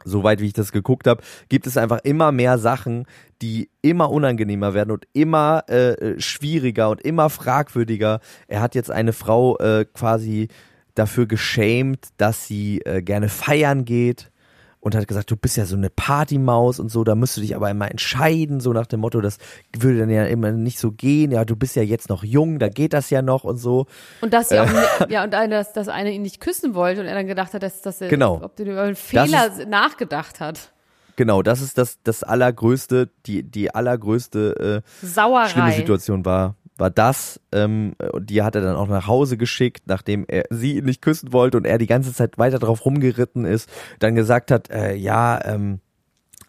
Soweit 0.05 0.39
wie 0.39 0.45
ich 0.45 0.53
das 0.53 0.71
geguckt 0.71 1.05
habe, 1.05 1.21
gibt 1.49 1.67
es 1.67 1.75
einfach 1.75 1.99
immer 2.03 2.31
mehr 2.31 2.57
Sachen, 2.57 3.05
die 3.41 3.69
immer 3.81 4.09
unangenehmer 4.09 4.73
werden 4.73 4.91
und 4.91 5.05
immer 5.11 5.65
äh, 5.67 5.91
äh, 5.93 6.21
schwieriger 6.21 6.89
und 6.89 7.01
immer 7.01 7.29
fragwürdiger. 7.29 8.21
Er 8.47 8.61
hat 8.61 8.73
jetzt 8.73 8.89
eine 8.89 9.11
Frau 9.11 9.57
äh, 9.57 9.85
quasi 9.85 10.47
dafür 10.95 11.25
geschämt, 11.25 12.07
dass 12.15 12.47
sie 12.47 12.79
äh, 12.85 13.01
gerne 13.01 13.27
feiern 13.27 13.83
geht 13.83 14.31
und 14.79 14.95
hat 14.95 15.07
gesagt, 15.07 15.29
du 15.31 15.35
bist 15.35 15.57
ja 15.57 15.65
so 15.65 15.75
eine 15.75 15.89
Partymaus 15.89 16.79
und 16.79 16.89
so, 16.89 17.03
da 17.03 17.15
musst 17.15 17.35
du 17.37 17.41
dich 17.41 17.55
aber 17.55 17.69
immer 17.69 17.89
entscheiden, 17.91 18.59
so 18.59 18.73
nach 18.73 18.85
dem 18.85 18.99
Motto, 19.01 19.21
das 19.21 19.37
würde 19.77 19.99
dann 19.99 20.09
ja 20.09 20.25
immer 20.25 20.51
nicht 20.51 20.79
so 20.79 20.91
gehen, 20.91 21.31
ja, 21.31 21.45
du 21.45 21.55
bist 21.55 21.75
ja 21.75 21.81
jetzt 21.83 22.09
noch 22.09 22.23
jung, 22.23 22.59
da 22.59 22.69
geht 22.69 22.93
das 22.93 23.09
ja 23.09 23.21
noch 23.21 23.43
und 23.43 23.57
so. 23.57 23.87
Und 24.21 24.33
dass 24.33 24.49
sie 24.49 24.59
auch, 24.59 24.67
ja, 25.09 25.23
und 25.23 25.31
dass, 25.33 25.73
dass 25.73 25.87
eine 25.87 26.11
ihn 26.11 26.21
nicht 26.21 26.39
küssen 26.39 26.73
wollte 26.75 27.01
und 27.01 27.07
er 27.07 27.15
dann 27.15 27.27
gedacht 27.27 27.53
hat, 27.53 27.63
dass, 27.63 27.81
dass 27.81 28.01
er, 28.01 28.07
Genau. 28.09 28.39
ob 28.43 28.55
der 28.55 28.65
über 28.67 28.81
einen 28.83 28.95
Fehler 28.95 29.51
nachgedacht 29.67 30.39
hat. 30.39 30.71
Genau, 31.15 31.41
das 31.41 31.61
ist 31.61 31.79
das, 31.79 31.97
das 32.03 32.21
allergrößte, 32.23 33.09
die, 33.25 33.41
die 33.43 33.73
allergrößte 33.73 34.83
äh, 35.01 35.05
Sauerei. 35.05 35.49
schlimme 35.49 35.71
Situation 35.73 36.25
war, 36.25 36.53
war 36.77 36.89
das. 36.89 37.39
Ähm, 37.51 37.95
die 38.19 38.43
hat 38.43 38.55
er 38.55 38.61
dann 38.61 38.75
auch 38.75 38.87
nach 38.87 39.07
Hause 39.07 39.37
geschickt, 39.37 39.83
nachdem 39.87 40.25
er 40.27 40.45
sie 40.49 40.81
nicht 40.81 41.01
küssen 41.01 41.33
wollte 41.33 41.57
und 41.57 41.65
er 41.65 41.77
die 41.77 41.87
ganze 41.87 42.13
Zeit 42.13 42.37
weiter 42.37 42.59
drauf 42.59 42.85
rumgeritten 42.85 43.45
ist, 43.45 43.69
dann 43.99 44.15
gesagt 44.15 44.51
hat, 44.51 44.69
äh, 44.69 44.95
ja, 44.95 45.43
ähm, 45.45 45.79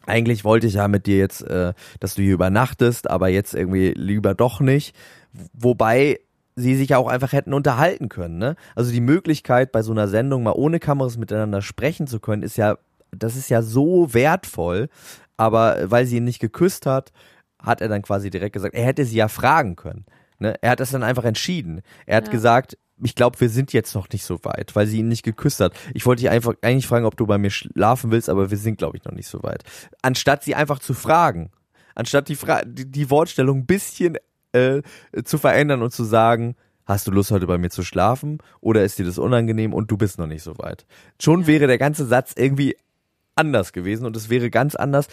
eigentlich 0.06 0.44
wollte 0.44 0.66
ich 0.66 0.74
ja 0.74 0.88
mit 0.88 1.06
dir 1.06 1.18
jetzt, 1.18 1.42
äh, 1.42 1.74
dass 2.00 2.14
du 2.14 2.22
hier 2.22 2.34
übernachtest, 2.34 3.10
aber 3.10 3.28
jetzt 3.28 3.54
irgendwie 3.54 3.92
lieber 3.94 4.34
doch 4.34 4.60
nicht. 4.60 4.94
Wobei 5.52 6.20
sie 6.56 6.76
sich 6.76 6.90
ja 6.90 6.98
auch 6.98 7.08
einfach 7.08 7.32
hätten 7.32 7.54
unterhalten 7.54 8.08
können. 8.08 8.38
Ne? 8.38 8.56
Also 8.74 8.90
die 8.90 9.00
Möglichkeit, 9.00 9.70
bei 9.70 9.82
so 9.82 9.92
einer 9.92 10.08
Sendung 10.08 10.42
mal 10.42 10.54
ohne 10.56 10.80
Kameras 10.80 11.16
miteinander 11.16 11.62
sprechen 11.62 12.06
zu 12.06 12.20
können, 12.20 12.42
ist 12.42 12.56
ja, 12.56 12.78
das 13.10 13.36
ist 13.36 13.48
ja 13.48 13.62
so 13.62 14.12
wertvoll. 14.12 14.88
Aber 15.36 15.90
weil 15.90 16.06
sie 16.06 16.16
ihn 16.16 16.24
nicht 16.24 16.40
geküsst 16.40 16.84
hat, 16.84 17.12
hat 17.60 17.80
er 17.80 17.88
dann 17.88 18.02
quasi 18.02 18.30
direkt 18.30 18.54
gesagt, 18.54 18.74
er 18.74 18.84
hätte 18.84 19.04
sie 19.04 19.16
ja 19.16 19.28
fragen 19.28 19.76
können. 19.76 20.04
Ne? 20.38 20.54
Er 20.60 20.70
hat 20.70 20.80
das 20.80 20.90
dann 20.90 21.02
einfach 21.02 21.24
entschieden. 21.24 21.82
Er 22.06 22.18
hat 22.18 22.26
Ja. 22.26 22.32
gesagt, 22.32 22.76
ich 23.02 23.14
glaube, 23.14 23.40
wir 23.40 23.48
sind 23.48 23.72
jetzt 23.72 23.94
noch 23.94 24.08
nicht 24.10 24.24
so 24.24 24.38
weit, 24.42 24.74
weil 24.74 24.86
sie 24.86 24.98
ihn 24.98 25.08
nicht 25.08 25.22
geküsst 25.22 25.60
hat. 25.60 25.72
Ich 25.94 26.04
wollte 26.04 26.22
dich 26.22 26.30
einfach 26.30 26.54
eigentlich 26.62 26.86
fragen, 26.86 27.04
ob 27.06 27.16
du 27.16 27.26
bei 27.26 27.38
mir 27.38 27.50
schlafen 27.50 28.10
willst, 28.10 28.28
aber 28.28 28.50
wir 28.50 28.58
sind, 28.58 28.78
glaube 28.78 28.96
ich, 28.96 29.04
noch 29.04 29.12
nicht 29.12 29.28
so 29.28 29.42
weit. 29.42 29.62
Anstatt 30.02 30.42
sie 30.42 30.54
einfach 30.56 30.80
zu 30.80 30.94
fragen, 30.94 31.50
anstatt 31.94 32.28
die, 32.28 32.34
Fra 32.34 32.62
die, 32.64 32.90
die 32.90 33.08
Wortstellung 33.10 33.58
ein 33.58 33.66
bisschen 33.66 34.16
äh, 34.52 34.82
zu 35.24 35.38
verändern 35.38 35.82
und 35.82 35.92
zu 35.92 36.02
sagen, 36.04 36.56
hast 36.86 37.06
du 37.06 37.10
Lust 37.12 37.30
heute 37.30 37.46
bei 37.46 37.58
mir 37.58 37.70
zu 37.70 37.84
schlafen 37.84 38.38
oder 38.60 38.82
ist 38.82 38.98
dir 38.98 39.04
das 39.04 39.18
unangenehm 39.18 39.74
und 39.74 39.90
du 39.90 39.96
bist 39.96 40.18
noch 40.18 40.26
nicht 40.26 40.42
so 40.42 40.58
weit. 40.58 40.86
Schon 41.22 41.46
wäre 41.46 41.66
der 41.66 41.78
ganze 41.78 42.04
Satz 42.06 42.32
irgendwie 42.34 42.76
anders 43.36 43.72
gewesen 43.72 44.06
und 44.06 44.16
es 44.16 44.28
wäre 44.30 44.50
ganz 44.50 44.74
anders 44.74 45.06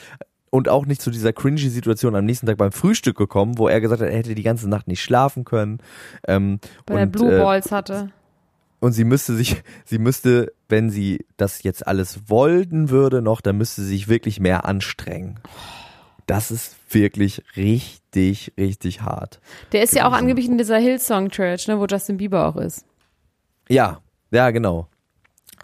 und 0.56 0.70
auch 0.70 0.86
nicht 0.86 1.02
zu 1.02 1.12
dieser 1.12 1.34
cringy 1.34 1.70
Situation 1.70 2.16
am 2.16 2.24
nächsten 2.24 2.46
Tag 2.46 2.58
beim 2.58 2.72
Frühstück 2.72 3.18
gekommen, 3.18 3.58
wo 3.58 3.68
er 3.68 3.82
gesagt 3.82 4.02
hat, 4.02 4.10
er 4.10 4.18
hätte 4.18 4.36
die 4.36 4.44
ganze 4.44 4.70
Nacht 4.70 4.88
nicht 4.88 5.02
schlafen 5.02 5.44
können. 5.44 5.80
Ähm, 6.28 6.60
Weil 6.88 7.00
er 7.00 7.06
Blue 7.08 7.36
äh, 7.36 7.40
Balls 7.40 7.72
hatte. 7.72 8.10
und 8.80 8.94
sie 8.94 9.04
müsste 9.04 9.36
sich, 9.36 9.62
sie 9.86 10.00
müsste, 10.00 10.54
wenn 10.70 10.90
sie 10.90 11.26
das 11.36 11.64
jetzt 11.64 11.86
alles 11.86 12.30
wollen 12.30 12.90
würde 12.90 13.22
noch, 13.22 13.42
dann 13.42 13.58
müsste 13.58 13.82
sie 13.82 13.90
sich 13.90 14.08
wirklich 14.08 14.40
mehr 14.40 14.66
anstrengen. 14.66 15.40
Das 16.26 16.52
ist 16.52 16.76
wirklich 16.90 17.44
richtig, 17.58 18.54
richtig 18.58 19.02
hart. 19.02 19.42
Der 19.74 19.84
ist 19.84 19.94
ja 19.94 20.08
auch 20.08 20.14
angeblich 20.14 20.48
in 20.48 20.58
dieser 20.58 20.78
Hillsong 20.78 21.30
Church, 21.30 21.68
ne, 21.68 21.80
wo 21.80 21.86
Justin 21.86 22.18
Bieber 22.18 22.48
auch 22.48 22.56
ist. 22.56 22.86
Ja, 23.68 24.00
ja, 24.32 24.50
genau. 24.52 24.88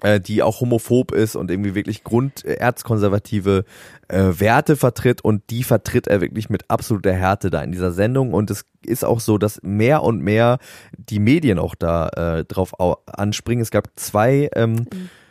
Äh, 0.03 0.19
die 0.19 0.41
auch 0.41 0.61
homophob 0.61 1.11
ist 1.11 1.35
und 1.35 1.51
irgendwie 1.51 1.75
wirklich 1.75 2.03
grunderzkonservative 2.03 3.65
äh, 4.07 4.31
Werte 4.39 4.75
vertritt 4.75 5.21
und 5.23 5.43
die 5.51 5.61
vertritt 5.61 6.07
er 6.07 6.21
wirklich 6.21 6.49
mit 6.49 6.71
absoluter 6.71 7.13
Härte 7.13 7.51
da 7.51 7.61
in 7.61 7.71
dieser 7.71 7.91
Sendung 7.91 8.33
und 8.33 8.49
es 8.49 8.65
ist 8.83 9.05
auch 9.05 9.19
so, 9.19 9.37
dass 9.37 9.61
mehr 9.61 10.01
und 10.01 10.21
mehr 10.21 10.57
die 10.97 11.19
Medien 11.19 11.59
auch 11.59 11.75
da 11.75 12.09
äh, 12.09 12.45
drauf 12.45 12.79
au 12.79 12.97
anspringen. 13.05 13.61
Es 13.61 13.69
gab 13.69 13.89
zwei 13.95 14.49
ähm, 14.55 14.87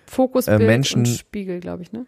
Fokusbild 0.06 0.60
Äh, 0.60 0.66
Menschen- 0.66 1.00
und 1.00 1.08
Spiegel, 1.08 1.58
glaube 1.58 1.82
ich, 1.82 1.90
ne? 1.90 2.06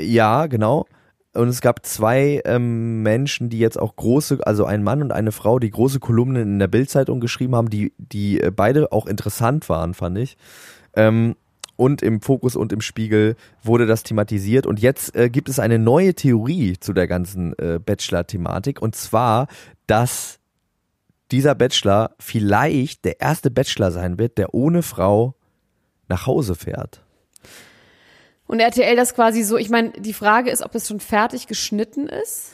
Ja, 0.00 0.46
genau. 0.46 0.86
Und 1.32 1.48
es 1.48 1.60
gab 1.60 1.84
zwei 1.84 2.40
ähm, 2.44 3.02
Menschen, 3.02 3.50
die 3.50 3.58
jetzt 3.58 3.80
auch 3.80 3.96
große, 3.96 4.38
also 4.46 4.64
ein 4.64 4.84
Mann 4.84 5.02
und 5.02 5.10
eine 5.10 5.32
Frau, 5.32 5.58
die 5.58 5.70
große 5.70 5.98
Kolumnen 5.98 6.42
in 6.42 6.58
der 6.60 6.68
Bildzeitung 6.68 7.18
geschrieben 7.18 7.56
haben, 7.56 7.68
die, 7.68 7.92
die 7.98 8.40
äh, 8.40 8.52
beide 8.54 8.92
auch 8.92 9.06
interessant 9.06 9.68
waren, 9.68 9.94
fand 9.94 10.18
ich. 10.18 10.36
Ähm, 10.94 11.34
und 11.76 12.02
im 12.02 12.20
Fokus 12.20 12.56
und 12.56 12.72
im 12.72 12.80
Spiegel 12.80 13.36
wurde 13.62 13.86
das 13.86 14.02
thematisiert. 14.02 14.66
Und 14.66 14.80
jetzt 14.80 15.14
äh, 15.16 15.28
gibt 15.28 15.48
es 15.48 15.58
eine 15.58 15.78
neue 15.78 16.14
Theorie 16.14 16.76
zu 16.78 16.92
der 16.92 17.06
ganzen 17.06 17.58
äh, 17.58 17.78
Bachelor-Thematik. 17.84 18.80
Und 18.80 18.94
zwar, 18.94 19.48
dass 19.86 20.38
dieser 21.30 21.54
Bachelor 21.54 22.14
vielleicht 22.18 23.04
der 23.04 23.20
erste 23.20 23.50
Bachelor 23.50 23.90
sein 23.90 24.18
wird, 24.18 24.38
der 24.38 24.54
ohne 24.54 24.82
Frau 24.82 25.34
nach 26.08 26.26
Hause 26.26 26.54
fährt. 26.54 27.00
Und 28.46 28.60
RTL 28.60 28.94
das 28.94 29.14
quasi 29.14 29.42
so, 29.42 29.56
ich 29.56 29.70
meine, 29.70 29.90
die 29.92 30.12
Frage 30.12 30.50
ist, 30.50 30.62
ob 30.62 30.72
das 30.72 30.86
schon 30.86 31.00
fertig 31.00 31.46
geschnitten 31.46 32.08
ist. 32.08 32.52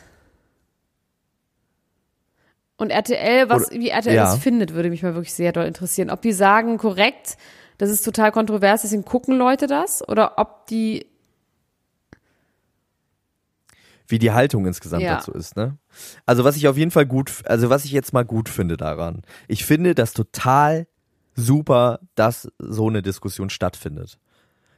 Und 2.77 2.91
RTL, 2.91 3.51
was, 3.51 3.71
Oder- 3.71 3.81
wie 3.81 3.89
RTL 3.91 4.14
ja. 4.14 4.25
das 4.25 4.39
findet, 4.39 4.73
würde 4.73 4.89
mich 4.89 5.03
mal 5.03 5.14
wirklich 5.14 5.35
sehr 5.35 5.53
doll 5.53 5.66
interessieren. 5.66 6.09
Ob 6.09 6.23
die 6.23 6.33
sagen, 6.33 6.79
korrekt, 6.79 7.37
das 7.81 7.89
ist 7.89 8.05
total 8.05 8.31
kontrovers, 8.31 8.83
deswegen 8.83 9.07
gucken 9.07 9.39
Leute 9.39 9.66
das, 9.66 10.07
oder 10.07 10.37
ob 10.37 10.66
die, 10.66 11.07
wie 14.07 14.18
die 14.18 14.33
Haltung 14.33 14.66
insgesamt 14.66 15.03
Ja. 15.05 15.16
dazu 15.16 15.33
ist, 15.33 15.57
ne? 15.57 15.78
Also 16.26 16.45
was 16.45 16.57
ich 16.57 16.68
auf 16.68 16.76
jeden 16.76 16.91
Fall 16.91 17.07
gut, 17.07 17.33
also 17.47 17.70
was 17.70 17.87
ich 17.87 17.93
jetzt 17.93 18.12
mal 18.12 18.24
gut 18.26 18.51
finde 18.51 18.76
daran, 18.76 19.22
ich 19.49 19.64
finde 19.64 19.95
das 19.95 20.12
total 20.12 20.89
super, 21.35 22.01
dass 22.16 22.53
so 22.59 22.89
eine 22.89 23.01
Diskussion 23.01 23.49
stattfindet. 23.49 24.18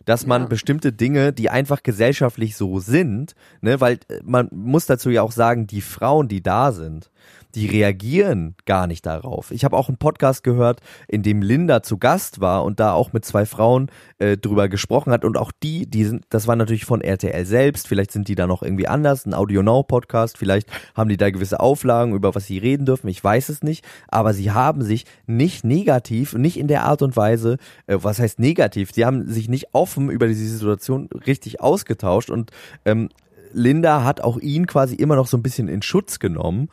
Dass 0.05 0.27
man 0.27 0.43
Ja. 0.43 0.49
bestimmte 0.49 0.93
Dinge, 0.93 1.33
die 1.33 1.51
einfach 1.51 1.83
gesellschaftlich 1.83 2.57
so 2.57 2.79
sind, 2.79 3.35
ne, 3.61 3.81
weil 3.81 3.95
äh, 4.09 4.21
man 4.25 4.49
muss 4.51 4.87
dazu 4.87 5.11
ja 5.11 5.23
auch 5.23 5.33
sagen, 5.33 5.67
die 5.67 5.81
Frauen, 5.81 6.29
die 6.29 6.43
da 6.43 6.73
sind, 6.73 7.11
die 7.55 7.67
reagieren 7.67 8.55
gar 8.65 8.87
nicht 8.87 9.05
darauf. 9.05 9.51
Ich 9.51 9.65
habe 9.65 9.77
auch 9.77 9.89
einen 9.89 9.99
Podcast 9.99 10.43
gehört, 10.43 10.81
in 11.07 11.23
dem 11.23 11.43
Linda 11.43 11.83
zu 11.83 11.99
Gast 11.99 12.41
war 12.41 12.65
und 12.65 12.81
da 12.81 12.95
auch 12.95 13.13
mit 13.13 13.27
zwei 13.27 13.45
Frauen 13.45 13.91
äh, 14.19 14.39
drüber 14.39 14.71
gesprochen 14.71 15.13
hat. 15.13 15.23
Und 15.25 15.37
auch 15.37 15.53
die, 15.63 15.87
die 15.87 16.05
sind, 16.05 16.25
das 16.31 16.47
war 16.47 16.57
natürlich 16.57 16.87
von 16.87 17.03
RTL 17.03 17.45
selbst, 17.45 17.89
vielleicht 17.89 18.11
sind 18.11 18.29
die 18.29 18.37
da 18.37 18.47
noch 18.47 18.63
irgendwie 18.63 18.89
anders, 18.89 19.27
ein 19.27 19.35
Audio 19.35 19.63
Now 19.63 19.83
Podcast, 19.83 20.39
vielleicht 20.39 20.67
haben 20.95 21.11
die 21.11 21.19
da 21.19 21.31
gewisse 21.31 21.61
Auflagen, 21.61 22.15
über 22.15 22.35
was 22.35 22.47
sie 22.47 22.57
reden 22.57 22.87
dürfen, 22.87 23.09
ich 23.09 23.23
weiß 23.23 23.51
es 23.51 23.63
nicht, 23.63 23.85
aber 24.09 24.33
sie 24.33 24.51
haben 24.51 24.83
sich 24.83 25.05
nicht 25.27 25.63
negativ, 25.63 26.33
nicht 26.33 26.59
in 26.59 26.69
der 26.69 26.85
Art 26.85 27.03
und 27.03 27.17
Weise, 27.17 27.59
äh, 27.87 27.99
was 28.01 28.19
heißt 28.19 28.39
negativ, 28.39 28.93
sie 28.95 29.05
haben 29.05 29.29
sich 29.29 29.51
nicht 29.51 29.75
offen 29.93 30.11
über 30.11 30.27
diese 30.27 30.47
Situation 30.49 31.09
richtig 31.27 31.61
ausgetauscht 31.61 32.31
und 32.31 32.51
ähm, 32.85 33.09
Linda 33.53 34.05
hat 34.05 34.23
auch 34.23 34.39
ihn 34.39 34.67
quasi 34.67 34.95
immer 34.95 35.17
noch 35.17 35.27
so 35.27 35.37
ein 35.37 35.43
bisschen 35.43 35.69
in 35.69 35.83
Schutz 35.83 36.19
genommen 36.19 36.69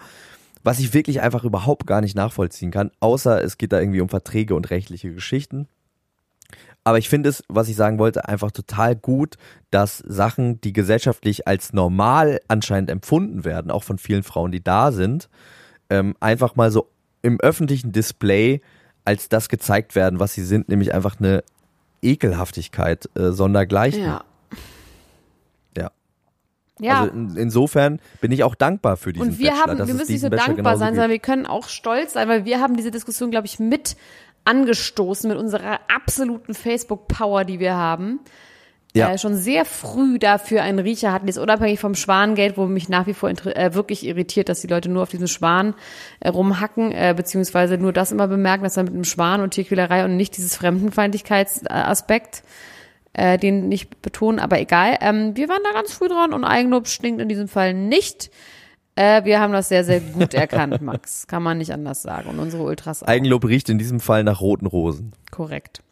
was 0.64 0.80
ich 0.80 0.94
wirklich 0.94 1.22
einfach 1.22 1.44
überhaupt 1.44 1.88
gar 1.88 2.02
nicht 2.02 2.16
nachvollziehen 2.16 2.72
kann, 2.72 2.92
außer 3.00 3.44
es 3.44 3.58
geht 3.58 3.72
da 3.72 3.80
irgendwie 3.80 4.02
um 4.02 4.10
Verträge 4.10 4.56
und 4.56 4.70
rechtliche 4.70 5.14
Geschichten. 5.14 5.68
Aber 6.84 6.98
ich 6.98 7.10
finde 7.10 7.30
es, 7.30 7.44
was 7.48 7.70
ich 7.70 7.76
sagen 7.76 8.00
wollte, 8.00 8.28
einfach 8.28 8.52
total 8.52 8.96
gut, 8.96 9.36
dass 9.70 9.98
Sachen, 9.98 10.60
die 10.62 10.74
gesellschaftlich 10.74 11.48
als 11.48 11.74
normal 11.74 12.40
anscheinend 12.48 12.90
empfunden 12.90 13.46
werden, 13.46 13.70
auch 13.70 13.84
von 13.84 13.98
vielen 13.98 14.24
Frauen, 14.24 14.52
die 14.52 14.64
da 14.64 14.92
sind, 14.92 15.30
ähm, 15.90 16.16
einfach 16.20 16.56
mal 16.56 16.72
so 16.72 16.90
im 17.22 17.40
öffentlichen 17.40 17.92
Display 17.92 18.62
als 19.06 19.30
das 19.30 19.50
gezeigt 19.50 19.96
werden, 19.96 20.20
was 20.20 20.34
sie 20.34 20.44
sind, 20.44 20.70
nämlich 20.70 20.94
einfach 20.94 21.20
eine 21.20 21.44
Ekelhaftigkeit 22.02 23.10
äh, 23.16 23.32
sondergleichen. 23.32 24.04
ja. 24.04 24.24
Ja. 25.78 25.91
Ja. 26.80 27.02
Also 27.02 27.14
in, 27.14 27.36
insofern 27.36 28.00
bin 28.22 28.32
ich 28.32 28.43
auch 28.43 28.56
dankbar 28.56 28.97
für 28.97 29.12
diesen 29.14 29.30
Und 29.30 29.39
wir 29.39 29.52
Bachelor, 29.52 29.80
haben, 29.80 29.88
wir 29.88 29.93
müssen 29.93 30.12
nicht 30.12 30.22
so 30.22 30.30
Bachelor 30.30 30.47
dankbar 30.56 30.78
sein, 30.78 30.93
sondern 30.93 31.12
wir 31.12 31.20
können 31.20 31.45
auch 31.45 31.68
stolz 31.68 32.14
sein, 32.14 32.30
weil 32.30 32.45
wir 32.45 32.62
haben 32.62 32.78
diese 32.78 32.91
Diskussion, 32.91 33.32
glaube 33.32 33.47
ich, 33.47 33.60
mit 33.60 33.97
angestoßen 34.45 35.30
mit 35.30 35.38
unserer 35.38 35.80
absoluten 35.93 36.54
Facebook-Power, 36.54 37.45
die 37.45 37.60
wir 37.60 37.76
haben. 37.76 38.20
Ja. 38.96 39.12
Äh, 39.12 39.18
schon 39.20 39.36
sehr 39.36 39.66
früh 39.66 40.18
dafür 40.18 40.64
einen 40.64 40.80
Riecher 40.80 41.14
hatten, 41.14 41.28
jetzt 41.28 41.38
unabhängig 41.38 41.80
vom 41.80 41.94
Schwangeld, 41.94 42.58
wo 42.58 42.66
mich 42.66 42.90
nach 42.90 43.06
wie 43.06 43.14
vor 43.14 43.30
äh, 43.30 43.74
wirklich 43.76 44.04
irritiert, 44.06 44.50
dass 44.50 44.62
die 44.62 44.68
Leute 44.68 44.90
nur 44.90 45.04
auf 45.04 45.10
diesen 45.10 45.28
Schwan 45.28 45.76
äh, 46.20 46.30
rumhacken, 46.30 46.92
äh, 46.92 47.14
beziehungsweise 47.16 47.78
nur 47.78 47.94
das 47.94 48.12
immer 48.12 48.28
bemerken, 48.28 48.64
dass 48.64 48.78
er 48.78 48.84
mit 48.84 48.94
einem 48.94 49.04
Schwan 49.04 49.42
und 49.42 49.52
Tierquälerei 49.52 50.06
und 50.06 50.18
nicht 50.18 50.38
dieses 50.38 50.56
Fremdenfeindlichkeitsaspekt, 50.56 52.44
äh, 53.14 53.38
den 53.38 53.68
nicht 53.70 54.02
betonen, 54.02 54.40
aber 54.40 54.60
egal. 54.60 54.98
Ähm, 55.02 55.36
wir 55.36 55.50
waren 55.50 55.62
da 55.64 55.72
ganz 55.72 55.94
früh 55.94 56.08
dran 56.08 56.34
und 56.34 56.44
Eigenlob 56.44 56.88
stinkt 56.88 57.22
in 57.22 57.30
diesem 57.30 57.48
Fall 57.48 57.76
nicht. 57.76 58.32
Äh, 58.96 59.24
wir 59.24 59.40
haben 59.40 59.54
das 59.54 59.70
sehr, 59.70 59.84
sehr 59.84 60.00
gut 60.00 60.34
erkannt, 60.34 60.82
Max. 60.82 61.28
Kann 61.28 61.44
man 61.44 61.60
nicht 61.60 61.72
anders 61.72 62.02
sagen. 62.02 62.28
Und 62.28 62.40
unsere 62.40 62.64
Ultras 62.64 63.04
auch. 63.04 63.08
Eigenlob 63.08 63.46
riecht 63.46 63.70
in 63.70 63.78
diesem 63.78 64.00
Fall 64.00 64.24
nach 64.24 64.42
roten 64.42 64.66
Rosen. 64.66 65.14
Korrekt. 65.30 65.84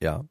Ja. 0.00 0.24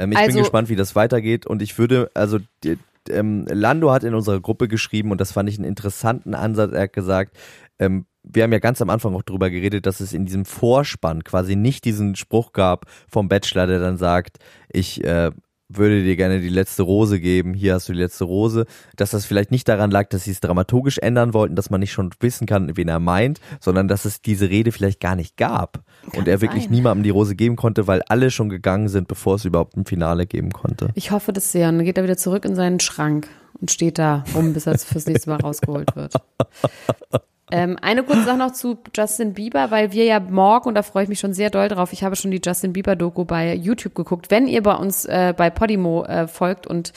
Ähm, 0.00 0.12
ich 0.12 0.18
Also- 0.18 0.34
bin 0.34 0.42
gespannt, 0.42 0.68
wie 0.68 0.76
das 0.76 0.96
weitergeht 0.96 1.46
und 1.46 1.62
ich 1.62 1.78
würde, 1.78 2.10
also 2.14 2.38
die, 2.64 2.78
ähm, 3.10 3.46
Lando 3.48 3.92
hat 3.92 4.04
in 4.04 4.14
unserer 4.14 4.40
Gruppe 4.40 4.66
geschrieben 4.68 5.10
und 5.10 5.20
das 5.20 5.32
fand 5.32 5.48
ich 5.48 5.58
einen 5.58 5.68
interessanten 5.68 6.34
Ansatz. 6.34 6.72
Er 6.72 6.82
hat 6.82 6.92
gesagt, 6.92 7.36
ähm, 7.78 8.06
wir 8.22 8.42
haben 8.42 8.52
ja 8.52 8.58
ganz 8.58 8.82
am 8.82 8.90
Anfang 8.90 9.14
auch 9.14 9.22
drüber 9.22 9.48
geredet, 9.50 9.86
dass 9.86 10.00
es 10.00 10.12
in 10.12 10.26
diesem 10.26 10.44
Vorspann 10.44 11.24
quasi 11.24 11.56
nicht 11.56 11.84
diesen 11.84 12.16
Spruch 12.16 12.52
gab 12.52 12.86
vom 13.08 13.28
Bachelor, 13.28 13.66
der 13.66 13.80
dann 13.80 13.96
sagt, 13.96 14.38
ich 14.70 15.02
äh, 15.04 15.30
würde 15.76 16.02
dir 16.02 16.16
gerne 16.16 16.40
die 16.40 16.48
letzte 16.48 16.82
Rose 16.82 17.20
geben, 17.20 17.54
hier 17.54 17.74
hast 17.74 17.88
du 17.88 17.92
die 17.92 17.98
letzte 17.98 18.24
Rose, 18.24 18.66
dass 18.96 19.10
das 19.10 19.24
vielleicht 19.24 19.50
nicht 19.50 19.68
daran 19.68 19.90
lag, 19.90 20.08
dass 20.08 20.24
sie 20.24 20.32
es 20.32 20.40
dramaturgisch 20.40 20.98
ändern 20.98 21.32
wollten, 21.32 21.56
dass 21.56 21.70
man 21.70 21.80
nicht 21.80 21.92
schon 21.92 22.10
wissen 22.20 22.46
kann, 22.46 22.76
wen 22.76 22.88
er 22.88 23.00
meint, 23.00 23.40
sondern 23.60 23.88
dass 23.88 24.04
es 24.04 24.20
diese 24.20 24.50
Rede 24.50 24.72
vielleicht 24.72 25.00
gar 25.00 25.16
nicht 25.16 25.36
gab 25.36 25.82
und 26.14 26.28
er 26.28 26.40
wirklich 26.40 26.64
sein. 26.64 26.72
niemandem 26.72 27.04
die 27.04 27.10
Rose 27.10 27.36
geben 27.36 27.56
konnte, 27.56 27.86
weil 27.86 28.02
alle 28.08 28.30
schon 28.30 28.48
gegangen 28.48 28.88
sind, 28.88 29.08
bevor 29.08 29.36
es 29.36 29.44
überhaupt 29.44 29.76
ein 29.76 29.84
Finale 29.84 30.26
geben 30.26 30.50
konnte. 30.50 30.88
Ich 30.94 31.10
hoffe 31.10 31.32
das 31.32 31.52
sehr. 31.52 31.68
Und 31.68 31.76
dann 31.76 31.84
geht 31.84 31.96
er 31.96 32.04
wieder 32.04 32.16
zurück 32.16 32.44
in 32.44 32.54
seinen 32.54 32.80
Schrank 32.80 33.28
und 33.60 33.70
steht 33.70 33.98
da 33.98 34.24
rum, 34.34 34.52
bis 34.52 34.66
er 34.66 34.78
fürs 34.78 35.06
nächste 35.06 35.30
Mal 35.30 35.40
rausgeholt 35.40 35.94
wird. 35.96 36.14
Ähm, 37.50 37.76
eine 37.80 38.02
kurze 38.02 38.24
Sache 38.24 38.38
noch 38.38 38.52
zu 38.52 38.78
Justin 38.94 39.34
Bieber, 39.34 39.70
weil 39.70 39.92
wir 39.92 40.04
ja 40.04 40.20
morgen, 40.20 40.68
und 40.68 40.74
da 40.74 40.82
freue 40.82 41.04
ich 41.04 41.08
mich 41.08 41.18
schon 41.18 41.32
sehr 41.32 41.50
doll 41.50 41.68
drauf, 41.68 41.92
ich 41.92 42.04
habe 42.04 42.16
schon 42.16 42.30
die 42.30 42.40
Justin 42.44 42.72
Bieber-Doku 42.72 43.24
bei 43.24 43.54
YouTube 43.54 43.94
geguckt. 43.94 44.30
Wenn 44.30 44.46
ihr 44.46 44.62
bei 44.62 44.74
uns 44.74 45.04
äh, 45.04 45.34
bei 45.36 45.50
Podimo 45.50 46.04
äh, 46.04 46.28
folgt 46.28 46.66
und 46.66 46.92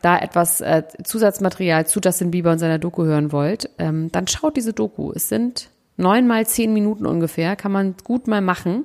da 0.00 0.18
etwas 0.18 0.60
äh, 0.60 0.82
Zusatzmaterial 1.04 1.86
zu 1.86 2.00
Justin 2.00 2.30
Bieber 2.30 2.52
und 2.52 2.58
seiner 2.58 2.78
Doku 2.78 3.04
hören 3.04 3.32
wollt, 3.32 3.70
ähm, 3.78 4.10
dann 4.10 4.26
schaut 4.26 4.56
diese 4.56 4.72
Doku. 4.72 5.12
Es 5.12 5.28
sind 5.28 5.70
neun 5.96 6.26
mal 6.26 6.46
zehn 6.46 6.72
Minuten 6.72 7.06
ungefähr, 7.06 7.54
kann 7.54 7.72
man 7.72 7.94
gut 8.02 8.26
mal 8.26 8.40
machen. 8.40 8.84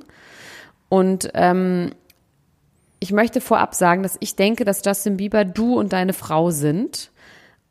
Und 0.89 1.31
ähm, 1.33 1.91
ich 2.99 3.11
möchte 3.11 3.41
vorab 3.41 3.75
sagen, 3.75 4.03
dass 4.03 4.17
ich 4.19 4.35
denke, 4.35 4.65
dass 4.65 4.83
Justin 4.85 5.17
Bieber 5.17 5.45
du 5.45 5.77
und 5.77 5.93
deine 5.93 6.13
Frau 6.13 6.51
sind 6.51 7.11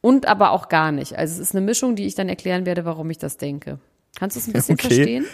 und 0.06 0.26
aber 0.26 0.52
auch 0.52 0.68
gar 0.68 0.92
nicht. 0.92 1.16
Also 1.18 1.34
es 1.34 1.48
ist 1.48 1.54
eine 1.56 1.64
Mischung, 1.64 1.96
die 1.96 2.06
ich 2.06 2.14
dann 2.14 2.28
erklären 2.28 2.64
werde, 2.64 2.84
warum 2.84 3.10
ich 3.10 3.18
das 3.18 3.38
denke. 3.38 3.80
Kannst 4.16 4.36
du 4.36 4.40
es 4.40 4.46
ein 4.46 4.52
bisschen 4.52 4.74
Okay. 4.74 4.86
verstehen? 4.88 5.26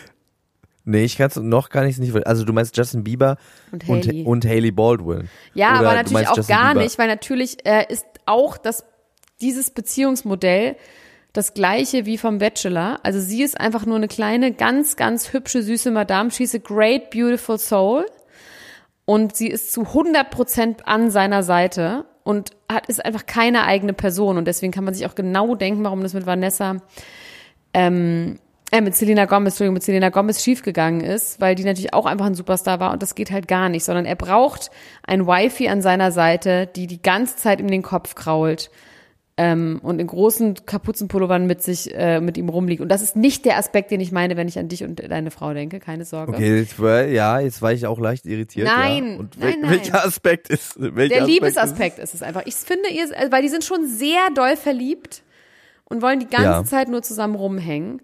Nee, 0.85 1.05
ich 1.05 1.17
kann 1.19 1.29
es 1.29 1.37
noch 1.37 1.69
gar 1.69 1.85
nicht, 1.85 1.99
nicht. 1.99 2.27
Also 2.27 2.45
du 2.45 2.53
meinst 2.55 2.77
Justin 2.77 3.05
Bieber 3.05 3.37
Und 3.71 3.87
und, 3.89 4.07
Hailey. 4.07 4.23
und 4.25 4.45
Haley 4.47 4.71
Baldwin. 4.73 5.29
Ja, 5.55 5.79
Oder 5.79 5.91
aber 5.91 5.95
natürlich 6.03 6.29
auch 6.29 6.37
Justin 6.39 6.57
gar 6.57 6.69
Bieber. 6.73 6.83
nicht, 6.85 6.99
weil 6.99 7.07
natürlich 7.09 7.65
äh, 7.67 7.85
ist 7.89 8.07
auch 8.27 8.57
das, 8.57 8.85
dieses 9.43 9.71
Beziehungsmodell 9.71 10.77
das 11.35 11.53
gleiche 11.55 12.05
wie 12.07 12.17
vom 12.19 12.39
Bachelor. 12.39 12.99
Also 13.03 13.21
sie 13.21 13.43
ist 13.43 13.61
einfach 13.61 13.85
nur 13.87 13.97
eine 13.97 14.09
kleine, 14.09 14.53
ganz, 14.53 14.97
ganz 14.97 15.33
hübsche, 15.35 15.63
süße 15.63 15.91
Madame. 15.91 16.31
She's 16.31 16.55
a 16.55 16.59
great, 16.59 17.11
beautiful 17.11 17.59
soul. 17.59 18.07
Und 19.05 19.37
sie 19.37 19.49
ist 19.49 19.73
zu 19.73 19.83
100 19.83 20.31
Prozent 20.31 20.87
an 20.89 21.11
seiner 21.11 21.43
Seite 21.43 22.07
und 22.25 22.51
hat, 22.71 22.87
ist 22.89 23.05
einfach 23.05 23.27
keine 23.27 23.65
eigene 23.65 23.93
Person. 23.93 24.39
Und 24.39 24.47
deswegen 24.47 24.73
kann 24.73 24.85
man 24.85 24.95
sich 24.95 25.07
auch 25.07 25.15
genau 25.15 25.55
denken, 25.55 25.85
warum 25.85 26.03
das 26.03 26.15
mit 26.15 26.27
Vanessa 26.27 26.77
ähm, 27.75 28.39
äh, 28.73 28.81
mit 28.81 28.97
Selena 28.97 29.27
Gomez, 29.27 29.53
Entschuldigung, 29.53 29.75
mit 29.75 29.83
Selena 29.83 30.09
Gomez 30.09 30.43
schiefgegangen 30.43 31.03
ist, 31.03 31.41
weil 31.41 31.55
die 31.55 31.65
natürlich 31.65 31.93
auch 31.93 32.07
einfach 32.07 32.27
ein 32.27 32.35
Superstar 32.35 32.81
war 32.81 32.93
und 32.93 33.03
das 33.03 33.15
geht 33.15 33.31
halt 33.31 33.47
gar 33.47 33.69
nicht, 33.69 33.85
sondern 33.85 34.07
er 34.07 34.17
braucht 34.17 34.71
ein 35.07 35.27
Wifi 35.27 35.69
an 35.69 35.83
seiner 35.83 36.11
Seite, 36.11 36.67
die 36.67 36.87
die 36.87 37.03
ganze 37.03 37.37
Zeit 37.37 37.61
ihm 37.61 37.69
den 37.69 37.83
Kopf 37.83 38.15
krault 38.15 38.71
ähm, 39.43 39.81
und 39.83 39.99
in 39.99 40.07
großen 40.07 40.67
Kapuzenpullovern 40.67 41.47
mit 41.47 41.63
sich, 41.63 41.93
äh, 41.95 42.21
mit 42.21 42.37
ihm 42.37 42.49
rumliegt. 42.49 42.81
Und 42.81 42.89
das 42.89 43.03
ist 43.03 43.17
nicht 43.17 43.45
der 43.45 43.59
Aspekt, 43.59 43.91
den 43.91 44.01
ich 44.01 44.13
meine, 44.13 44.37
wenn 44.37 44.47
ich 44.47 44.57
an 44.57 44.69
dich 44.69 44.85
und 44.85 45.03
deine 45.11 45.33
Frau 45.33 45.53
denke, 45.53 45.81
keine 45.81 46.05
Sorge. 46.05 46.33
Okay, 46.33 46.59
jetzt 46.59 46.81
war, 46.81 47.05
ja, 47.07 47.41
jetzt 47.41 47.61
war 47.61 47.73
ich 47.73 47.87
auch 47.87 47.99
leicht 47.99 48.25
irritiert. 48.25 48.69
Nein, 48.69 49.13
ja. 49.15 49.19
Und 49.19 49.39
nein, 49.41 49.57
nein. 49.61 49.71
welcher 49.71 50.05
Aspekt 50.05 50.49
ist? 50.49 50.75
Welcher 50.79 51.15
Der 51.15 51.23
Aspekt 51.23 51.29
Liebesaspekt 51.29 51.99
ist 51.99 52.15
es 52.15 52.23
einfach. 52.23 52.43
Ich 52.47 52.55
finde, 52.55 52.89
ihr, 52.91 53.05
also, 53.17 53.33
weil 53.33 53.43
die 53.43 53.49
sind 53.49 53.65
schon 53.65 53.89
sehr 53.89 54.29
doll 54.35 54.57
verliebt 54.57 55.23
und 55.87 56.03
wollen 56.03 56.21
die 56.21 56.29
ganze 56.29 56.45
Ja. 56.45 56.65
Zeit 56.65 56.89
nur 56.89 57.03
zusammen 57.03 57.35
rumhängen. 57.35 58.01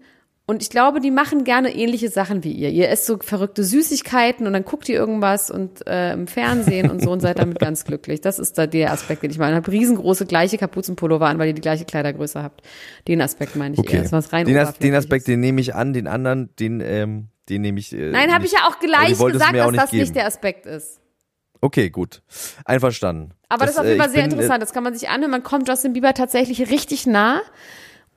Und 0.49 0.63
ich 0.63 0.71
glaube, 0.71 0.99
die 0.99 1.11
machen 1.11 1.43
gerne 1.43 1.75
ähnliche 1.75 2.09
Sachen 2.09 2.43
wie 2.43 2.51
ihr. 2.51 2.71
Ihr 2.71 2.89
esst 2.89 3.05
so 3.05 3.19
verrückte 3.19 3.63
Süßigkeiten 3.63 4.47
und 4.47 4.53
dann 4.53 4.65
guckt 4.65 4.89
ihr 4.89 4.95
irgendwas 4.95 5.51
und 5.51 5.85
äh, 5.85 6.13
im 6.13 6.25
Fernsehen 6.25 6.89
und 6.89 7.03
so 7.03 7.11
und 7.11 7.19
seid 7.19 7.37
damit 7.37 7.59
ganz 7.59 7.85
glücklich. 7.85 8.19
Das 8.19 8.39
ist 8.39 8.57
da 8.57 8.65
der 8.65 8.91
Aspekt, 8.91 9.21
den 9.21 9.29
ich 9.29 9.37
meine. 9.37 9.55
Habt 9.55 9.69
riesengroße 9.69 10.25
gleiche 10.25 10.57
Kapuzenpullover 10.57 11.27
an, 11.27 11.37
weil 11.37 11.49
ihr 11.49 11.53
die 11.53 11.61
gleiche 11.61 11.85
Kleidergröße 11.85 12.41
habt. 12.41 12.63
Den 13.07 13.21
Aspekt 13.21 13.57
meine 13.57 13.75
ich 13.75 13.79
Okay. 13.79 13.91
eher. 13.91 13.97
Das 13.97 14.07
ist 14.07 14.11
was 14.11 14.33
rein 14.33 14.47
den, 14.47 14.57
As 14.57 14.75
den. 14.79 14.95
Aspekt, 14.95 15.27
den 15.27 15.39
nehme 15.39 15.61
ich 15.61 15.75
an, 15.75 15.93
den 15.93 16.07
anderen, 16.07 16.49
den, 16.55 16.81
ähm, 16.81 17.27
den 17.47 17.61
nehme 17.61 17.79
ich. 17.79 17.93
Äh, 17.93 18.09
Nein, 18.09 18.33
habe 18.33 18.47
ich 18.47 18.51
ja 18.51 18.67
auch 18.67 18.79
gleich 18.79 19.19
du 19.19 19.25
gesagt, 19.25 19.49
auch 19.49 19.53
dass 19.53 19.71
nicht 19.71 19.83
das 19.83 19.91
geben. 19.91 20.01
nicht 20.01 20.15
der 20.15 20.25
Aspekt 20.25 20.65
ist. 20.65 20.99
Okay, 21.61 21.91
gut. 21.91 22.23
Einverstanden. 22.65 23.35
Aber 23.49 23.67
das, 23.67 23.75
ist 23.75 23.79
auf 23.81 23.85
jeden 23.85 23.99
äh, 23.99 24.01
Fall 24.01 24.11
sehr 24.11 24.23
bin, 24.23 24.31
interessant. 24.31 24.63
Das 24.63 24.73
kann 24.73 24.83
man 24.83 24.95
sich 24.95 25.09
anhören. 25.09 25.29
Man 25.29 25.43
kommt 25.43 25.67
Justin 25.67 25.93
Bieber 25.93 26.15
tatsächlich 26.15 26.71
richtig 26.71 27.05
nah 27.05 27.39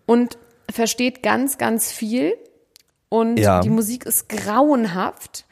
und 0.07 0.39
versteht 0.73 1.23
ganz, 1.23 1.59
ganz 1.59 1.93
viel. 1.93 2.35
Und 3.09 3.39
Ja. 3.39 3.61
die 3.61 3.71
Musik 3.71 4.07
ist 4.07 4.29
grauenhaft. 4.29 5.47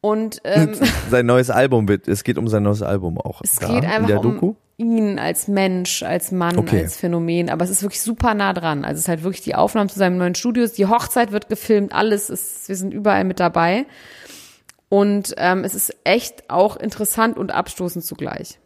Und 0.00 0.40
ähm, 0.44 0.74
Äh, 0.74 0.76
sein 1.10 1.26
neues 1.26 1.50
Album 1.50 1.88
wird, 1.88 2.06
es 2.08 2.22
geht 2.24 2.38
um 2.38 2.46
sein 2.48 2.62
neues 2.62 2.82
Album 2.82 3.18
auch. 3.18 3.40
es 3.42 3.58
geht 3.58 3.68
in 3.70 3.84
einfach 3.84 4.06
der 4.06 4.20
um 4.20 4.34
Doku. 4.34 4.54
ihn 4.76 5.18
als 5.18 5.48
Mensch, 5.48 6.02
als 6.04 6.30
Mann, 6.30 6.56
Okay. 6.58 6.82
als 6.82 6.96
Phänomen. 6.96 7.50
Aber 7.50 7.64
es 7.64 7.70
ist 7.70 7.82
wirklich 7.82 8.00
super 8.02 8.34
nah 8.34 8.52
dran. 8.52 8.84
Also 8.84 8.94
es 8.98 9.00
ist 9.02 9.08
halt 9.08 9.24
wirklich 9.24 9.42
die 9.42 9.54
Aufnahmen 9.56 9.88
zu 9.88 9.98
seinem 9.98 10.18
neuen 10.18 10.34
Studios. 10.36 10.72
Die 10.72 10.86
Hochzeit 10.86 11.32
wird 11.32 11.48
gefilmt. 11.48 11.92
Alles 11.92 12.30
ist, 12.30 12.68
wir 12.68 12.76
sind 12.76 12.94
überall 12.94 13.24
mit 13.24 13.40
dabei. 13.40 13.86
Und 14.88 15.34
ähm, 15.36 15.64
es 15.64 15.74
ist 15.74 15.94
echt 16.04 16.48
auch 16.48 16.76
interessant 16.76 17.36
und 17.36 17.50
abstoßend 17.52 18.04
zugleich. 18.04 18.58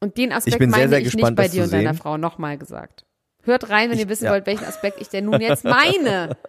Und 0.00 0.16
den 0.16 0.32
Aspekt 0.32 0.58
bin 0.58 0.70
sehr, 0.70 0.78
meine 0.80 0.88
sehr 0.88 0.98
ich 1.00 1.04
gespannt, 1.04 1.36
nicht 1.38 1.48
bei 1.48 1.48
dir 1.48 1.64
und 1.64 1.72
deiner. 1.72 1.94
Frau 1.94 2.16
nochmal 2.16 2.56
gesagt. 2.56 3.04
Hört 3.42 3.70
rein, 3.70 3.90
wenn 3.90 3.98
ihr 3.98 4.08
wissen 4.08 4.24
ja. 4.24 4.32
wollt, 4.32 4.46
welchen 4.46 4.64
Aspekt 4.64 5.00
ich 5.00 5.08
denn 5.08 5.26
nun 5.26 5.40
jetzt 5.40 5.64
meine. 5.64 6.36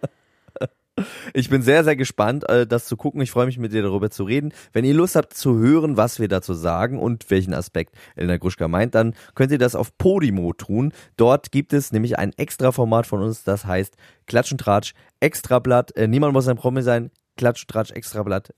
Ich 1.32 1.48
bin 1.48 1.62
sehr, 1.62 1.84
sehr 1.84 1.96
gespannt, 1.96 2.46
äh, 2.50 2.66
das 2.66 2.86
zu 2.86 2.96
gucken. 2.96 3.22
Ich 3.22 3.30
freue 3.30 3.46
mich 3.46 3.58
mit 3.58 3.72
dir 3.72 3.82
darüber 3.82 4.10
zu 4.10 4.24
reden. 4.24 4.52
Wenn 4.74 4.84
ihr 4.84 4.92
Lust 4.92 5.16
habt 5.16 5.32
zu 5.32 5.58
hören, 5.58 5.96
was 5.96 6.20
wir 6.20 6.28
dazu 6.28 6.52
sagen 6.52 6.98
und 6.98 7.30
welchen 7.30 7.54
Aspekt 7.54 7.94
Elena 8.14 8.36
Gruschka 8.36 8.68
meint, 8.68 8.94
dann 8.94 9.14
könnt 9.34 9.52
ihr 9.52 9.58
das 9.58 9.74
auf 9.74 9.96
Podimo 9.96 10.52
tun. 10.52 10.92
Dort 11.16 11.50
gibt 11.50 11.72
es 11.72 11.92
nämlich 11.92 12.18
ein 12.18 12.32
extra 12.36 12.72
Format 12.72 13.06
von 13.06 13.22
uns, 13.22 13.42
das 13.42 13.64
heißt 13.64 13.96
Klatsch 14.26 14.52
und 14.52 14.58
Tratsch 14.58 14.92
Extrablatt. 15.20 15.96
Äh, 15.96 16.08
niemand 16.08 16.34
muss 16.34 16.46
ein 16.46 16.56
Promi 16.56 16.82
sein. 16.82 17.10
Klatsch 17.38 17.62
und 17.62 17.70
Tratsch 17.70 17.92
Extrablatt. 17.92 18.52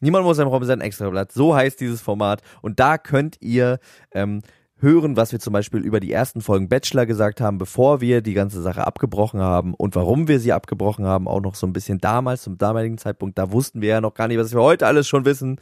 Niemand 0.00 0.24
muss 0.24 0.40
ein 0.40 0.48
Promi 0.48 0.66
sein, 0.66 0.80
Extrablatt. 0.80 1.30
So 1.30 1.54
heißt 1.54 1.80
dieses 1.80 2.02
Format. 2.02 2.42
Und 2.60 2.80
da 2.80 2.98
könnt 2.98 3.36
ihr 3.40 3.78
ähm, 4.10 4.42
hören, 4.82 5.16
was 5.16 5.32
wir 5.32 5.38
zum 5.38 5.52
Beispiel 5.52 5.80
über 5.80 6.00
die 6.00 6.12
ersten 6.12 6.40
Folgen 6.40 6.68
Bachelor 6.68 7.06
gesagt 7.06 7.40
haben, 7.40 7.58
bevor 7.58 8.00
wir 8.00 8.20
die 8.20 8.34
ganze 8.34 8.60
Sache 8.60 8.86
abgebrochen 8.86 9.40
haben 9.40 9.74
und 9.74 9.94
warum 9.94 10.28
wir 10.28 10.40
sie 10.40 10.52
abgebrochen 10.52 11.06
haben, 11.06 11.28
auch 11.28 11.40
noch 11.40 11.54
so 11.54 11.66
ein 11.66 11.72
bisschen 11.72 11.98
damals, 11.98 12.42
zum 12.42 12.58
damaligen 12.58 12.98
Zeitpunkt. 12.98 13.38
Da 13.38 13.52
wussten 13.52 13.80
wir 13.80 13.88
ja 13.88 14.00
noch 14.00 14.14
gar 14.14 14.28
nicht, 14.28 14.38
was 14.38 14.52
wir 14.52 14.60
heute 14.60 14.86
alles 14.86 15.08
schon 15.08 15.24
wissen. 15.24 15.58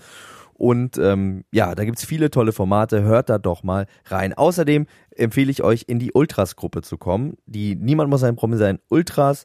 Und 0.55 0.99
ähm, 0.99 1.45
ja, 1.53 1.75
da 1.75 1.85
gibt's 1.85 2.05
viele 2.05 2.31
tolle 2.31 2.53
Formate. 2.53 3.03
Hört 3.03 3.31
da 3.31 3.39
doch 3.39 3.63
mal 3.63 3.87
rein. 4.07 4.35
Außerdem 4.35 4.87
empfehle 5.17 5.51
ich 5.51 5.63
euch, 5.63 5.85
in 5.87 5.99
die 5.99 6.13
Ultras-Gruppe 6.13 6.83
zu 6.83 6.99
kommen. 6.99 7.39
Die 7.47 7.77
Niemand 7.77 8.11
muss 8.11 8.23
ein 8.25 8.37
Promi 8.37 8.59
sein. 8.59 8.79
Ultras. 8.89 9.45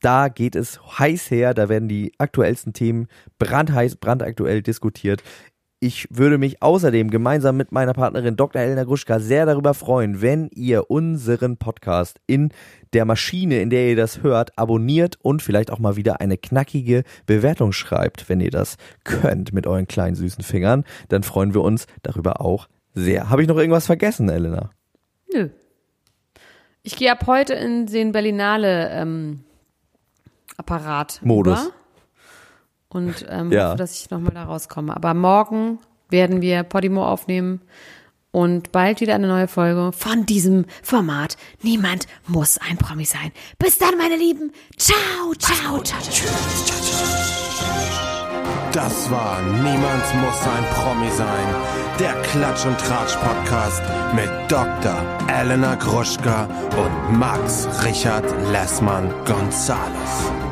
Da 0.00 0.28
geht 0.28 0.56
es 0.56 0.80
heiß 0.98 1.30
her, 1.30 1.54
da 1.54 1.68
werden 1.68 1.88
die 1.88 2.12
aktuellsten 2.18 2.72
Themen 2.72 3.06
brandheiß, 3.38 3.96
brandaktuell 3.96 4.60
diskutiert. 4.60 5.22
Ich 5.84 6.06
würde 6.10 6.38
mich 6.38 6.62
außerdem 6.62 7.10
gemeinsam 7.10 7.56
mit 7.56 7.72
meiner 7.72 7.92
Partnerin 7.92 8.36
Dr. 8.36 8.62
Elena 8.62 8.84
Gruschka 8.84 9.18
sehr 9.18 9.46
darüber 9.46 9.74
freuen, 9.74 10.22
wenn 10.22 10.48
ihr 10.54 10.92
unseren 10.92 11.56
Podcast 11.56 12.20
in 12.28 12.50
der 12.92 13.04
Maschine, 13.04 13.60
in 13.60 13.68
der 13.68 13.88
ihr 13.88 13.96
das 13.96 14.22
hört, 14.22 14.56
abonniert 14.56 15.18
und 15.22 15.42
vielleicht 15.42 15.72
auch 15.72 15.80
mal 15.80 15.96
wieder 15.96 16.20
eine 16.20 16.38
knackige 16.38 17.02
Bewertung 17.26 17.72
schreibt, 17.72 18.28
wenn 18.28 18.40
ihr 18.40 18.52
das 18.52 18.76
könnt 19.02 19.52
mit 19.52 19.66
euren 19.66 19.88
kleinen 19.88 20.14
süßen 20.14 20.44
Fingern. 20.44 20.84
Dann 21.08 21.24
freuen 21.24 21.52
wir 21.52 21.62
uns 21.62 21.88
darüber 22.04 22.40
auch 22.40 22.68
sehr. 22.94 23.28
Habe 23.28 23.42
ich 23.42 23.48
noch 23.48 23.58
irgendwas 23.58 23.86
vergessen, 23.86 24.28
Elena? 24.28 24.70
Nö. 25.34 25.48
Ich 26.84 26.94
gehe 26.94 27.10
ab 27.10 27.26
heute 27.26 27.54
in 27.54 27.86
den 27.86 28.12
Berlinale 28.12 28.88
ähm, 28.90 29.40
Apparat 30.56 31.18
Modus. 31.24 31.60
über 31.60 31.81
und 32.94 33.26
ähm, 33.28 33.50
Ja. 33.52 33.68
hoffe, 33.68 33.76
dass 33.78 34.00
ich 34.00 34.10
nochmal 34.10 34.32
da 34.34 34.44
rauskomme. 34.44 34.94
Aber 34.94 35.14
morgen 35.14 35.78
werden 36.10 36.40
wir 36.42 36.62
Podimo 36.62 37.06
aufnehmen 37.06 37.60
und 38.30 38.72
bald 38.72 39.00
wieder 39.00 39.14
eine 39.14 39.28
neue 39.28 39.48
Folge 39.48 39.92
von 39.92 40.24
diesem 40.26 40.64
Format. 40.82 41.36
Niemand 41.62 42.06
muss 42.26 42.58
ein 42.58 42.76
Promi 42.78 43.04
sein. 43.04 43.32
Bis 43.58 43.78
dann, 43.78 43.96
meine 43.98 44.16
Lieben. 44.16 44.52
Ciao, 44.76 44.96
ciao, 45.38 45.78
ciao, 45.82 46.00
ciao. 46.00 46.28
Das 48.72 49.10
war 49.10 49.40
Niemand 49.42 50.04
muss 50.22 50.40
ein 50.46 50.64
Promi 50.74 51.10
sein. 51.10 51.46
Der 52.00 52.14
Klatsch 52.22 52.64
und 52.64 52.78
Tratsch 52.78 53.16
Podcast 53.16 53.82
mit 54.14 54.30
Dr. 54.50 54.96
Elena 55.28 55.74
Gruschka 55.74 56.48
und 56.82 57.18
Max 57.18 57.68
Richard 57.84 58.24
Lessmann 58.50 59.12
Gonzales. 59.26 60.51